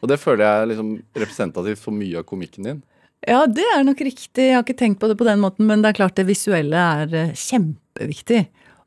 Og 0.03 0.11
det 0.11 0.19
føler 0.19 0.43
jeg 0.43 0.63
er 0.65 0.67
liksom 0.73 0.89
representativt 1.15 1.79
for 1.81 1.95
mye 1.95 2.19
av 2.19 2.27
komikken 2.27 2.67
din. 2.67 2.83
ja, 3.25 3.45
det 3.47 3.63
er 3.77 3.85
nok 3.87 4.01
riktig. 4.03 4.49
Jeg 4.51 4.57
har 4.59 4.65
ikke 4.67 4.77
tenkt 4.83 4.99
på 5.01 5.07
det 5.09 5.17
på 5.17 5.25
den 5.31 5.39
måten, 5.41 5.65
men 5.71 5.81
det 5.81 5.93
er 5.95 5.99
klart 6.03 6.17
det 6.19 6.27
visuelle 6.27 6.75
er 6.75 7.15
eh, 7.15 7.33
kjempeviktig. 7.39 8.43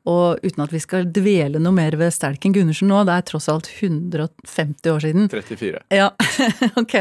Og 0.05 0.43
uten 0.45 0.61
at 0.65 0.73
vi 0.73 0.81
skal 0.83 1.07
dvele 1.09 1.61
noe 1.61 1.73
mer 1.73 1.97
ved 1.97 2.13
Stelken 2.13 2.53
Gundersen 2.53 2.91
nå, 2.91 3.01
det 3.07 3.15
er 3.15 3.25
tross 3.25 3.49
alt 3.49 3.69
150 3.71 4.91
år 4.91 5.01
siden. 5.01 5.31
34. 5.33 5.81
Ja, 5.93 6.11
ok. 6.81 6.95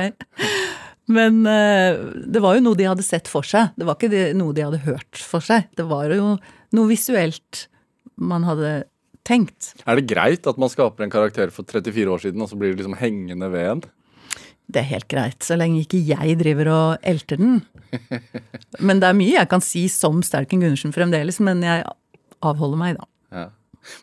Men 1.13 1.43
eh, 1.45 2.01
det 2.33 2.41
var 2.41 2.57
jo 2.57 2.65
noe 2.65 2.79
de 2.79 2.89
hadde 2.89 3.05
sett 3.05 3.29
for 3.29 3.45
seg. 3.45 3.75
Det 3.77 3.85
var 3.85 3.99
ikke 3.99 4.33
noe 4.39 4.57
de 4.57 4.65
hadde 4.65 4.85
hørt 4.87 5.21
for 5.21 5.45
seg. 5.45 5.69
Det 5.77 5.85
var 5.91 6.09
jo 6.17 6.37
noe 6.75 6.91
visuelt 6.91 7.67
man 8.17 8.47
hadde 8.49 8.87
tenkt. 9.27 9.75
Er 9.89 9.99
det 9.99 10.09
greit 10.09 10.49
at 10.49 10.61
man 10.61 10.73
skaper 10.73 11.05
en 11.05 11.13
karakter 11.13 11.53
for 11.53 11.67
34 11.69 12.09
år 12.09 12.25
siden, 12.25 12.45
og 12.45 12.51
så 12.51 12.59
blir 12.61 12.73
det 12.73 12.81
liksom 12.81 12.97
hengende 13.01 13.51
ved 13.53 13.69
en? 13.69 13.85
Det 14.65 14.81
er 14.81 14.89
helt 14.95 15.09
greit, 15.13 15.45
så 15.45 15.59
lenge 15.61 15.83
ikke 15.83 16.01
jeg 16.09 16.39
driver 16.41 16.71
og 16.73 17.05
elter 17.05 17.41
den. 17.41 17.59
Men 18.87 19.03
det 19.03 19.11
er 19.11 19.19
mye 19.19 19.37
jeg 19.37 19.51
kan 19.51 19.65
si 19.65 19.85
som 19.93 20.23
Sterken 20.25 20.65
Gundersen 20.65 20.95
fremdeles, 20.95 21.37
men 21.45 21.61
jeg 21.63 21.85
avholder 22.51 22.81
meg, 22.81 22.99
da. 23.01 23.11
Ja. 23.35 23.45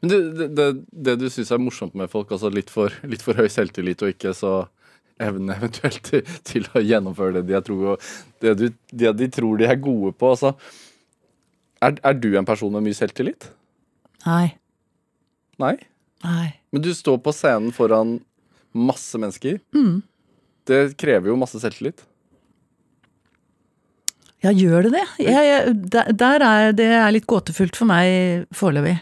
Men 0.01 0.11
det, 0.11 0.19
det, 0.57 0.67
det, 0.91 1.15
du 1.17 1.27
syns 1.33 1.51
er 1.53 1.61
morsomt 1.61 1.95
med 1.97 2.11
folk, 2.11 2.31
altså 2.33 2.51
litt 2.53 2.69
for, 2.73 2.93
litt 3.07 3.23
for 3.25 3.37
høy 3.39 3.49
selvtillit 3.49 4.03
og 4.05 4.13
ikke 4.13 4.33
så 4.37 4.53
evne 5.21 5.55
eventuelt 5.57 6.01
til, 6.05 6.25
til 6.47 6.67
å 6.73 6.83
gjennomføre 6.85 7.39
det 7.39 7.45
de, 7.49 7.61
tror, 7.65 8.11
det, 8.43 8.55
du, 8.59 8.67
det 8.93 9.13
de 9.19 9.29
tror 9.33 9.61
de 9.61 9.69
er 9.69 9.81
gode 9.81 10.13
på. 10.17 10.33
Altså, 10.35 10.53
er, 11.81 11.97
er 11.97 12.17
du 12.17 12.29
en 12.37 12.47
person 12.47 12.73
med 12.73 12.85
mye 12.85 12.97
selvtillit? 12.97 13.49
Nei. 14.27 14.53
Nei? 15.61 15.75
Nei. 16.25 16.47
Men 16.73 16.85
du 16.85 16.91
står 16.95 17.17
på 17.25 17.33
scenen 17.33 17.73
foran 17.75 18.19
masse 18.71 19.17
mennesker. 19.19 19.57
Det 20.69 20.81
krever 21.01 21.31
jo 21.31 21.39
masse 21.39 21.59
selvtillit. 21.61 22.05
Ja, 24.41 24.51
gjør 24.57 24.87
det 24.87 24.93
det? 24.95 25.05
Jeg, 25.21 25.49
jeg, 25.51 25.73
der, 26.17 26.41
er 26.41 26.71
det 26.73 26.87
er 26.97 27.11
litt 27.13 27.27
gåtefullt 27.29 27.77
for 27.77 27.89
meg 27.89 28.47
foreløpig. 28.57 28.95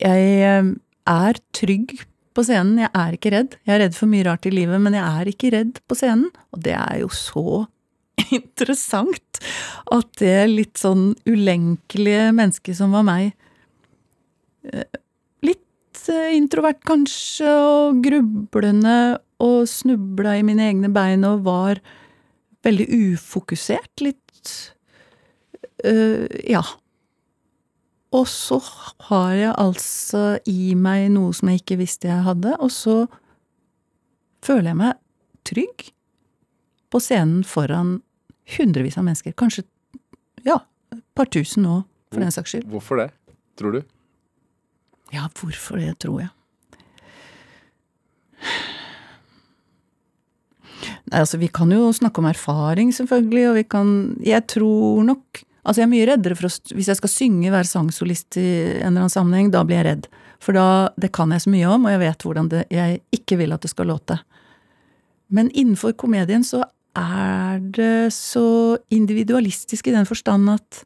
Jeg 0.00 0.30
eh, 0.46 0.70
er 1.10 1.40
trygg 1.56 1.98
på 2.36 2.44
scenen, 2.46 2.78
jeg 2.80 2.90
er 2.96 3.16
ikke 3.16 3.34
redd. 3.34 3.58
Jeg 3.66 3.74
er 3.74 3.82
redd 3.84 3.98
for 3.98 4.08
mye 4.08 4.24
rart 4.24 4.48
i 4.48 4.54
livet, 4.54 4.80
men 4.80 4.96
jeg 4.96 5.04
er 5.04 5.30
ikke 5.32 5.52
redd 5.52 5.82
på 5.84 5.98
scenen. 5.98 6.30
Og 6.54 6.64
det 6.64 6.76
er 6.78 7.02
jo 7.02 7.10
så 7.12 7.44
interessant 8.40 9.42
at 9.92 10.10
det 10.22 10.38
litt 10.48 10.80
sånn 10.80 11.12
ulenkelige 11.28 12.30
mennesket 12.36 12.80
som 12.80 12.96
var 12.96 13.06
meg 13.08 13.32
eh, 14.70 14.88
Litt 15.44 16.08
eh, 16.12 16.32
introvert 16.36 16.80
kanskje, 16.88 17.48
og 17.50 18.00
grublende 18.04 19.18
og 19.40 19.64
snubla 19.68 20.38
i 20.38 20.44
mine 20.46 20.68
egne 20.68 20.90
bein 20.92 21.24
og 21.28 21.44
var 21.44 21.80
veldig 22.66 22.86
ufokusert. 23.14 24.04
Litt 24.04 24.54
øh, 25.84 26.26
Ja. 26.48 26.64
Og 28.10 28.26
så 28.26 28.56
har 29.06 29.32
jeg 29.38 29.54
altså 29.54 30.20
i 30.50 30.74
meg 30.74 31.12
noe 31.14 31.30
som 31.36 31.46
jeg 31.46 31.60
ikke 31.60 31.76
visste 31.78 32.08
jeg 32.10 32.24
hadde, 32.26 32.56
og 32.58 32.72
så 32.74 33.04
føler 34.42 34.72
jeg 34.72 34.78
meg 34.80 34.98
trygg 35.46 35.84
på 36.90 36.98
scenen 36.98 37.44
foran 37.46 38.00
hundrevis 38.56 38.98
av 38.98 39.06
mennesker. 39.06 39.36
Kanskje 39.38 39.62
ja, 40.42 40.58
et 40.90 41.04
par 41.14 41.30
tusen 41.30 41.62
nå, 41.62 41.76
for 42.10 42.18
den 42.24 42.34
saks 42.34 42.56
skyld. 42.56 42.66
Hvorfor 42.72 42.98
det, 42.98 43.08
tror 43.60 43.78
du? 43.78 43.80
Ja, 45.14 45.28
hvorfor 45.38 45.78
det, 45.78 45.94
tror 46.02 46.24
jeg. 46.24 46.34
Altså, 51.10 51.38
vi 51.40 51.48
kan 51.52 51.70
jo 51.74 51.90
snakke 51.92 52.22
om 52.22 52.28
erfaring, 52.30 52.92
selvfølgelig, 52.94 53.46
og 53.50 53.56
vi 53.58 53.64
kan 53.64 53.88
Jeg 54.24 54.46
tror 54.46 55.04
nok 55.04 55.44
Altså, 55.60 55.82
jeg 55.82 55.86
er 55.86 55.92
mye 55.92 56.08
reddere 56.08 56.36
for 56.38 56.48
å 56.48 56.74
Hvis 56.74 56.88
jeg 56.88 56.96
skal 56.96 57.12
synge, 57.12 57.52
være 57.52 57.68
sangsolist 57.68 58.38
i 58.40 58.46
en 58.80 58.92
eller 58.92 59.04
annen 59.04 59.12
sammenheng, 59.12 59.50
da 59.52 59.64
blir 59.64 59.80
jeg 59.80 59.88
redd. 59.90 60.10
For 60.40 60.56
da 60.56 60.90
Det 60.96 61.12
kan 61.12 61.32
jeg 61.34 61.44
så 61.44 61.52
mye 61.52 61.68
om, 61.68 61.84
og 61.84 61.92
jeg 61.92 62.00
vet 62.00 62.24
hvordan 62.24 62.48
det, 62.48 62.66
jeg 62.72 63.00
ikke 63.12 63.36
vil 63.42 63.52
at 63.52 63.60
det 63.60 63.72
skal 63.72 63.90
låte. 63.92 64.18
Men 65.30 65.50
innenfor 65.50 65.92
komedien 66.00 66.42
så 66.46 66.64
er 66.96 67.60
det 67.60 68.10
så 68.16 68.78
individualistisk 68.90 69.86
i 69.86 69.94
den 69.94 70.08
forstand 70.08 70.48
at 70.50 70.80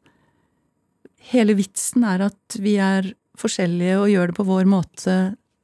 hele 1.31 1.55
vitsen 1.57 2.03
er 2.05 2.27
at 2.27 2.57
vi 2.61 2.75
er 2.77 3.13
forskjellige 3.39 3.97
og 3.97 4.11
gjør 4.11 4.29
det 4.29 4.37
på 4.37 4.45
vår 4.47 4.67
måte, 4.69 5.15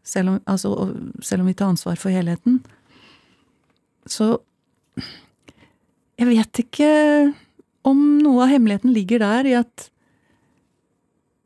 selv 0.04 0.34
om, 0.34 0.40
altså, 0.50 0.72
selv 1.22 1.44
om 1.44 1.52
vi 1.52 1.54
tar 1.54 1.70
ansvar 1.72 2.00
for 2.00 2.10
helheten. 2.10 2.58
Så 4.10 4.40
jeg 5.00 6.28
vet 6.30 6.62
ikke 6.64 6.92
om 7.88 8.02
noe 8.22 8.46
av 8.46 8.52
hemmeligheten 8.54 8.94
ligger 8.94 9.24
der 9.24 9.50
i 9.50 9.56
at 9.58 9.88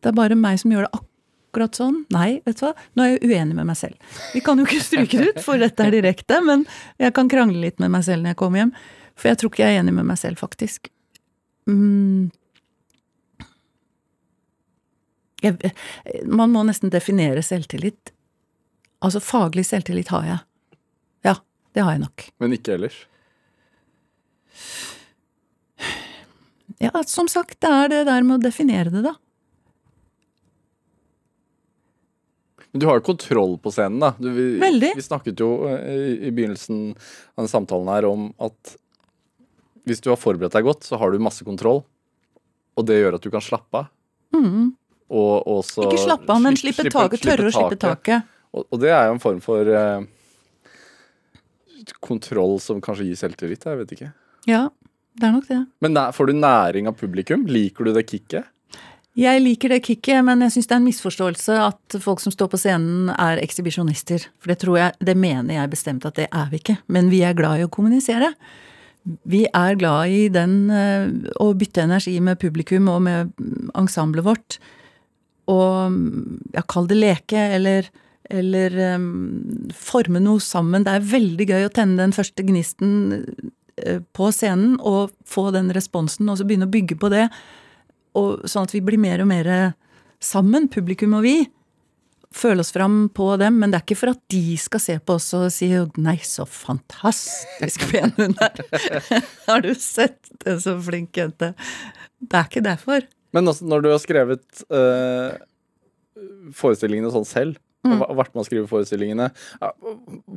det 0.04 0.12
er 0.12 0.18
bare 0.18 0.38
meg 0.38 0.60
som 0.62 0.74
gjør 0.74 0.86
det 0.86 1.00
akkurat 1.00 1.78
sånn. 1.80 2.02
Nei, 2.14 2.41
vet 2.46 2.60
du 2.60 2.66
hva, 2.68 2.74
nå 2.93 3.06
er 3.06 3.14
jeg 3.14 3.30
uenig 3.32 3.56
med 3.58 3.70
meg 3.72 3.78
selv. 3.80 4.18
Vi 4.36 4.41
kan 4.46 4.60
jo 4.60 4.66
ikke 4.68 4.84
stryke 4.84 5.22
det 5.22 5.30
ut, 5.32 5.39
for 5.46 5.62
dette 5.62 5.88
er 5.88 5.96
direkte, 5.96 6.41
men 6.46 6.66
jeg 7.02 7.16
kan 7.16 7.32
krangle 7.32 7.64
litt 7.64 7.80
med 7.82 7.93
meg 7.96 8.04
selv 8.06 8.22
når 8.26 8.36
jeg 8.36 8.39
kommer 8.41 8.62
hjem. 8.62 8.74
For 9.16 9.32
jeg 9.32 9.39
tror 9.39 9.54
ikke 9.54 9.64
jeg 9.64 9.78
er 9.78 9.82
enig 9.86 9.96
med 9.96 10.10
meg 10.12 10.20
selv, 10.20 10.41
faktisk. 10.43 10.91
Mm. 11.72 12.28
Jeg, 15.46 15.72
man 16.28 16.54
må 16.54 16.66
nesten 16.68 16.91
definere 16.93 17.41
selvtillit. 17.46 18.12
Altså 19.06 19.22
faglig 19.24 19.66
selvtillit 19.68 20.12
har 20.14 20.28
jeg. 20.28 20.39
Ja, 21.26 21.38
det 21.74 21.88
har 21.88 21.96
jeg 21.96 22.04
nok. 22.06 22.30
Men 22.43 22.60
ikke 22.60 22.76
ellers. 22.76 23.06
Ja, 26.82 26.91
som 27.08 27.30
sagt, 27.32 27.60
det 27.64 27.72
er 27.72 27.91
det 27.91 28.01
der 28.10 28.26
med 28.26 28.39
å 28.39 28.43
definere 28.43 28.91
det, 28.91 29.06
da. 29.06 29.16
Men 32.72 32.82
du 32.84 32.86
har 32.89 32.99
jo 32.99 33.06
kontroll 33.08 33.53
på 33.64 33.72
scenen, 33.72 34.01
da. 34.03 34.10
Du, 34.20 34.28
vi, 34.36 34.47
Veldig. 34.60 34.89
Vi 34.97 35.03
snakket 35.06 35.39
jo 35.39 35.49
eh, 35.70 35.86
i, 35.95 36.16
i 36.28 36.32
begynnelsen 36.36 36.89
av 36.91 37.43
denne 37.45 37.51
samtalen 37.51 37.91
her 37.93 38.08
om 38.10 38.26
at 38.43 38.74
hvis 39.88 40.01
du 40.03 40.10
har 40.12 40.20
forberedt 40.20 40.58
deg 40.58 40.66
godt, 40.66 40.84
så 40.84 40.99
har 40.99 41.14
du 41.14 41.22
masse 41.24 41.45
kontroll. 41.47 41.84
Og 42.76 42.88
det 42.89 42.97
gjør 42.99 43.16
at 43.16 43.24
du 43.24 43.32
kan 43.32 43.43
slappe 43.43 43.86
av. 43.86 43.93
Og 45.16 45.47
og 45.47 45.62
så 45.64 45.86
Ikke 45.86 46.01
slappe 46.01 46.34
av, 46.34 46.41
men 46.43 46.58
slippe, 46.60 46.82
slippe 46.84 46.97
taket. 46.97 47.24
Tørre 47.24 47.47
å 47.47 47.53
slippe 47.56 47.80
taket. 47.80 48.28
Og, 48.51 48.66
og 48.68 48.82
det 48.82 48.91
er 48.91 49.08
jo 49.08 49.16
en 49.16 49.24
form 49.24 49.39
for 49.45 49.70
eh, 49.72 50.03
kontroll 52.03 52.58
som 52.64 52.82
kanskje 52.84 53.08
gir 53.08 53.20
selvtillit. 53.20 53.68
Jeg 53.70 53.82
vet 53.84 53.95
ikke. 53.95 54.12
Ja, 54.50 54.68
det 55.16 55.30
er 55.30 55.34
nok 55.36 55.48
det. 55.50 55.62
Men 55.84 55.98
får 56.14 56.30
du 56.30 56.38
næring 56.38 56.89
av 56.89 57.00
publikum? 57.00 57.48
Liker 57.50 57.88
du 57.88 57.93
det 57.96 58.06
kicket? 58.10 58.52
Jeg 59.16 59.39
liker 59.39 59.72
det 59.72 59.80
kicket, 59.86 60.20
men 60.28 60.43
jeg 60.43 60.52
syns 60.58 60.68
det 60.68 60.76
er 60.76 60.82
en 60.82 60.88
misforståelse 60.89 61.56
at 61.64 61.96
folk 62.04 62.20
som 62.20 62.34
står 62.36 62.50
på 62.52 62.60
scenen 62.60 63.08
er 63.14 63.39
ekshibisjonister. 63.39 64.26
For 64.43 64.52
det 64.52 64.60
tror 64.60 64.80
jeg, 64.82 64.96
det 65.08 65.16
mener 65.16 65.56
jeg 65.56 65.72
bestemt 65.72 66.08
at 66.08 66.18
det 66.20 66.28
er 66.28 66.50
vi 66.52 66.60
ikke. 66.60 66.82
Men 66.91 67.08
vi 67.14 67.22
er 67.24 67.38
glad 67.38 67.62
i 67.62 67.64
å 67.64 67.72
kommunisere. 67.72 68.34
Vi 69.24 69.46
er 69.48 69.80
glad 69.80 70.12
i 70.12 70.26
den 70.34 70.58
eh, 70.74 71.08
å 71.39 71.54
bytte 71.56 71.86
energi 71.86 72.18
med 72.20 72.41
publikum 72.41 72.89
og 72.91 73.06
med 73.08 73.32
ensemblet 73.78 74.28
vårt. 74.28 74.60
Og 75.48 75.96
ja, 76.52 76.66
kall 76.68 76.89
det 76.91 77.00
leke, 77.00 77.39
eller, 77.56 77.88
eller 78.28 78.76
um, 78.98 79.70
forme 79.78 80.20
noe 80.20 80.43
sammen. 80.43 80.84
Det 80.84 80.91
er 80.91 81.12
veldig 81.14 81.48
gøy 81.54 81.70
å 81.70 81.76
tenne 81.76 82.02
den 82.02 82.16
første 82.18 82.43
gnisten 82.43 83.22
på 84.15 84.32
scenen 84.32 84.78
og 84.80 85.11
få 85.28 85.49
den 85.51 85.67
responsen, 85.76 86.30
og 86.32 86.39
så 86.39 86.45
begynne 86.47 86.67
å 86.69 86.71
bygge 86.71 86.95
på 86.99 87.09
det 87.11 87.26
og 88.15 88.47
sånn 88.49 88.67
at 88.67 88.73
vi 88.76 88.84
blir 88.84 89.01
mer 89.01 89.23
og 89.23 89.30
mer 89.30 89.49
sammen, 90.23 90.69
publikum 90.71 91.17
og 91.17 91.26
vi. 91.26 91.36
Føle 92.36 92.63
oss 92.65 92.73
fram 92.76 93.05
på 93.15 93.30
dem, 93.39 93.59
men 93.61 93.71
det 93.71 93.80
er 93.80 93.86
ikke 93.86 93.99
for 93.99 94.11
at 94.11 94.21
de 94.32 94.57
skal 94.59 94.82
se 94.84 94.97
på 94.99 95.15
oss 95.15 95.30
og 95.38 95.47
si 95.55 95.69
'nei, 95.71 96.17
så 96.19 96.43
fantastisk 96.43 97.86
pen 97.91 98.11
hun 98.17 98.36
er'. 98.43 98.63
Har 99.47 99.63
du 99.63 99.73
sett 99.76 100.32
en 100.45 100.59
så 100.59 100.76
flink 100.82 101.15
jente? 101.15 101.53
Det 102.19 102.39
er 102.39 102.49
ikke 102.49 102.65
derfor. 102.65 103.07
Men 103.32 103.47
altså, 103.47 103.67
når 103.67 103.84
du 103.84 103.89
har 103.91 103.99
skrevet 103.99 104.63
eh, 104.71 105.38
forestillingene 106.55 107.11
sånn 107.11 107.28
selv, 107.28 107.59
Mm. 107.86 108.01
og 108.01 108.15
vært 108.17 108.33
med 108.33 108.41
å 108.41 108.47
skrive 108.47 108.67
forestillingene, 108.69 109.27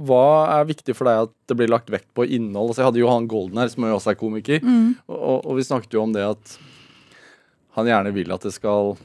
hva 0.09 0.25
er 0.59 0.69
viktig 0.69 0.95
for 0.97 1.09
deg 1.09 1.27
at 1.27 1.33
det 1.49 1.57
blir 1.59 1.71
lagt 1.73 1.89
vekt 1.93 2.09
på 2.17 2.27
innhold? 2.29 2.71
Altså, 2.73 2.83
jeg 2.83 2.89
hadde 2.91 3.01
Johan 3.03 3.29
Golden 3.31 3.59
her, 3.63 3.71
som 3.73 3.87
jo 3.89 3.95
også 3.97 4.13
er 4.13 4.19
komiker, 4.21 4.61
Mm. 4.65 4.97
og, 5.09 5.47
og 5.47 5.57
vi 5.57 5.65
snakket 5.65 5.95
jo 5.97 6.03
om 6.05 6.13
det 6.13 6.27
at 6.29 6.59
han 7.79 7.87
gjerne 7.89 8.13
vil 8.13 8.33
at 8.35 8.43
det 8.45 8.53
skal 8.57 8.97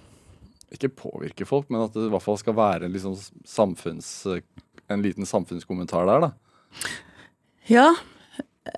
ikke 0.74 0.90
påvirke 0.98 1.46
folk, 1.46 1.68
men 1.70 1.84
at 1.86 1.94
det 1.94 2.08
i 2.08 2.12
hvert 2.14 2.26
fall 2.26 2.40
skal 2.42 2.56
være 2.58 2.88
en, 2.88 2.94
liksom 2.96 3.14
samfunns, 3.46 4.08
en 4.90 5.04
liten 5.06 5.28
samfunnskommentar 5.30 6.08
der, 6.10 6.28
da. 6.28 6.32
Ja. 7.70 7.90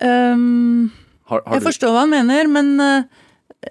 Um, 0.02 0.90
Har, 1.30 1.40
har 1.46 1.56
jeg 1.56 1.62
du, 1.64 1.68
forstår 1.70 1.94
hva 1.94 2.02
han 2.04 2.12
mener, 2.12 2.50
men 2.52 2.74
eh, 2.82 3.06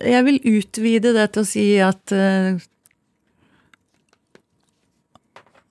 jeg 0.02 0.26
vil 0.28 0.40
utvide 0.58 1.14
det 1.16 1.28
til 1.36 1.44
å 1.44 1.48
si 1.48 1.66
at 1.84 2.12
eh, 2.16 2.58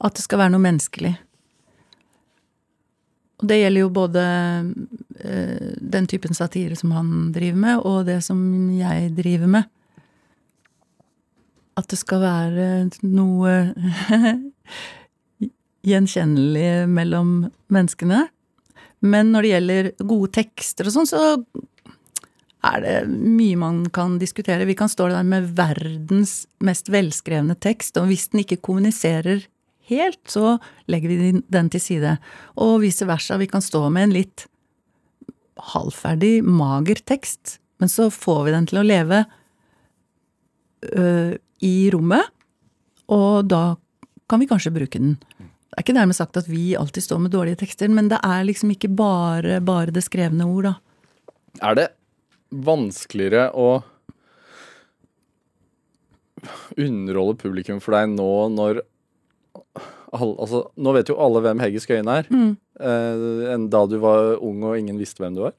At 0.05 0.19
det 0.19 0.25
skal 0.27 0.43
være 0.43 0.53
noe 0.55 0.65
menneskelig. 0.65 1.15
Og 3.43 3.49
det 3.51 3.61
gjelder 3.61 3.85
jo 3.85 3.93
både 3.93 4.25
eh, 5.21 5.73
den 5.81 6.07
typen 6.11 6.37
satire 6.37 6.77
som 6.79 6.93
han 6.95 7.33
driver 7.35 7.61
med, 7.61 7.81
og 7.83 8.05
det 8.09 8.21
som 8.25 8.39
jeg 8.73 9.11
driver 9.17 9.51
med. 9.57 9.71
At 11.75 11.89
det 11.91 11.99
skal 11.99 12.23
være 12.23 12.69
noe 13.03 13.57
gjenkjennelig 15.91 16.87
mellom 16.89 17.37
menneskene. 17.75 18.27
Men 19.05 19.35
når 19.35 19.45
det 19.45 19.53
gjelder 19.53 19.91
gode 20.01 20.31
tekster 20.39 20.89
og 20.89 20.95
sånn, 20.95 21.11
så 21.11 21.25
er 22.65 22.81
det 22.81 22.95
mye 23.11 23.59
man 23.61 23.83
kan 23.93 24.17
diskutere. 24.23 24.65
Vi 24.65 24.77
kan 24.79 24.89
stå 24.89 25.11
der 25.13 25.27
med 25.27 25.51
verdens 25.59 26.45
mest 26.65 26.89
velskrevne 26.93 27.59
tekst, 27.61 27.99
og 28.01 28.09
hvis 28.09 28.31
den 28.33 28.45
ikke 28.45 28.63
kommuniserer 28.65 29.45
helt, 29.91 30.21
så 30.31 30.57
legger 30.91 31.13
vi 31.13 31.33
den 31.53 31.71
til 31.73 31.83
side. 31.83 32.17
Og 32.61 32.81
vice 32.85 33.07
versa. 33.09 33.39
Vi 33.41 33.51
kan 33.51 33.65
stå 33.65 33.87
med 33.93 34.09
en 34.09 34.17
litt 34.17 34.47
halvferdig, 35.75 36.43
mager 36.45 37.01
tekst, 37.07 37.59
men 37.83 37.91
så 37.91 38.11
får 38.13 38.45
vi 38.47 38.55
den 38.55 38.69
til 38.71 38.81
å 38.81 38.87
leve 38.87 39.23
øh, 40.93 41.35
i 41.65 41.75
rommet, 41.95 42.31
og 43.13 43.49
da 43.49 43.77
kan 44.31 44.41
vi 44.41 44.49
kanskje 44.51 44.73
bruke 44.75 45.01
den. 45.01 45.17
Det 45.39 45.81
er 45.81 45.85
ikke 45.87 45.97
dermed 45.97 46.17
sagt 46.17 46.39
at 46.39 46.49
vi 46.49 46.77
alltid 46.79 47.07
står 47.07 47.23
med 47.25 47.35
dårlige 47.35 47.61
tekster, 47.65 47.91
men 47.93 48.09
det 48.11 48.21
er 48.25 48.47
liksom 48.47 48.73
ikke 48.75 48.93
bare, 48.95 49.61
bare 49.65 49.95
det 49.95 50.05
skrevne 50.07 50.47
ord, 50.47 50.71
da. 50.71 50.75
Er 51.63 51.79
det 51.79 51.89
vanskeligere 52.55 53.49
å 53.55 53.83
underholde 56.79 57.39
publikum 57.41 57.81
for 57.83 57.97
deg 57.97 58.13
nå 58.15 58.31
når 58.55 58.83
Altså, 60.15 60.65
nå 60.79 60.95
vet 60.95 61.11
jo 61.11 61.19
alle 61.19 61.43
hvem 61.45 61.63
Hege 61.65 61.83
Skøyen 61.83 62.11
er, 62.13 62.29
eh, 62.31 63.53
enn 63.55 63.69
da 63.73 63.85
du 63.91 63.99
var 64.03 64.37
ung 64.39 64.63
og 64.63 64.79
ingen 64.79 65.01
visste 65.01 65.25
hvem 65.25 65.35
du 65.35 65.45
var. 65.49 65.57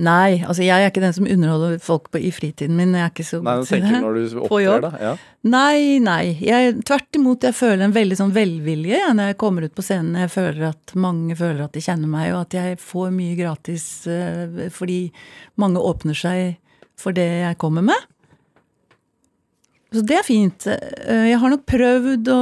Nei, 0.00 0.40
altså 0.48 0.64
jeg 0.64 0.80
er 0.80 0.88
ikke 0.88 1.02
den 1.02 1.12
som 1.12 1.26
underholder 1.28 1.74
folk 1.82 2.06
på, 2.14 2.20
i 2.24 2.30
fritiden 2.32 2.78
min. 2.78 2.94
Jeg 2.96 3.04
er 3.04 3.10
ikke 3.12 3.26
så 3.28 3.42
Nei, 3.44 3.58
god 3.60 3.68
til 3.68 3.82
det. 3.84 3.98
når 4.00 4.14
du 4.16 4.38
opptrer, 4.40 4.84
da. 4.86 4.90
Ja. 5.02 5.10
Nei, 5.52 5.98
nei. 6.00 6.22
Jeg, 6.40 6.78
tvert 6.88 7.18
imot, 7.18 7.44
jeg 7.44 7.56
føler 7.58 7.84
en 7.84 7.94
veldig 7.94 8.16
sånn 8.22 8.32
velvilje 8.32 9.02
ja, 9.02 9.10
når 9.12 9.32
jeg 9.32 9.38
kommer 9.42 9.66
ut 9.66 9.74
på 9.76 9.84
scenen. 9.84 10.16
Jeg 10.24 10.32
føler 10.32 10.70
at 10.70 10.94
mange 10.96 11.36
føler 11.36 11.66
at 11.66 11.76
de 11.76 11.84
kjenner 11.84 12.08
meg, 12.08 12.30
og 12.32 12.46
at 12.46 12.56
jeg 12.56 12.80
får 12.80 13.12
mye 13.12 13.36
gratis 13.36 13.86
uh, 14.08 14.64
fordi 14.72 15.02
mange 15.60 15.84
åpner 15.92 16.16
seg 16.16 16.56
for 16.98 17.12
det 17.16 17.28
jeg 17.42 17.60
kommer 17.60 17.84
med. 17.84 18.08
Så 19.92 20.00
det 20.08 20.16
er 20.16 20.24
fint. 20.24 20.66
Eh, 20.66 21.26
Jeg 21.32 21.38
har 21.42 21.52
nok 21.52 21.66
prøvd 21.68 22.28
å 22.32 22.38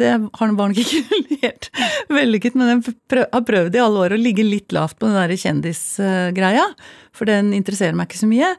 Det 0.00 0.10
har 0.10 0.52
var 0.56 0.70
nok 0.70 0.78
ikke 0.80 1.02
helt 1.42 1.70
vellykket, 2.08 2.54
men 2.56 2.70
jeg 2.82 2.94
prøv, 3.10 3.26
har 3.34 3.42
prøvd 3.48 3.76
i 3.76 3.82
alle 3.82 4.04
år 4.06 4.14
å 4.16 4.20
ligge 4.20 4.44
litt 4.46 4.72
lavt 4.72 4.98
på 5.00 5.10
den 5.10 5.18
der 5.18 5.34
kjendisgreia, 5.36 6.68
for 7.12 7.28
den 7.28 7.52
interesserer 7.56 7.96
meg 7.98 8.08
ikke 8.08 8.22
så 8.22 8.30
mye. 8.30 8.52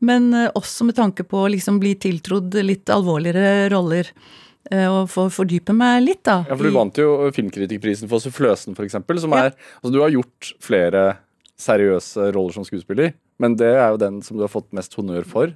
Men 0.00 0.30
eh, 0.34 0.48
også 0.56 0.88
med 0.88 0.96
tanke 0.96 1.26
på 1.28 1.44
å 1.44 1.50
liksom 1.52 1.78
bli 1.82 1.94
tiltrodd 2.00 2.56
litt 2.64 2.88
alvorligere 2.90 3.68
roller. 3.70 4.08
eh, 4.72 4.86
Og 4.88 5.08
få 5.12 5.28
fordype 5.30 5.76
meg 5.76 6.02
litt, 6.08 6.24
da. 6.24 6.40
ja, 6.48 6.56
for 6.56 6.64
du 6.64 6.74
vant 6.74 6.96
jo 6.98 7.30
Filmkritikerprisen 7.36 8.08
for 8.10 8.18
Suffløsen, 8.24 8.74
eksempel, 8.88 9.20
som 9.20 9.32
er 9.36 9.52
Altså, 9.52 9.92
du 9.92 10.00
har 10.00 10.10
gjort 10.16 10.54
flere 10.64 11.04
seriøse 11.60 12.30
roller 12.32 12.56
som 12.56 12.64
skuespiller, 12.64 13.12
men 13.38 13.54
det 13.60 13.74
er 13.76 13.90
jo 13.92 13.98
den 14.00 14.22
som 14.24 14.38
du 14.38 14.46
har 14.46 14.52
fått 14.52 14.72
mest 14.72 14.94
honnør 14.96 15.26
for. 15.28 15.52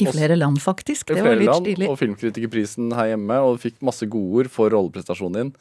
I 0.00 0.06
flere 0.08 0.36
land, 0.38 0.56
faktisk. 0.62 1.10
Det 1.12 1.20
var 1.22 1.36
litt 1.36 1.50
land, 1.50 1.66
stilig. 1.66 1.88
og 1.90 1.98
Filmkritikerprisen 2.00 2.92
her 2.96 3.12
hjemme, 3.12 3.36
og 3.44 3.60
fikk 3.60 3.76
masse 3.84 4.06
godord 4.08 4.48
for 4.52 4.72
rolleprestasjonen 4.72 5.38
din. 5.38 5.52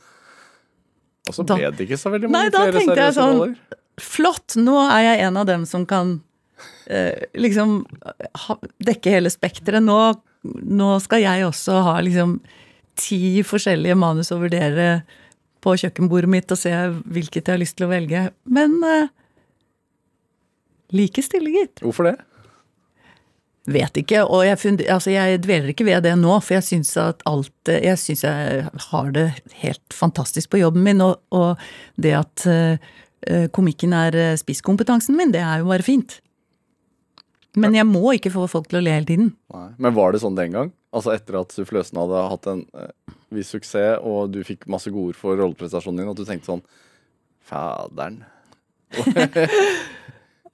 Og 1.28 1.36
så 1.36 1.46
ble 1.46 1.70
det 1.76 1.86
ikke 1.86 2.00
så 2.00 2.14
veldig 2.14 2.30
Nei, 2.32 2.48
mange 2.48 2.54
da 2.56 2.64
flere 2.72 2.86
seriøse 2.88 3.18
sånn- 3.20 3.38
roller. 3.42 3.80
Flott! 4.02 4.56
Nå 4.58 4.78
er 4.88 5.02
jeg 5.06 5.26
en 5.28 5.38
av 5.38 5.46
dem 5.50 5.66
som 5.70 5.86
kan 5.86 6.16
eh, 6.88 7.28
liksom 7.36 7.82
ha, 8.48 8.56
dekke 8.88 9.14
hele 9.14 9.30
spekteret. 9.30 9.84
Nå, 9.84 9.98
nå 10.44 10.90
skal 11.04 11.22
jeg 11.22 11.46
også 11.46 11.82
ha 11.86 11.98
liksom 12.02 12.40
ti 12.98 13.42
forskjellige 13.46 13.98
manus 14.00 14.32
å 14.34 14.40
vurdere 14.42 15.04
på 15.62 15.76
kjøkkenbordet 15.78 16.32
mitt 16.32 16.52
og 16.52 16.58
se 16.58 16.72
hvilket 16.74 17.46
jeg 17.46 17.54
har 17.54 17.62
lyst 17.62 17.78
til 17.78 17.86
å 17.86 17.92
velge. 17.92 18.24
Men 18.50 18.80
eh, 18.88 19.12
like 20.98 21.22
stille, 21.24 21.52
gitt. 21.54 21.84
Hvorfor 21.86 22.10
det? 22.10 22.18
Vet 23.70 23.98
ikke, 24.02 24.24
og 24.26 24.42
jeg, 24.42 24.58
funder, 24.58 24.88
altså 24.90 25.12
jeg 25.14 25.38
dveler 25.44 25.70
ikke 25.70 25.86
ved 25.86 26.02
det 26.02 26.16
nå, 26.18 26.34
for 26.42 26.56
jeg 26.56 26.66
syns 26.66 26.96
at 26.98 27.20
alt 27.30 27.70
Jeg 27.70 28.00
syns 28.02 28.24
jeg 28.26 28.64
har 28.88 29.12
det 29.14 29.28
helt 29.62 29.94
fantastisk 29.94 30.50
på 30.50 30.64
jobben 30.64 30.82
min, 30.88 31.04
og, 31.06 31.22
og 31.30 31.62
det 32.02 32.16
at 32.18 32.46
uh, 32.50 33.46
komikken 33.54 33.94
er 33.94 34.18
eh, 34.18 34.40
spisskompetansen 34.40 35.14
min, 35.14 35.30
det 35.30 35.44
er 35.46 35.62
jo 35.62 35.70
bare 35.70 35.86
fint. 35.86 36.18
Men 37.54 37.78
jeg 37.78 37.86
må 37.86 38.16
ikke 38.16 38.32
få 38.34 38.48
folk 38.50 38.72
til 38.72 38.80
å 38.80 38.82
le 38.82 38.96
hele 38.96 39.06
tiden. 39.06 39.30
Nei. 39.54 39.68
Men 39.78 39.94
var 39.94 40.16
det 40.16 40.24
sånn 40.24 40.40
den 40.40 40.58
gang? 40.58 40.74
Altså 40.90 41.14
etter 41.14 41.38
at 41.44 41.54
Suffløsen 41.54 42.02
hadde 42.02 42.26
hatt 42.34 42.50
en 42.50 42.66
uh, 42.74 42.90
viss 43.30 43.54
suksess, 43.54 44.02
og 44.02 44.34
du 44.34 44.42
fikk 44.48 44.66
masse 44.72 44.90
godord 44.90 45.22
for 45.22 45.38
rolleprestasjonen 45.38 46.02
din, 46.02 46.10
at 46.10 46.18
du 46.18 46.26
tenkte 46.26 46.50
sånn 46.50 46.66
Faderen. 47.46 48.24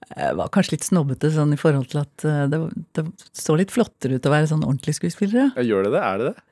Jeg 0.08 0.36
var 0.40 0.52
kanskje 0.54 0.78
litt 0.78 0.86
snobbete 0.88 1.30
sånn 1.34 1.56
i 1.56 1.60
forhold 1.60 1.90
til 1.92 2.02
at 2.04 2.26
eh, 2.28 2.44
det, 2.52 2.60
det 2.96 3.04
så 3.36 3.58
litt 3.60 3.74
flottere 3.74 4.18
ut 4.18 4.28
å 4.30 4.32
være 4.32 4.50
sånn 4.52 4.64
ordentlig 4.64 4.96
skuespiller. 5.00 5.50
ja. 5.56 5.66
Gjør 5.66 5.88
det 5.88 5.96
det? 5.98 6.04
Er 6.04 6.22
det 6.22 6.30
det? 6.30 6.44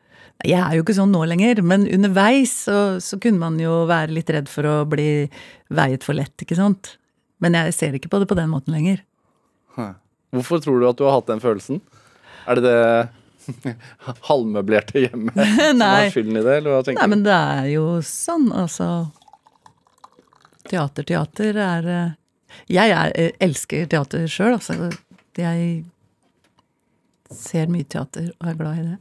Jeg 0.44 0.60
er 0.60 0.74
jo 0.76 0.84
ikke 0.84 0.98
sånn 0.98 1.14
nå 1.16 1.22
lenger, 1.30 1.62
men 1.64 1.86
underveis 1.88 2.52
så, 2.66 2.80
så 3.00 3.20
kunne 3.24 3.40
man 3.40 3.60
jo 3.62 3.86
være 3.88 4.12
litt 4.18 4.32
redd 4.34 4.50
for 4.52 4.68
å 4.68 4.74
bli 4.90 5.30
veiet 5.72 6.04
for 6.04 6.18
lett, 6.18 6.34
ikke 6.44 6.58
sant. 6.60 6.98
Men 7.40 7.56
jeg 7.56 7.76
ser 7.78 7.96
ikke 7.96 8.12
på 8.12 8.20
det 8.20 8.28
på 8.28 8.36
den 8.36 8.52
måten 8.52 8.76
lenger. 8.76 9.00
Hvorfor 10.36 10.60
tror 10.64 10.82
du 10.82 10.90
at 10.90 11.00
du 11.00 11.06
har 11.08 11.16
hatt 11.16 11.30
den 11.32 11.44
følelsen? 11.44 11.80
Er 12.50 12.60
det 12.60 12.66
det 12.68 13.78
halvmøblerte 14.28 15.06
hjemmet 15.06 15.38
som 15.62 15.86
har 15.86 16.12
skylden 16.12 16.42
i 16.42 16.44
det, 16.44 16.58
eller 16.60 16.76
hva 16.76 16.84
tenker 16.84 17.00
Nei, 17.00 17.12
men 17.14 17.24
det 17.26 17.36
er 17.36 17.70
jo 17.76 17.86
sånn, 18.06 18.50
altså 18.56 18.90
Teater, 20.66 21.06
teater 21.06 21.60
er 21.62 21.90
eh, 21.94 22.14
Jeg 22.72 22.94
er, 22.94 23.12
eh, 23.16 23.32
elsker 23.44 23.86
teater 23.92 24.28
sjøl, 24.32 24.56
altså. 24.58 24.92
Jeg 25.38 25.84
ser 27.32 27.68
mye 27.72 27.84
teater 27.84 28.32
og 28.40 28.50
er 28.50 28.60
glad 28.60 28.80
i 28.80 28.88
det. 28.92 28.98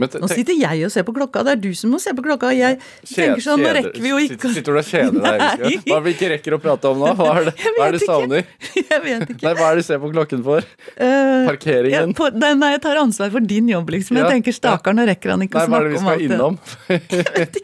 Nå 0.00 0.28
sitter 0.32 0.56
jeg 0.56 0.84
og 0.86 0.92
ser 0.94 1.04
på 1.06 1.12
klokka, 1.16 1.42
det 1.46 1.52
er 1.52 1.60
du 1.60 1.70
som 1.76 1.90
må 1.94 1.98
se 2.02 2.12
på 2.16 2.22
klokka. 2.24 2.50
Jeg 2.56 2.78
tenker 3.04 3.42
sånn, 3.44 3.60
nå 3.64 3.72
rekker 3.76 4.00
vi 4.00 4.08
jo 4.12 4.18
ikke 4.24 4.50
Sitter, 4.54 4.72
du 4.72 4.80
og 4.80 4.86
kjeder 4.88 5.20
deg? 5.20 5.40
Hva 5.86 5.96
er 5.96 6.00
det 6.00 6.00
vi 6.06 6.14
ikke 6.16 6.30
rekker 6.34 6.56
å 6.56 6.60
prate 6.62 6.90
om 6.90 7.02
nå? 7.04 7.12
Hva 7.18 7.28
er 7.40 7.48
det, 7.50 7.54
hva 7.76 7.86
er 7.88 7.96
det 7.96 8.00
ikke. 8.00 8.08
savner? 8.08 8.44
Jeg 8.90 9.02
vet 9.04 9.34
ikke. 9.34 9.44
Nei, 9.46 9.52
hva 9.60 9.68
er 9.70 9.76
det 9.80 9.84
du 9.84 9.88
ser 9.90 10.00
på 10.02 10.10
klokken 10.14 10.44
for? 10.46 10.66
Eh, 10.96 11.46
Parkeringen? 11.50 12.12
Ja, 12.12 12.16
på, 12.16 12.30
nei, 12.34 12.52
nei, 12.58 12.70
jeg 12.74 12.82
tar 12.84 13.00
ansvar 13.00 13.30
for 13.34 13.44
din 13.52 13.68
jobb, 13.70 13.90
liksom. 13.94 14.16
Jeg 14.18 14.24
Ja, 14.26 14.30
tenker 14.34 14.56
stakkar, 14.56 14.96
nå 14.96 15.04
rekker 15.08 15.34
han 15.34 15.44
ikke 15.46 15.60
å 15.60 15.66
hva 15.70 15.80
er 15.80 15.88
det 15.88 15.92
vi 15.94 16.02
skal 16.02 16.24
innom? 16.26 16.58
skal 16.86 17.00
vet? 17.36 17.60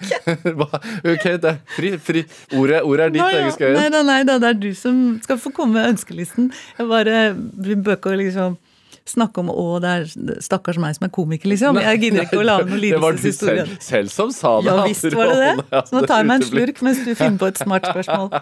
Hva- 0.61 0.83
ok, 1.15 1.27
det 1.43 1.55
fri, 1.77 1.93
fri. 2.03 2.23
Ordet, 2.57 2.83
ordet 2.87 3.09
er 3.09 3.15
ditt. 3.17 3.23
Hege 3.27 3.53
Skøyen. 3.57 3.77
Nei, 3.81 3.89
nei, 3.95 4.03
nei, 4.07 4.21
det 4.29 4.39
er 4.51 4.59
du 4.61 4.71
som 4.79 5.01
skal 5.25 5.41
få 5.43 5.53
komme 5.57 5.79
med 5.81 5.95
ønskelisten. 5.95 6.51
Jeg 6.79 6.89
bare 6.91 7.17
vi 7.37 7.77
bør 7.87 7.99
liksom 8.23 8.57
snakke 9.11 9.43
om 9.43 9.51
å, 9.53 9.67
det 9.83 9.91
er 9.93 10.41
stakkars 10.45 10.79
meg 10.83 10.97
som 10.97 11.07
er 11.09 11.13
komiker, 11.15 11.51
liksom. 11.53 11.79
Jeg 11.83 12.03
gidder 12.03 12.27
ikke 12.27 12.41
å 12.43 12.47
lage 12.47 12.69
noen 12.71 12.83
Det 12.83 13.01
var 13.03 13.17
du 13.17 13.27
selv, 13.27 13.77
selv 13.83 14.13
som 14.13 14.33
sa 14.35 14.59
det. 14.61 14.73
Ja 14.73 14.87
visst 14.87 15.09
var 15.15 15.33
det 15.33 15.39
det. 15.43 15.55
Så 15.89 15.97
nå 15.97 16.05
tar 16.07 16.23
jeg 16.23 16.31
meg 16.31 16.43
en 16.43 16.49
slurk 16.51 16.83
mens 16.87 17.03
du 17.07 17.13
finner 17.15 17.39
på 17.41 17.51
et 17.53 17.61
smart 17.63 17.89
spørsmål. 17.91 18.29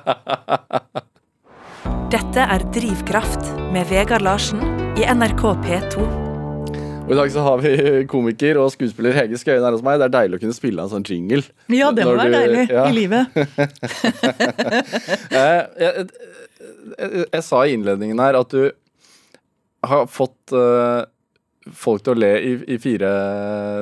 Dette 2.14 2.44
er 2.56 2.62
Drivkraft 2.74 3.48
med 3.74 3.88
Vegard 3.90 4.22
Larsen 4.24 4.60
i 5.00 5.08
NRK 5.08 5.42
P2. 5.64 6.04
Og 7.04 7.10
I 7.12 7.16
dag 7.18 7.32
så 7.34 7.42
har 7.44 7.60
vi 7.60 7.72
komiker 8.12 8.60
og 8.62 8.70
skuespiller 8.72 9.12
Hege 9.16 9.38
Skøyen 9.40 9.64
her 9.66 9.74
hos 9.74 9.82
meg. 9.84 9.98
Det 10.00 10.06
er 10.08 10.14
deilig 10.14 10.38
å 10.38 10.42
kunne 10.46 10.56
spille 10.56 10.84
en 10.84 10.92
sånn 10.92 11.04
jingle. 11.04 11.42
Ja, 11.72 11.90
det 11.92 12.06
må 12.08 12.14
være 12.16 12.30
du- 12.30 12.38
deilig 12.38 12.64
ja. 12.70 12.86
i 12.88 12.94
livet. 12.96 13.22
jeg, 15.34 15.66
jeg, 15.84 16.06
jeg, 16.94 17.26
jeg 17.26 17.44
sa 17.44 17.64
i 17.64 17.76
innledningen 17.76 18.22
her 18.24 18.40
at 18.40 18.54
du 18.54 18.62
har 19.91 20.07
fått 20.11 20.55
uh, 20.57 21.03
folk 21.72 22.05
til 22.05 22.12
å 22.14 22.20
le 22.20 22.30
i, 22.39 22.53
i 22.74 22.78
fire, 22.82 23.11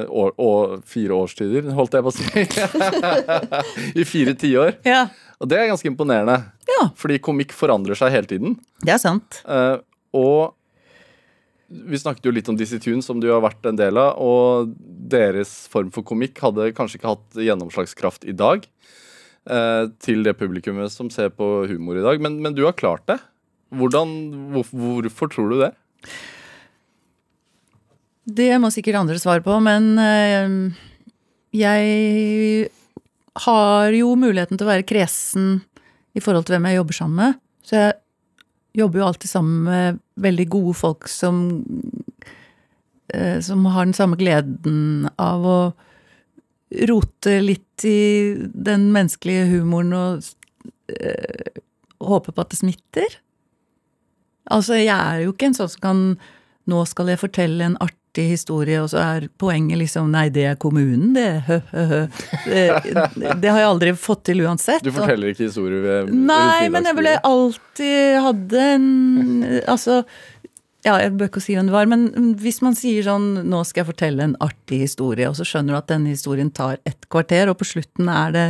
år, 0.07 0.33
år, 0.39 0.79
fire 0.87 1.19
årstider, 1.19 1.71
holdt 1.75 1.99
jeg 1.99 2.07
på 2.07 2.13
å 2.13 2.17
si. 2.17 2.47
I 4.01 4.07
fire 4.09 4.35
tiår. 4.39 4.77
Ja. 4.87 5.07
Og 5.43 5.51
det 5.51 5.59
er 5.59 5.71
ganske 5.73 5.91
imponerende. 5.91 6.39
ja, 6.71 6.89
Fordi 6.99 7.19
komikk 7.23 7.55
forandrer 7.57 7.99
seg 7.99 8.15
hele 8.15 8.31
tiden. 8.31 8.59
det 8.87 8.95
er 8.95 9.03
sant. 9.03 9.41
Uh, 9.49 9.81
og 10.15 10.53
vi 11.73 11.99
snakket 11.99 12.27
jo 12.29 12.35
litt 12.35 12.49
om 12.53 12.57
Dizzie 12.59 12.81
Tunes, 12.83 13.07
som 13.09 13.21
du 13.21 13.31
har 13.33 13.41
vært 13.43 13.65
en 13.67 13.79
del 13.79 13.97
av. 13.97 14.19
Og 14.21 14.75
deres 15.13 15.67
form 15.73 15.91
for 15.95 16.05
komikk 16.07 16.39
hadde 16.45 16.71
kanskje 16.77 17.01
ikke 17.01 17.15
hatt 17.15 17.39
gjennomslagskraft 17.49 18.27
i 18.29 18.35
dag. 18.37 18.67
eh, 19.51 19.89
til 19.99 20.23
det 20.23 20.37
publikummet 20.39 20.93
som 20.93 21.09
ser 21.11 21.33
på 21.35 21.67
humor 21.71 21.99
i 21.99 22.05
dag. 22.05 22.21
Men, 22.23 22.37
men 22.45 22.55
du 22.55 22.65
har 22.67 22.77
klart 22.79 23.07
det. 23.11 23.19
Hvordan, 23.73 24.13
hvor, 24.53 24.69
hvorfor 24.71 25.33
tror 25.33 25.49
du 25.51 25.57
det? 25.65 25.73
Det 28.23 28.53
må 28.63 28.71
sikkert 28.71 29.01
andre 29.01 29.19
svare 29.19 29.43
på, 29.43 29.57
men 29.65 29.93
eh, 29.99 30.55
jeg 31.57 32.69
har 33.47 33.97
jo 33.97 34.15
muligheten 34.19 34.59
til 34.59 34.67
å 34.67 34.73
være 34.73 34.87
kresen 34.87 35.61
i 36.13 36.23
forhold 36.23 36.47
til 36.47 36.57
hvem 36.57 36.69
jeg 36.69 36.79
jobber 36.79 36.99
sammen 36.99 37.19
med. 37.19 37.41
Så 37.67 37.79
jeg 37.79 37.95
jobber 38.83 39.01
jo 39.03 39.07
alltid 39.09 39.31
sammen 39.31 39.65
med 39.67 40.03
veldig 40.23 40.47
gode 40.53 40.77
folk 40.79 41.09
som 41.11 41.41
eh, 43.13 43.41
som 43.45 43.65
har 43.67 43.89
den 43.89 43.97
samme 43.97 44.19
gleden 44.21 45.09
av 45.21 45.47
å 45.49 45.59
rote 46.89 47.41
litt 47.43 47.85
i 47.85 48.35
den 48.39 48.89
menneskelige 48.95 49.49
humoren 49.51 49.93
og 49.97 50.31
eh, 50.95 51.61
håpe 52.03 52.33
på 52.33 52.45
at 52.45 52.53
det 52.53 52.61
smitter. 52.63 53.19
Altså, 54.51 54.79
jeg 54.81 54.95
er 54.95 55.25
jo 55.27 55.35
ikke 55.35 55.51
en 55.51 55.59
sånn 55.59 55.75
som 55.75 55.83
kan 55.83 56.07
Nå 56.71 56.85
skal 56.87 57.09
jeg 57.11 57.19
fortelle 57.19 57.65
en 57.67 57.77
artig 57.83 58.29
historie, 58.31 58.79
og 58.79 58.93
så 58.93 59.01
er 59.03 59.25
poenget 59.41 59.81
liksom 59.81 60.13
Nei, 60.15 60.29
det 60.31 60.45
er 60.47 60.59
kommunen, 60.63 61.11
det. 61.17 61.43
Hø, 61.49 61.57
hø, 61.73 61.83
hø. 61.91 62.03
Det, 62.45 62.61
det 63.43 63.51
har 63.51 63.59
jeg 63.59 63.71
aldri 63.71 63.95
fått 63.99 64.23
til 64.29 64.45
uansett. 64.45 64.85
Du 64.87 64.93
forteller 64.95 65.33
ikke 65.33 65.49
historier 65.49 65.83
ved 65.83 66.13
Nei, 66.15 66.69
men 66.71 66.87
jeg 66.87 66.99
ville 67.01 67.17
alltid 67.27 68.21
hadde 68.29 68.69
en 68.77 68.87
Altså, 69.73 70.05
ja, 70.83 70.97
jeg 70.99 71.15
bør 71.19 71.31
ikke 71.31 71.43
si 71.43 71.55
hvem 71.55 71.69
det 71.71 71.75
var, 71.75 71.91
men 71.91 72.33
hvis 72.43 72.59
man 72.65 72.75
sier 72.79 73.05
sånn 73.07 73.29
Nå 73.47 73.63
skal 73.67 73.85
jeg 73.85 73.91
fortelle 73.93 74.25
en 74.27 74.39
artig 74.43 74.83
historie, 74.83 75.29
og 75.31 75.39
så 75.39 75.47
skjønner 75.47 75.75
du 75.77 75.79
at 75.79 75.91
denne 75.93 76.15
historien 76.15 76.51
tar 76.51 76.81
et 76.89 77.07
kvarter, 77.13 77.51
og 77.51 77.61
på 77.61 77.69
slutten 77.75 78.11
er 78.11 78.35
det 78.35 78.47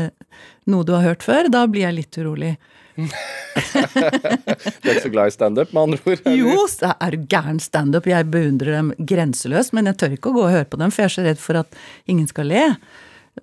noe 0.73 0.87
du 0.89 0.95
har 0.97 1.05
hørt 1.05 1.27
før, 1.27 1.51
da 1.53 1.67
blir 1.69 1.85
jeg 1.85 1.99
litt 1.99 2.21
urolig. 2.23 2.55
Du 2.97 4.89
er 4.89 4.95
ikke 4.95 5.05
så 5.07 5.13
glad 5.13 5.31
i 5.31 5.35
standup, 5.35 5.73
med 5.73 5.83
andre 5.83 5.99
ord? 6.05 6.25
eller? 6.25 6.37
Jo, 6.39 6.67
det 6.81 6.93
er 6.93 7.15
du 7.15 7.27
gæren 7.33 7.61
standup. 7.63 8.09
Jeg 8.11 8.29
beundrer 8.33 8.77
dem 8.79 8.93
grenseløst, 8.99 9.75
men 9.77 9.89
jeg 9.91 9.99
tør 10.01 10.17
ikke 10.17 10.33
å 10.33 10.37
gå 10.37 10.45
og 10.47 10.55
høre 10.55 10.69
på 10.69 10.81
dem, 10.81 10.93
for 10.93 11.05
jeg 11.05 11.11
er 11.11 11.17
så 11.17 11.27
redd 11.27 11.41
for 11.43 11.61
at 11.63 11.79
ingen 12.11 12.29
skal 12.31 12.51
le. 12.53 12.65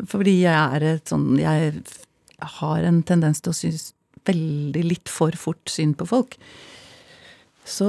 Fordi 0.09 0.35
jeg 0.43 0.53
er 0.53 0.85
et 0.85 1.09
sånn 1.09 1.31
Jeg 1.41 1.81
har 2.59 2.83
en 2.85 2.99
tendens 3.03 3.41
til 3.41 3.51
å 3.53 3.57
synes 3.57 3.89
veldig 4.29 4.83
litt 4.85 5.09
for 5.09 5.33
fort 5.39 5.71
synd 5.71 5.97
på 5.99 6.07
folk. 6.09 6.37
Så 7.69 7.87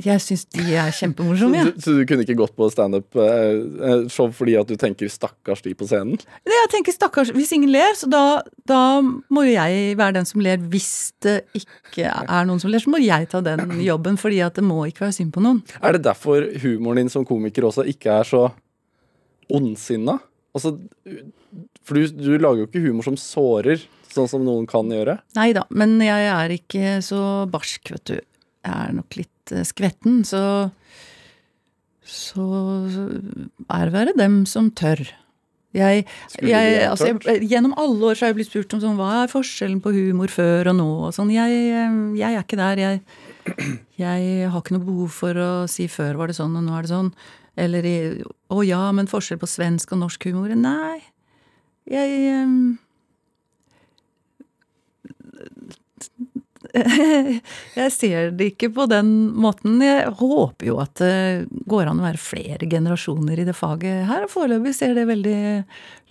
jeg 0.00 0.22
syns 0.24 0.44
de 0.54 0.64
er 0.80 0.92
kjempemorsomme, 0.96 1.60
Ja. 1.60 1.72
Så, 1.76 1.92
du, 1.98 2.04
kunne 2.08 2.24
ikke 2.24 2.36
gått 2.38 2.54
på 2.56 2.68
standup-show 2.72 4.30
fordi 4.32 4.56
at 4.58 4.70
du 4.70 4.76
tenker 4.80 5.10
'stakkars 5.12 5.62
de 5.62 5.74
på 5.76 5.84
scenen'? 5.88 6.16
Nei, 6.48 6.58
Jeg 6.64 6.70
tenker 6.72 6.92
stakkars, 6.96 7.30
Hvis 7.36 7.52
ingen 7.52 7.70
ler, 7.72 7.92
så 7.94 8.08
da, 8.08 8.42
da 8.66 9.00
må 9.02 9.44
jo 9.44 9.52
jeg 9.52 9.96
være 10.00 10.14
den 10.18 10.24
som 10.24 10.40
ler. 10.40 10.56
Hvis 10.58 11.12
det 11.20 11.44
ikke 11.54 12.08
er 12.08 12.44
noen 12.48 12.60
som 12.60 12.70
ler, 12.70 12.80
så 12.80 12.90
må 12.90 12.98
jeg 13.02 13.28
ta 13.28 13.40
den 13.44 13.80
jobben, 13.84 14.16
fordi 14.16 14.40
at 14.40 14.54
det 14.54 14.64
må 14.64 14.86
ikke 14.88 15.06
være 15.06 15.18
synd 15.20 15.32
på 15.34 15.42
noen. 15.44 15.62
Er 15.82 15.92
det 15.92 16.04
derfor 16.04 16.48
humoren 16.62 16.96
din 17.04 17.12
som 17.12 17.24
komiker 17.24 17.68
også 17.68 17.84
ikke 17.86 18.20
er 18.20 18.24
så 18.24 18.46
ondsinna? 19.52 20.18
Altså, 20.54 20.76
for 21.84 21.98
du, 21.98 22.06
du 22.08 22.36
lager 22.38 22.62
jo 22.64 22.68
ikke 22.68 22.84
humor 22.86 23.06
som 23.06 23.16
sårer, 23.18 23.82
sånn 24.14 24.28
som 24.30 24.44
noen 24.46 24.66
kan 24.70 24.88
gjøre. 24.90 25.18
Nei 25.36 25.50
da, 25.56 25.64
men 25.74 25.96
jeg 26.02 26.28
er 26.30 26.54
ikke 26.54 27.00
så 27.04 27.20
barsk, 27.50 27.90
vet 27.96 28.12
du. 28.12 28.20
Er 28.64 28.94
nok 28.96 29.18
litt 29.18 29.52
eh, 29.52 29.66
skvetten, 29.66 30.22
så 30.28 30.70
Så 32.04 32.44
er 33.72 33.84
det 33.86 33.94
være 33.94 34.16
dem 34.18 34.42
som 34.44 34.70
tør. 34.70 35.06
Jeg, 35.74 36.04
jeg, 36.38 36.74
altså, 36.86 37.08
jeg, 37.10 37.48
gjennom 37.50 37.72
alle 37.80 38.10
år 38.10 38.14
så 38.14 38.26
har 38.26 38.30
jeg 38.30 38.36
blitt 38.38 38.50
spurt 38.52 38.76
om 38.76 38.82
sånn, 38.82 38.98
hva 38.98 39.24
er 39.24 39.32
forskjellen 39.32 39.80
på 39.82 39.90
humor 39.96 40.30
før 40.30 40.70
og 40.70 40.76
nå? 40.78 40.90
og 41.08 41.14
sånn. 41.16 41.32
Jeg, 41.34 41.64
jeg 42.14 42.28
er 42.28 42.44
ikke 42.44 42.60
der. 42.60 42.82
Jeg, 42.82 43.00
jeg 44.04 44.52
har 44.52 44.60
ikke 44.60 44.76
noe 44.76 44.86
behov 44.86 45.16
for 45.16 45.40
å 45.40 45.50
si 45.70 45.88
før 45.90 46.20
var 46.20 46.30
det 46.30 46.38
sånn, 46.38 46.54
og 46.60 46.62
nå 46.68 46.76
er 46.76 46.86
det 46.86 46.92
sånn. 46.92 47.10
Eller 47.58 47.88
i, 47.88 47.96
å 48.54 48.62
ja, 48.66 48.84
men 48.94 49.10
forskjell 49.10 49.40
på 49.42 49.50
svensk 49.50 49.96
og 49.96 50.04
norsk 50.04 50.28
humor? 50.30 50.54
Nei. 50.58 51.00
Jeg 51.90 52.46
Jeg 57.78 57.92
ser 57.94 58.32
det 58.34 58.48
ikke 58.52 58.70
på 58.74 58.86
den 58.90 59.10
måten. 59.38 59.78
Jeg 59.84 60.10
håper 60.18 60.68
jo 60.68 60.78
at 60.82 60.98
det 60.98 61.62
går 61.70 61.90
an 61.90 62.00
å 62.02 62.06
være 62.06 62.20
flere 62.20 62.68
generasjoner 62.70 63.40
i 63.40 63.46
det 63.46 63.54
faget 63.56 64.04
her. 64.08 64.26
Foreløpig 64.30 64.74
ser 64.76 64.96
det 64.98 65.06
veldig 65.10 65.38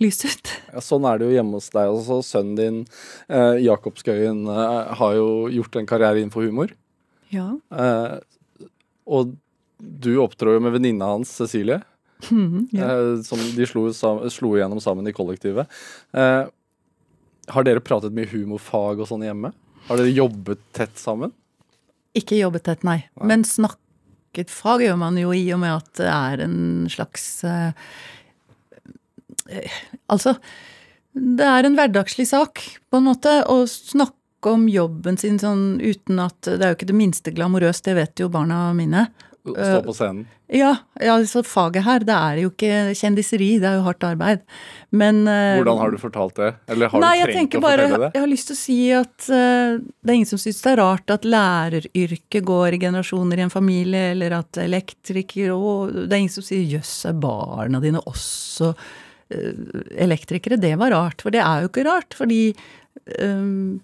lyst 0.04 0.24
ut. 0.24 0.52
Ja, 0.72 0.82
sånn 0.84 1.06
er 1.08 1.20
det 1.20 1.28
jo 1.28 1.36
hjemme 1.36 1.60
hos 1.60 1.68
deg 1.74 1.92
også. 1.92 2.22
Sønnen 2.24 2.56
din, 2.58 2.80
eh, 3.28 3.60
Jakob 3.66 4.00
Skøyen, 4.00 4.44
eh, 4.48 4.94
har 5.00 5.16
jo 5.18 5.28
gjort 5.52 5.76
en 5.80 5.90
karriere 5.90 6.22
innenfor 6.22 6.48
humor. 6.48 6.72
Ja. 7.34 7.50
Eh, 7.74 8.18
og 9.04 9.34
du 9.78 10.14
opptrår 10.22 10.56
jo 10.56 10.64
med 10.64 10.72
venninna 10.78 11.12
hans, 11.12 11.32
Cecilie. 11.36 11.82
ja. 12.72 12.88
eh, 12.88 13.22
som 13.26 13.38
de 13.38 13.66
slo, 13.68 13.90
slo 13.92 14.54
igjennom 14.56 14.80
sammen 14.80 15.06
i 15.08 15.12
kollektivet. 15.12 15.68
Eh, 16.16 16.44
har 17.52 17.66
dere 17.66 17.84
pratet 17.84 18.14
mye 18.16 18.30
humorfag 18.30 19.02
og 19.02 19.10
sånn 19.10 19.26
hjemme? 19.26 19.52
Har 19.88 20.00
dere 20.00 20.12
jobbet 20.14 20.60
tett 20.76 20.98
sammen? 20.98 21.32
Ikke 22.16 22.38
jobbet 22.38 22.64
tett, 22.68 22.84
nei. 22.86 23.02
Men 23.20 23.44
snakket 23.44 24.52
fag 24.52 24.84
gjør 24.86 24.98
man 25.00 25.18
jo 25.20 25.34
i 25.36 25.44
og 25.54 25.60
med 25.62 25.74
at 25.76 25.90
det 26.00 26.10
er 26.10 26.44
en 26.46 26.58
slags 26.90 27.26
eh, 27.48 27.72
eh, 29.50 29.80
Altså, 30.10 30.36
det 31.14 31.46
er 31.46 31.66
en 31.66 31.76
hverdagslig 31.78 32.26
sak, 32.30 32.62
på 32.90 33.00
en 33.00 33.08
måte, 33.08 33.34
å 33.50 33.64
snakke 33.70 34.54
om 34.54 34.66
jobben 34.68 35.16
sin 35.20 35.38
sånn 35.40 35.78
uten 35.80 36.18
at 36.20 36.36
Det 36.44 36.60
er 36.60 36.72
jo 36.72 36.78
ikke 36.78 36.90
det 36.90 36.98
minste 36.98 37.32
glamorøst, 37.32 37.86
det 37.86 37.96
vet 37.96 38.20
jo 38.20 38.28
barna 38.32 38.66
mine. 38.76 39.06
Stå 39.44 39.82
på 39.84 39.92
scenen? 39.92 40.24
Ja, 40.48 40.70
ja 41.00 41.18
faget 41.44 41.84
her, 41.84 42.04
det 42.04 42.14
er 42.16 42.38
jo 42.40 42.48
ikke 42.48 42.94
kjendiseri, 42.96 43.48
det 43.60 43.68
er 43.68 43.74
jo 43.76 43.82
hardt 43.84 44.06
arbeid. 44.08 44.40
Men 44.88 45.26
eh, 45.28 45.58
Hvordan 45.58 45.80
har 45.82 45.92
du 45.92 45.98
fortalt 46.00 46.38
det? 46.38 46.48
Eller 46.72 46.88
har 46.88 47.02
Nei, 47.02 47.18
du 47.20 47.32
trengt 47.32 47.56
å 47.58 47.60
bare, 47.60 47.84
fortelle 47.84 48.06
det? 48.06 48.10
Jeg 48.16 48.24
har 48.24 48.30
lyst 48.30 48.48
til 48.48 48.56
å 48.56 48.60
si 48.62 48.78
at 48.96 49.26
uh, 49.28 49.76
det 49.84 50.14
er 50.14 50.16
ingen 50.16 50.30
som 50.30 50.40
syns 50.40 50.62
det 50.64 50.72
er 50.72 50.80
rart 50.80 51.12
at 51.12 51.28
læreryrket 51.28 52.48
går 52.48 52.78
i 52.78 52.80
generasjoner 52.86 53.42
i 53.42 53.44
en 53.44 53.52
familie, 53.52 54.06
eller 54.14 54.38
at 54.38 54.62
elektriker 54.64 55.52
og 55.52 55.92
Det 55.92 56.08
er 56.08 56.22
ingen 56.22 56.36
som 56.38 56.46
sier 56.46 56.64
'jøss, 56.64 56.94
er 57.12 57.20
barna 57.20 57.82
dine 57.84 58.00
også 58.00 58.72
uh, 58.72 59.84
elektrikere'? 59.92 60.60
Det 60.60 60.72
var 60.80 60.96
rart. 60.96 61.20
For 61.20 61.34
det 61.34 61.44
er 61.44 61.66
jo 61.66 61.72
ikke 61.72 61.88
rart, 61.90 62.16
fordi 62.16 62.42
um, 63.20 63.82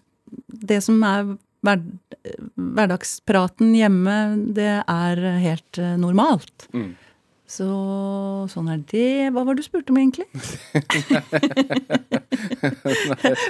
det 0.49 0.81
som 0.89 1.05
er 1.05 1.35
hver, 1.67 1.85
hverdagspraten 2.57 3.75
hjemme, 3.77 4.17
det 4.57 4.73
er 4.81 5.23
helt 5.45 5.81
eh, 5.81 5.97
normalt. 6.01 6.69
Mm. 6.73 6.95
Så 7.51 7.67
sånn 8.53 8.69
er 8.71 8.79
det. 8.93 9.33
Hva 9.35 9.43
var 9.43 9.57
det 9.57 9.65
du 9.65 9.67
spurte 9.67 9.91
om, 9.91 9.99
egentlig? 9.99 10.29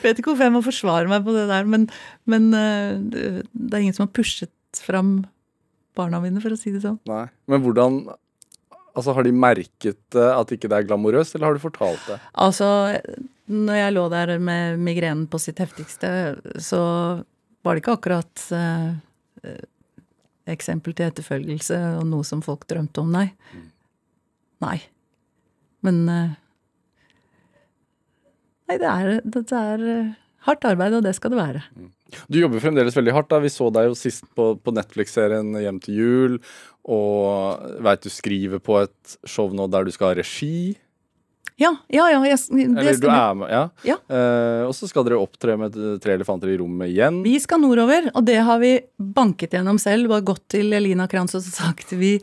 Vet 0.04 0.16
ikke 0.16 0.30
hvorfor 0.30 0.46
jeg 0.46 0.54
må 0.54 0.62
forsvare 0.64 1.10
meg 1.10 1.26
på 1.26 1.34
det 1.36 1.44
der, 1.50 1.64
men, 1.68 1.84
men 2.30 2.48
eh, 2.56 2.96
det 2.96 3.44
det 3.52 3.76
er 3.76 3.84
ingen 3.84 3.96
som 3.96 4.06
har 4.06 4.16
pushet 4.16 4.80
fram 4.80 5.26
barna 5.98 6.20
mine, 6.22 6.40
for 6.40 6.54
å 6.54 6.58
si 6.58 6.72
det 6.72 6.80
sånn. 6.86 7.00
Nei. 7.10 7.26
Men 7.50 7.64
hvordan 7.66 7.92
Altså, 8.90 9.14
Har 9.14 9.22
de 9.22 9.30
merket 9.30 10.16
eh, 10.18 10.32
at 10.34 10.50
ikke 10.50 10.66
det 10.68 10.80
er 10.80 10.86
glamorøst, 10.88 11.36
eller 11.36 11.46
har 11.46 11.54
du 11.54 11.62
fortalt 11.62 12.02
det? 12.08 12.16
Altså, 12.42 12.66
når 13.46 13.76
jeg 13.78 13.94
lå 13.94 14.02
der 14.10 14.32
med 14.42 14.82
migrenen 14.82 15.28
på 15.30 15.38
sitt 15.38 15.62
heftigste, 15.62 16.10
så 16.58 16.80
var 17.64 17.76
det 17.76 17.82
ikke 17.82 17.96
akkurat 17.98 18.44
eh, 18.56 18.88
eh, 19.44 19.64
eksempel 20.50 20.94
til 20.96 21.10
etterfølgelse 21.10 21.78
og 22.00 22.06
noe 22.08 22.26
som 22.26 22.42
folk 22.44 22.66
drømte 22.70 23.02
om, 23.02 23.12
nei. 23.14 23.28
Nei. 24.64 24.78
Men 25.86 26.04
eh, 26.08 26.38
Nei, 28.70 28.76
det 28.78 28.86
er, 28.86 29.16
det 29.26 29.40
er 29.50 29.80
eh, 29.90 30.10
hardt 30.46 30.66
arbeid, 30.68 30.94
og 30.94 31.02
det 31.02 31.16
skal 31.16 31.32
det 31.32 31.40
være. 31.40 31.62
Du 32.30 32.36
jobber 32.38 32.62
fremdeles 32.62 32.94
veldig 32.94 33.14
hardt. 33.16 33.30
da. 33.32 33.40
Vi 33.42 33.50
så 33.50 33.66
deg 33.74 33.88
jo 33.88 33.96
sist 33.98 34.28
på, 34.38 34.52
på 34.62 34.74
Netflix-serien 34.76 35.56
Hjem 35.58 35.80
til 35.82 35.98
jul. 35.98 36.36
Og 36.86 37.64
veit 37.82 38.04
du 38.06 38.10
skriver 38.14 38.62
på 38.62 38.78
et 38.84 39.16
show 39.26 39.50
nå 39.50 39.66
der 39.72 39.86
du 39.86 39.90
skal 39.94 40.12
ha 40.12 40.20
regi. 40.20 40.76
Ja, 41.60 41.74
ja, 41.92 42.06
ja. 42.08 42.20
Jeg, 42.24 42.38
det 42.56 42.66
Eller 42.80 43.00
du 43.00 43.08
er 43.12 43.34
med, 43.36 43.50
ja. 43.52 43.64
Ja. 43.84 43.96
Eh, 44.08 44.62
og 44.64 44.72
så 44.76 44.88
skal 44.88 45.04
dere 45.06 45.20
opptre 45.20 45.58
med 45.60 45.76
Tre 46.00 46.14
elefanter 46.16 46.52
i 46.52 46.56
rommet 46.60 46.88
igjen. 46.88 47.20
Vi 47.26 47.34
skal 47.42 47.60
nordover, 47.60 48.08
og 48.14 48.24
det 48.24 48.38
har 48.46 48.62
vi 48.62 48.78
banket 48.96 49.58
gjennom 49.58 49.80
selv. 49.80 50.08
Bare 50.12 50.24
gått 50.24 50.46
til 50.56 50.72
Elina 50.76 51.08
Kranz 51.10 51.36
og 51.36 51.44
sagt 51.44 51.92
vi 51.92 52.16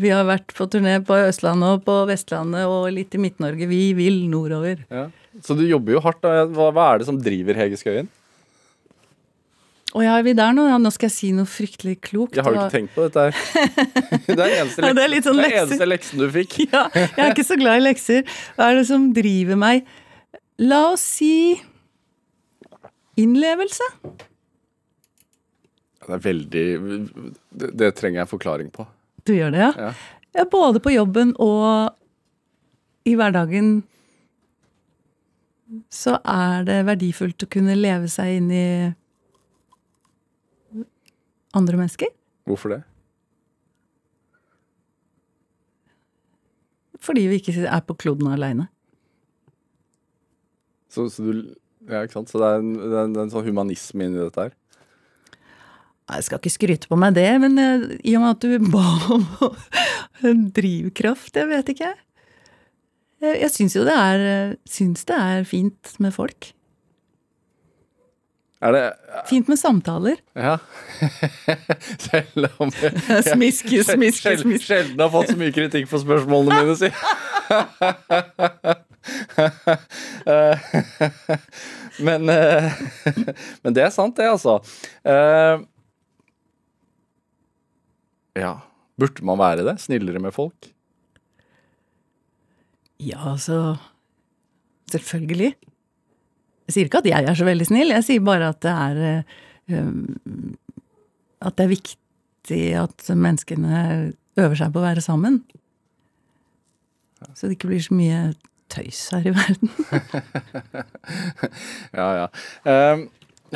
vi 0.00 0.12
har 0.14 0.24
vært 0.24 0.54
på 0.56 0.64
turné 0.70 0.94
på 1.04 1.16
Østlandet 1.26 1.74
og 1.76 1.82
på 1.84 1.96
Vestlandet 2.08 2.68
og 2.70 2.86
litt 2.94 3.12
i 3.16 3.20
Midt-Norge. 3.20 3.66
Vi 3.68 3.90
vil 3.98 4.22
nordover. 4.30 4.84
Ja. 4.88 5.08
Så 5.44 5.56
du 5.58 5.64
jobber 5.66 5.96
jo 5.96 6.02
hardt. 6.04 6.22
Hva, 6.24 6.70
hva 6.72 6.86
er 6.92 7.02
det 7.02 7.08
som 7.10 7.18
driver 7.20 7.58
Hege 7.58 7.78
Skøyen? 7.80 8.08
Og 9.90 10.04
ja, 10.04 10.12
er 10.20 10.22
vi 10.22 10.32
der 10.38 10.52
nå? 10.54 10.68
Ja, 10.70 10.76
nå 10.78 10.90
skal 10.94 11.08
jeg 11.08 11.14
si 11.16 11.28
noe 11.34 11.48
fryktelig 11.50 11.96
klokt. 12.06 12.36
Jeg 12.38 12.44
har 12.46 12.54
du 12.54 12.58
ikke 12.60 12.76
tenkt 12.76 12.92
på 12.94 13.08
dette 13.08 13.24
her? 13.26 13.32
Det 14.28 14.36
er 14.36 14.52
eneste 14.60 14.84
Ja, 14.84 14.92
det 14.94 15.02
er 15.06 15.24
sånn 15.24 15.40
det 15.40 15.46
er 15.48 15.56
eneste 15.64 15.88
leksen 15.88 16.16
du 16.22 16.28
fikk. 16.36 16.52
Ja, 16.70 16.84
jeg 16.94 17.22
er 17.24 17.30
ikke 17.34 17.48
så 17.48 17.56
glad 17.58 17.74
i 17.80 17.82
lekser. 17.88 18.20
Hva 18.54 18.62
er 18.70 18.74
det 18.78 18.86
som 18.90 19.08
driver 19.16 19.56
meg? 19.58 19.76
La 20.62 20.80
oss 20.92 21.02
si 21.18 21.34
innlevelse. 23.18 23.86
Det 24.06 24.14
Det 26.06 26.14
er 26.16 26.22
veldig 26.28 26.66
Det, 27.50 27.68
det 27.82 27.90
trenger 27.98 28.18
jeg 28.22 28.28
forklaring 28.30 28.70
på. 28.70 28.82
Du 29.26 29.34
gjør 29.34 29.50
det, 29.50 29.60
ja? 29.64 29.72
Ja. 29.76 29.90
ja? 30.38 30.44
Både 30.50 30.78
på 30.80 30.90
jobben 30.94 31.34
og 31.42 31.90
i 33.10 33.16
hverdagen 33.18 33.82
så 35.90 36.18
er 36.26 36.64
det 36.66 36.86
verdifullt 36.86 37.42
å 37.42 37.48
kunne 37.50 37.74
leve 37.78 38.06
seg 38.10 38.38
inn 38.38 38.50
i 38.54 38.66
andre 41.56 41.80
mennesker. 41.80 42.12
Hvorfor 42.48 42.74
det? 42.74 42.82
Fordi 47.00 47.26
vi 47.30 47.40
ikke 47.40 47.64
er 47.64 47.82
på 47.86 47.96
kloden 47.96 48.28
aleine. 48.30 48.68
Så, 50.90 51.08
så 51.08 51.24
du 51.24 51.54
Ja, 51.88 52.02
ikke 52.04 52.18
sant. 52.18 52.28
Så 52.28 52.38
det 52.38 52.46
er 52.46 52.58
en, 52.60 52.74
det 52.76 52.92
er 52.92 53.04
en, 53.06 53.14
det 53.14 53.20
er 53.22 53.24
en 53.24 53.32
sånn 53.32 53.46
humanisme 53.46 54.04
inni 54.04 54.20
dette 54.20 54.44
her. 54.44 54.52
Jeg 56.10 56.26
skal 56.26 56.40
ikke 56.40 56.52
skryte 56.52 56.90
på 56.90 56.98
meg 56.98 57.14
det, 57.16 57.28
men 57.40 57.56
eh, 57.58 57.86
i 58.04 58.16
og 58.18 58.24
med 58.24 58.36
at 58.36 58.44
du 58.44 58.68
ba 58.74 58.84
om 59.16 59.24
en 60.28 60.44
drivkraft, 60.54 61.38
jeg 61.38 61.48
vet 61.50 61.72
ikke. 61.72 61.90
Jeg, 63.20 63.50
syns 63.52 63.76
jo 63.76 63.84
det 63.88 63.96
er, 63.96 64.26
eh, 64.28 64.54
syns 64.68 65.06
det 65.08 65.16
er 65.16 65.48
fint 65.48 65.94
med 66.04 66.14
folk. 66.16 66.52
Det 68.60 68.92
Fint 69.26 69.48
med 69.48 69.56
samtaler. 69.56 70.18
Ja. 70.36 70.58
Selv 72.10 72.50
om 72.60 72.68
jeg, 72.76 72.92
Smiske, 73.30 73.78
smiske, 73.88 74.20
sjel- 74.26 74.42
smiske. 74.42 74.66
sjelden 74.68 75.00
har 75.00 75.08
fått 75.14 75.30
så 75.32 75.36
mye 75.40 75.54
kritikk 75.56 75.88
for 75.88 75.96
spørsmålene 76.02 76.60
mine, 76.60 76.76
si. 76.76 76.90
Men, 82.00 82.28
eh, 82.32 82.72
men 83.62 83.74
det 83.76 83.82
er 83.84 83.90
sant, 83.94 84.16
det, 84.20 84.28
altså. 84.30 84.58
Eh, 85.04 85.60
Ja. 88.40 88.52
Burde 89.00 89.24
man 89.24 89.38
være 89.40 89.64
det? 89.66 89.78
Snillere 89.80 90.20
med 90.20 90.32
folk? 90.36 90.68
Ja, 93.00 93.30
altså 93.32 93.76
Selvfølgelig. 94.92 95.54
Jeg 96.70 96.76
sier 96.76 96.86
ikke 96.86 97.00
at 97.02 97.08
jeg 97.10 97.26
er 97.26 97.34
så 97.34 97.46
veldig 97.48 97.66
snill, 97.66 97.90
jeg 97.90 98.06
sier 98.06 98.22
bare 98.22 98.52
at 98.52 98.60
det 98.62 98.70
er 98.70 98.98
eh, 99.08 99.38
um, 99.74 100.54
At 101.42 101.56
det 101.58 101.64
er 101.64 101.72
viktig 101.72 102.60
at 102.78 103.08
menneskene 103.10 103.80
øver 104.38 104.54
seg 104.54 104.70
på 104.70 104.78
å 104.78 104.84
være 104.84 105.02
sammen. 105.02 105.40
Så 107.34 107.48
det 107.48 107.56
ikke 107.58 107.72
blir 107.72 107.82
så 107.82 107.96
mye 107.98 108.20
tøys 108.70 109.00
her 109.10 109.26
i 109.26 109.34
verden. 109.34 109.72
Ja, 111.98 112.06
ja. 112.14 112.26
Eh, 112.70 113.02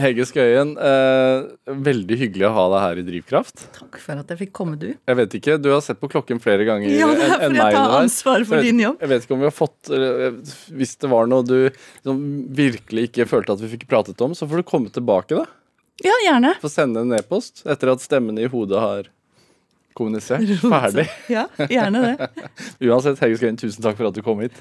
Hege 0.01 0.25
Skøyen, 0.27 0.73
eh, 0.81 1.73
veldig 1.87 2.17
hyggelig 2.19 2.47
å 2.49 2.53
ha 2.57 2.65
deg 2.73 2.81
her 2.85 3.01
i 3.01 3.05
Drivkraft. 3.07 3.65
Takk 3.77 3.99
for 4.03 4.23
at 4.23 4.33
jeg 4.33 4.41
fikk 4.43 4.53
komme, 4.57 4.79
du. 4.81 4.89
Jeg 4.95 5.19
vet 5.21 5.37
ikke, 5.39 5.57
Du 5.63 5.71
har 5.71 5.83
sett 5.87 6.01
på 6.01 6.11
klokken 6.11 6.41
flere 6.43 6.67
ganger 6.67 6.91
Ja, 6.91 7.07
det 7.15 7.29
er 7.29 7.35
enn 7.47 7.55
fordi 7.55 7.63
jeg 7.63 7.77
tar 7.79 7.97
ansvar 8.01 8.47
for 8.49 8.63
din 8.67 8.83
jobb. 8.83 8.99
Jeg 9.01 9.13
vet 9.13 9.27
ikke 9.27 9.37
om 9.37 9.43
vi 9.45 9.51
har 9.51 9.55
fått 9.55 9.93
Hvis 10.75 10.97
det 10.99 11.11
var 11.11 11.29
noe 11.31 11.47
du 11.47 11.59
liksom, 11.71 12.23
virkelig 12.51 13.09
ikke 13.11 13.29
følte 13.31 13.55
at 13.55 13.63
vi 13.63 13.71
fikk 13.77 13.87
pratet 13.91 14.21
om, 14.25 14.35
så 14.35 14.49
får 14.51 14.63
du 14.63 14.69
komme 14.69 14.91
tilbake, 14.91 15.39
da. 15.39 15.47
Ja, 16.03 16.15
gjerne. 16.27 16.57
Få 16.59 16.71
sende 16.73 17.05
en 17.05 17.15
e-post 17.15 17.63
etter 17.71 17.93
at 17.93 18.03
stemmene 18.03 18.43
i 18.43 18.51
hodet 18.51 18.81
har 18.83 19.13
kommunisert. 19.95 20.49
Ferdig. 20.65 21.07
Ja, 21.31 21.47
gjerne 21.71 22.03
det. 22.03 22.29
Uansett, 22.89 23.23
Hege 23.23 23.39
Skøyen, 23.39 23.61
tusen 23.61 23.85
takk 23.85 24.01
for 24.01 24.11
at 24.11 24.19
du 24.19 24.23
kom 24.27 24.43
hit. 24.43 24.59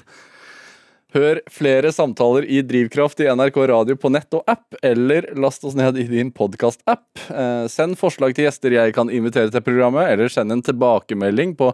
Hør 1.14 1.38
flere 1.46 1.92
samtaler 1.94 2.42
i 2.50 2.56
Drivkraft 2.66 3.20
i 3.22 3.28
NRK 3.30 3.54
Radio 3.70 3.94
på 3.94 4.10
nett 4.10 4.34
og 4.34 4.42
app, 4.50 4.74
eller 4.82 5.30
last 5.38 5.62
oss 5.62 5.78
ned 5.78 5.94
i 6.02 6.10
din 6.10 6.34
podkast-app. 6.34 7.06
Eh, 7.30 7.70
send 7.70 7.94
forslag 8.00 8.34
til 8.34 8.48
gjester 8.48 8.74
jeg 8.74 8.90
kan 8.96 9.06
invitere 9.14 9.46
til 9.54 9.62
programmet, 9.62 10.10
eller 10.10 10.26
send 10.32 10.50
en 10.50 10.64
tilbakemelding 10.66 11.54
på 11.60 11.70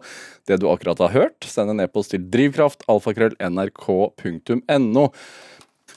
det 0.50 0.58
du 0.60 0.66
akkurat 0.68 1.00
har 1.06 1.16
hørt. 1.16 1.40
Send 1.48 1.72
en 1.72 1.80
e-post 1.80 2.12
til 2.12 2.20
drivkraftalfakrøll.nrk.no. 2.36 5.04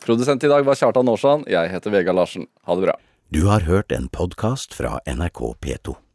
Produsent 0.03 0.43
i 0.47 0.51
dag 0.51 0.61
var 0.63 0.75
Kjartan 0.79 1.11
Aarsand. 1.11 1.43
Jeg 1.51 1.71
heter 1.75 1.89
Vegard 1.91 2.17
Larsen. 2.21 2.47
Ha 2.63 2.71
det 2.79 2.83
bra. 2.87 2.95
Du 3.33 3.41
har 3.51 3.61
hørt 3.67 3.89
en 3.91 4.07
podkast 4.07 4.73
fra 4.77 4.99
NRK 5.03 5.39
P2. 5.59 6.03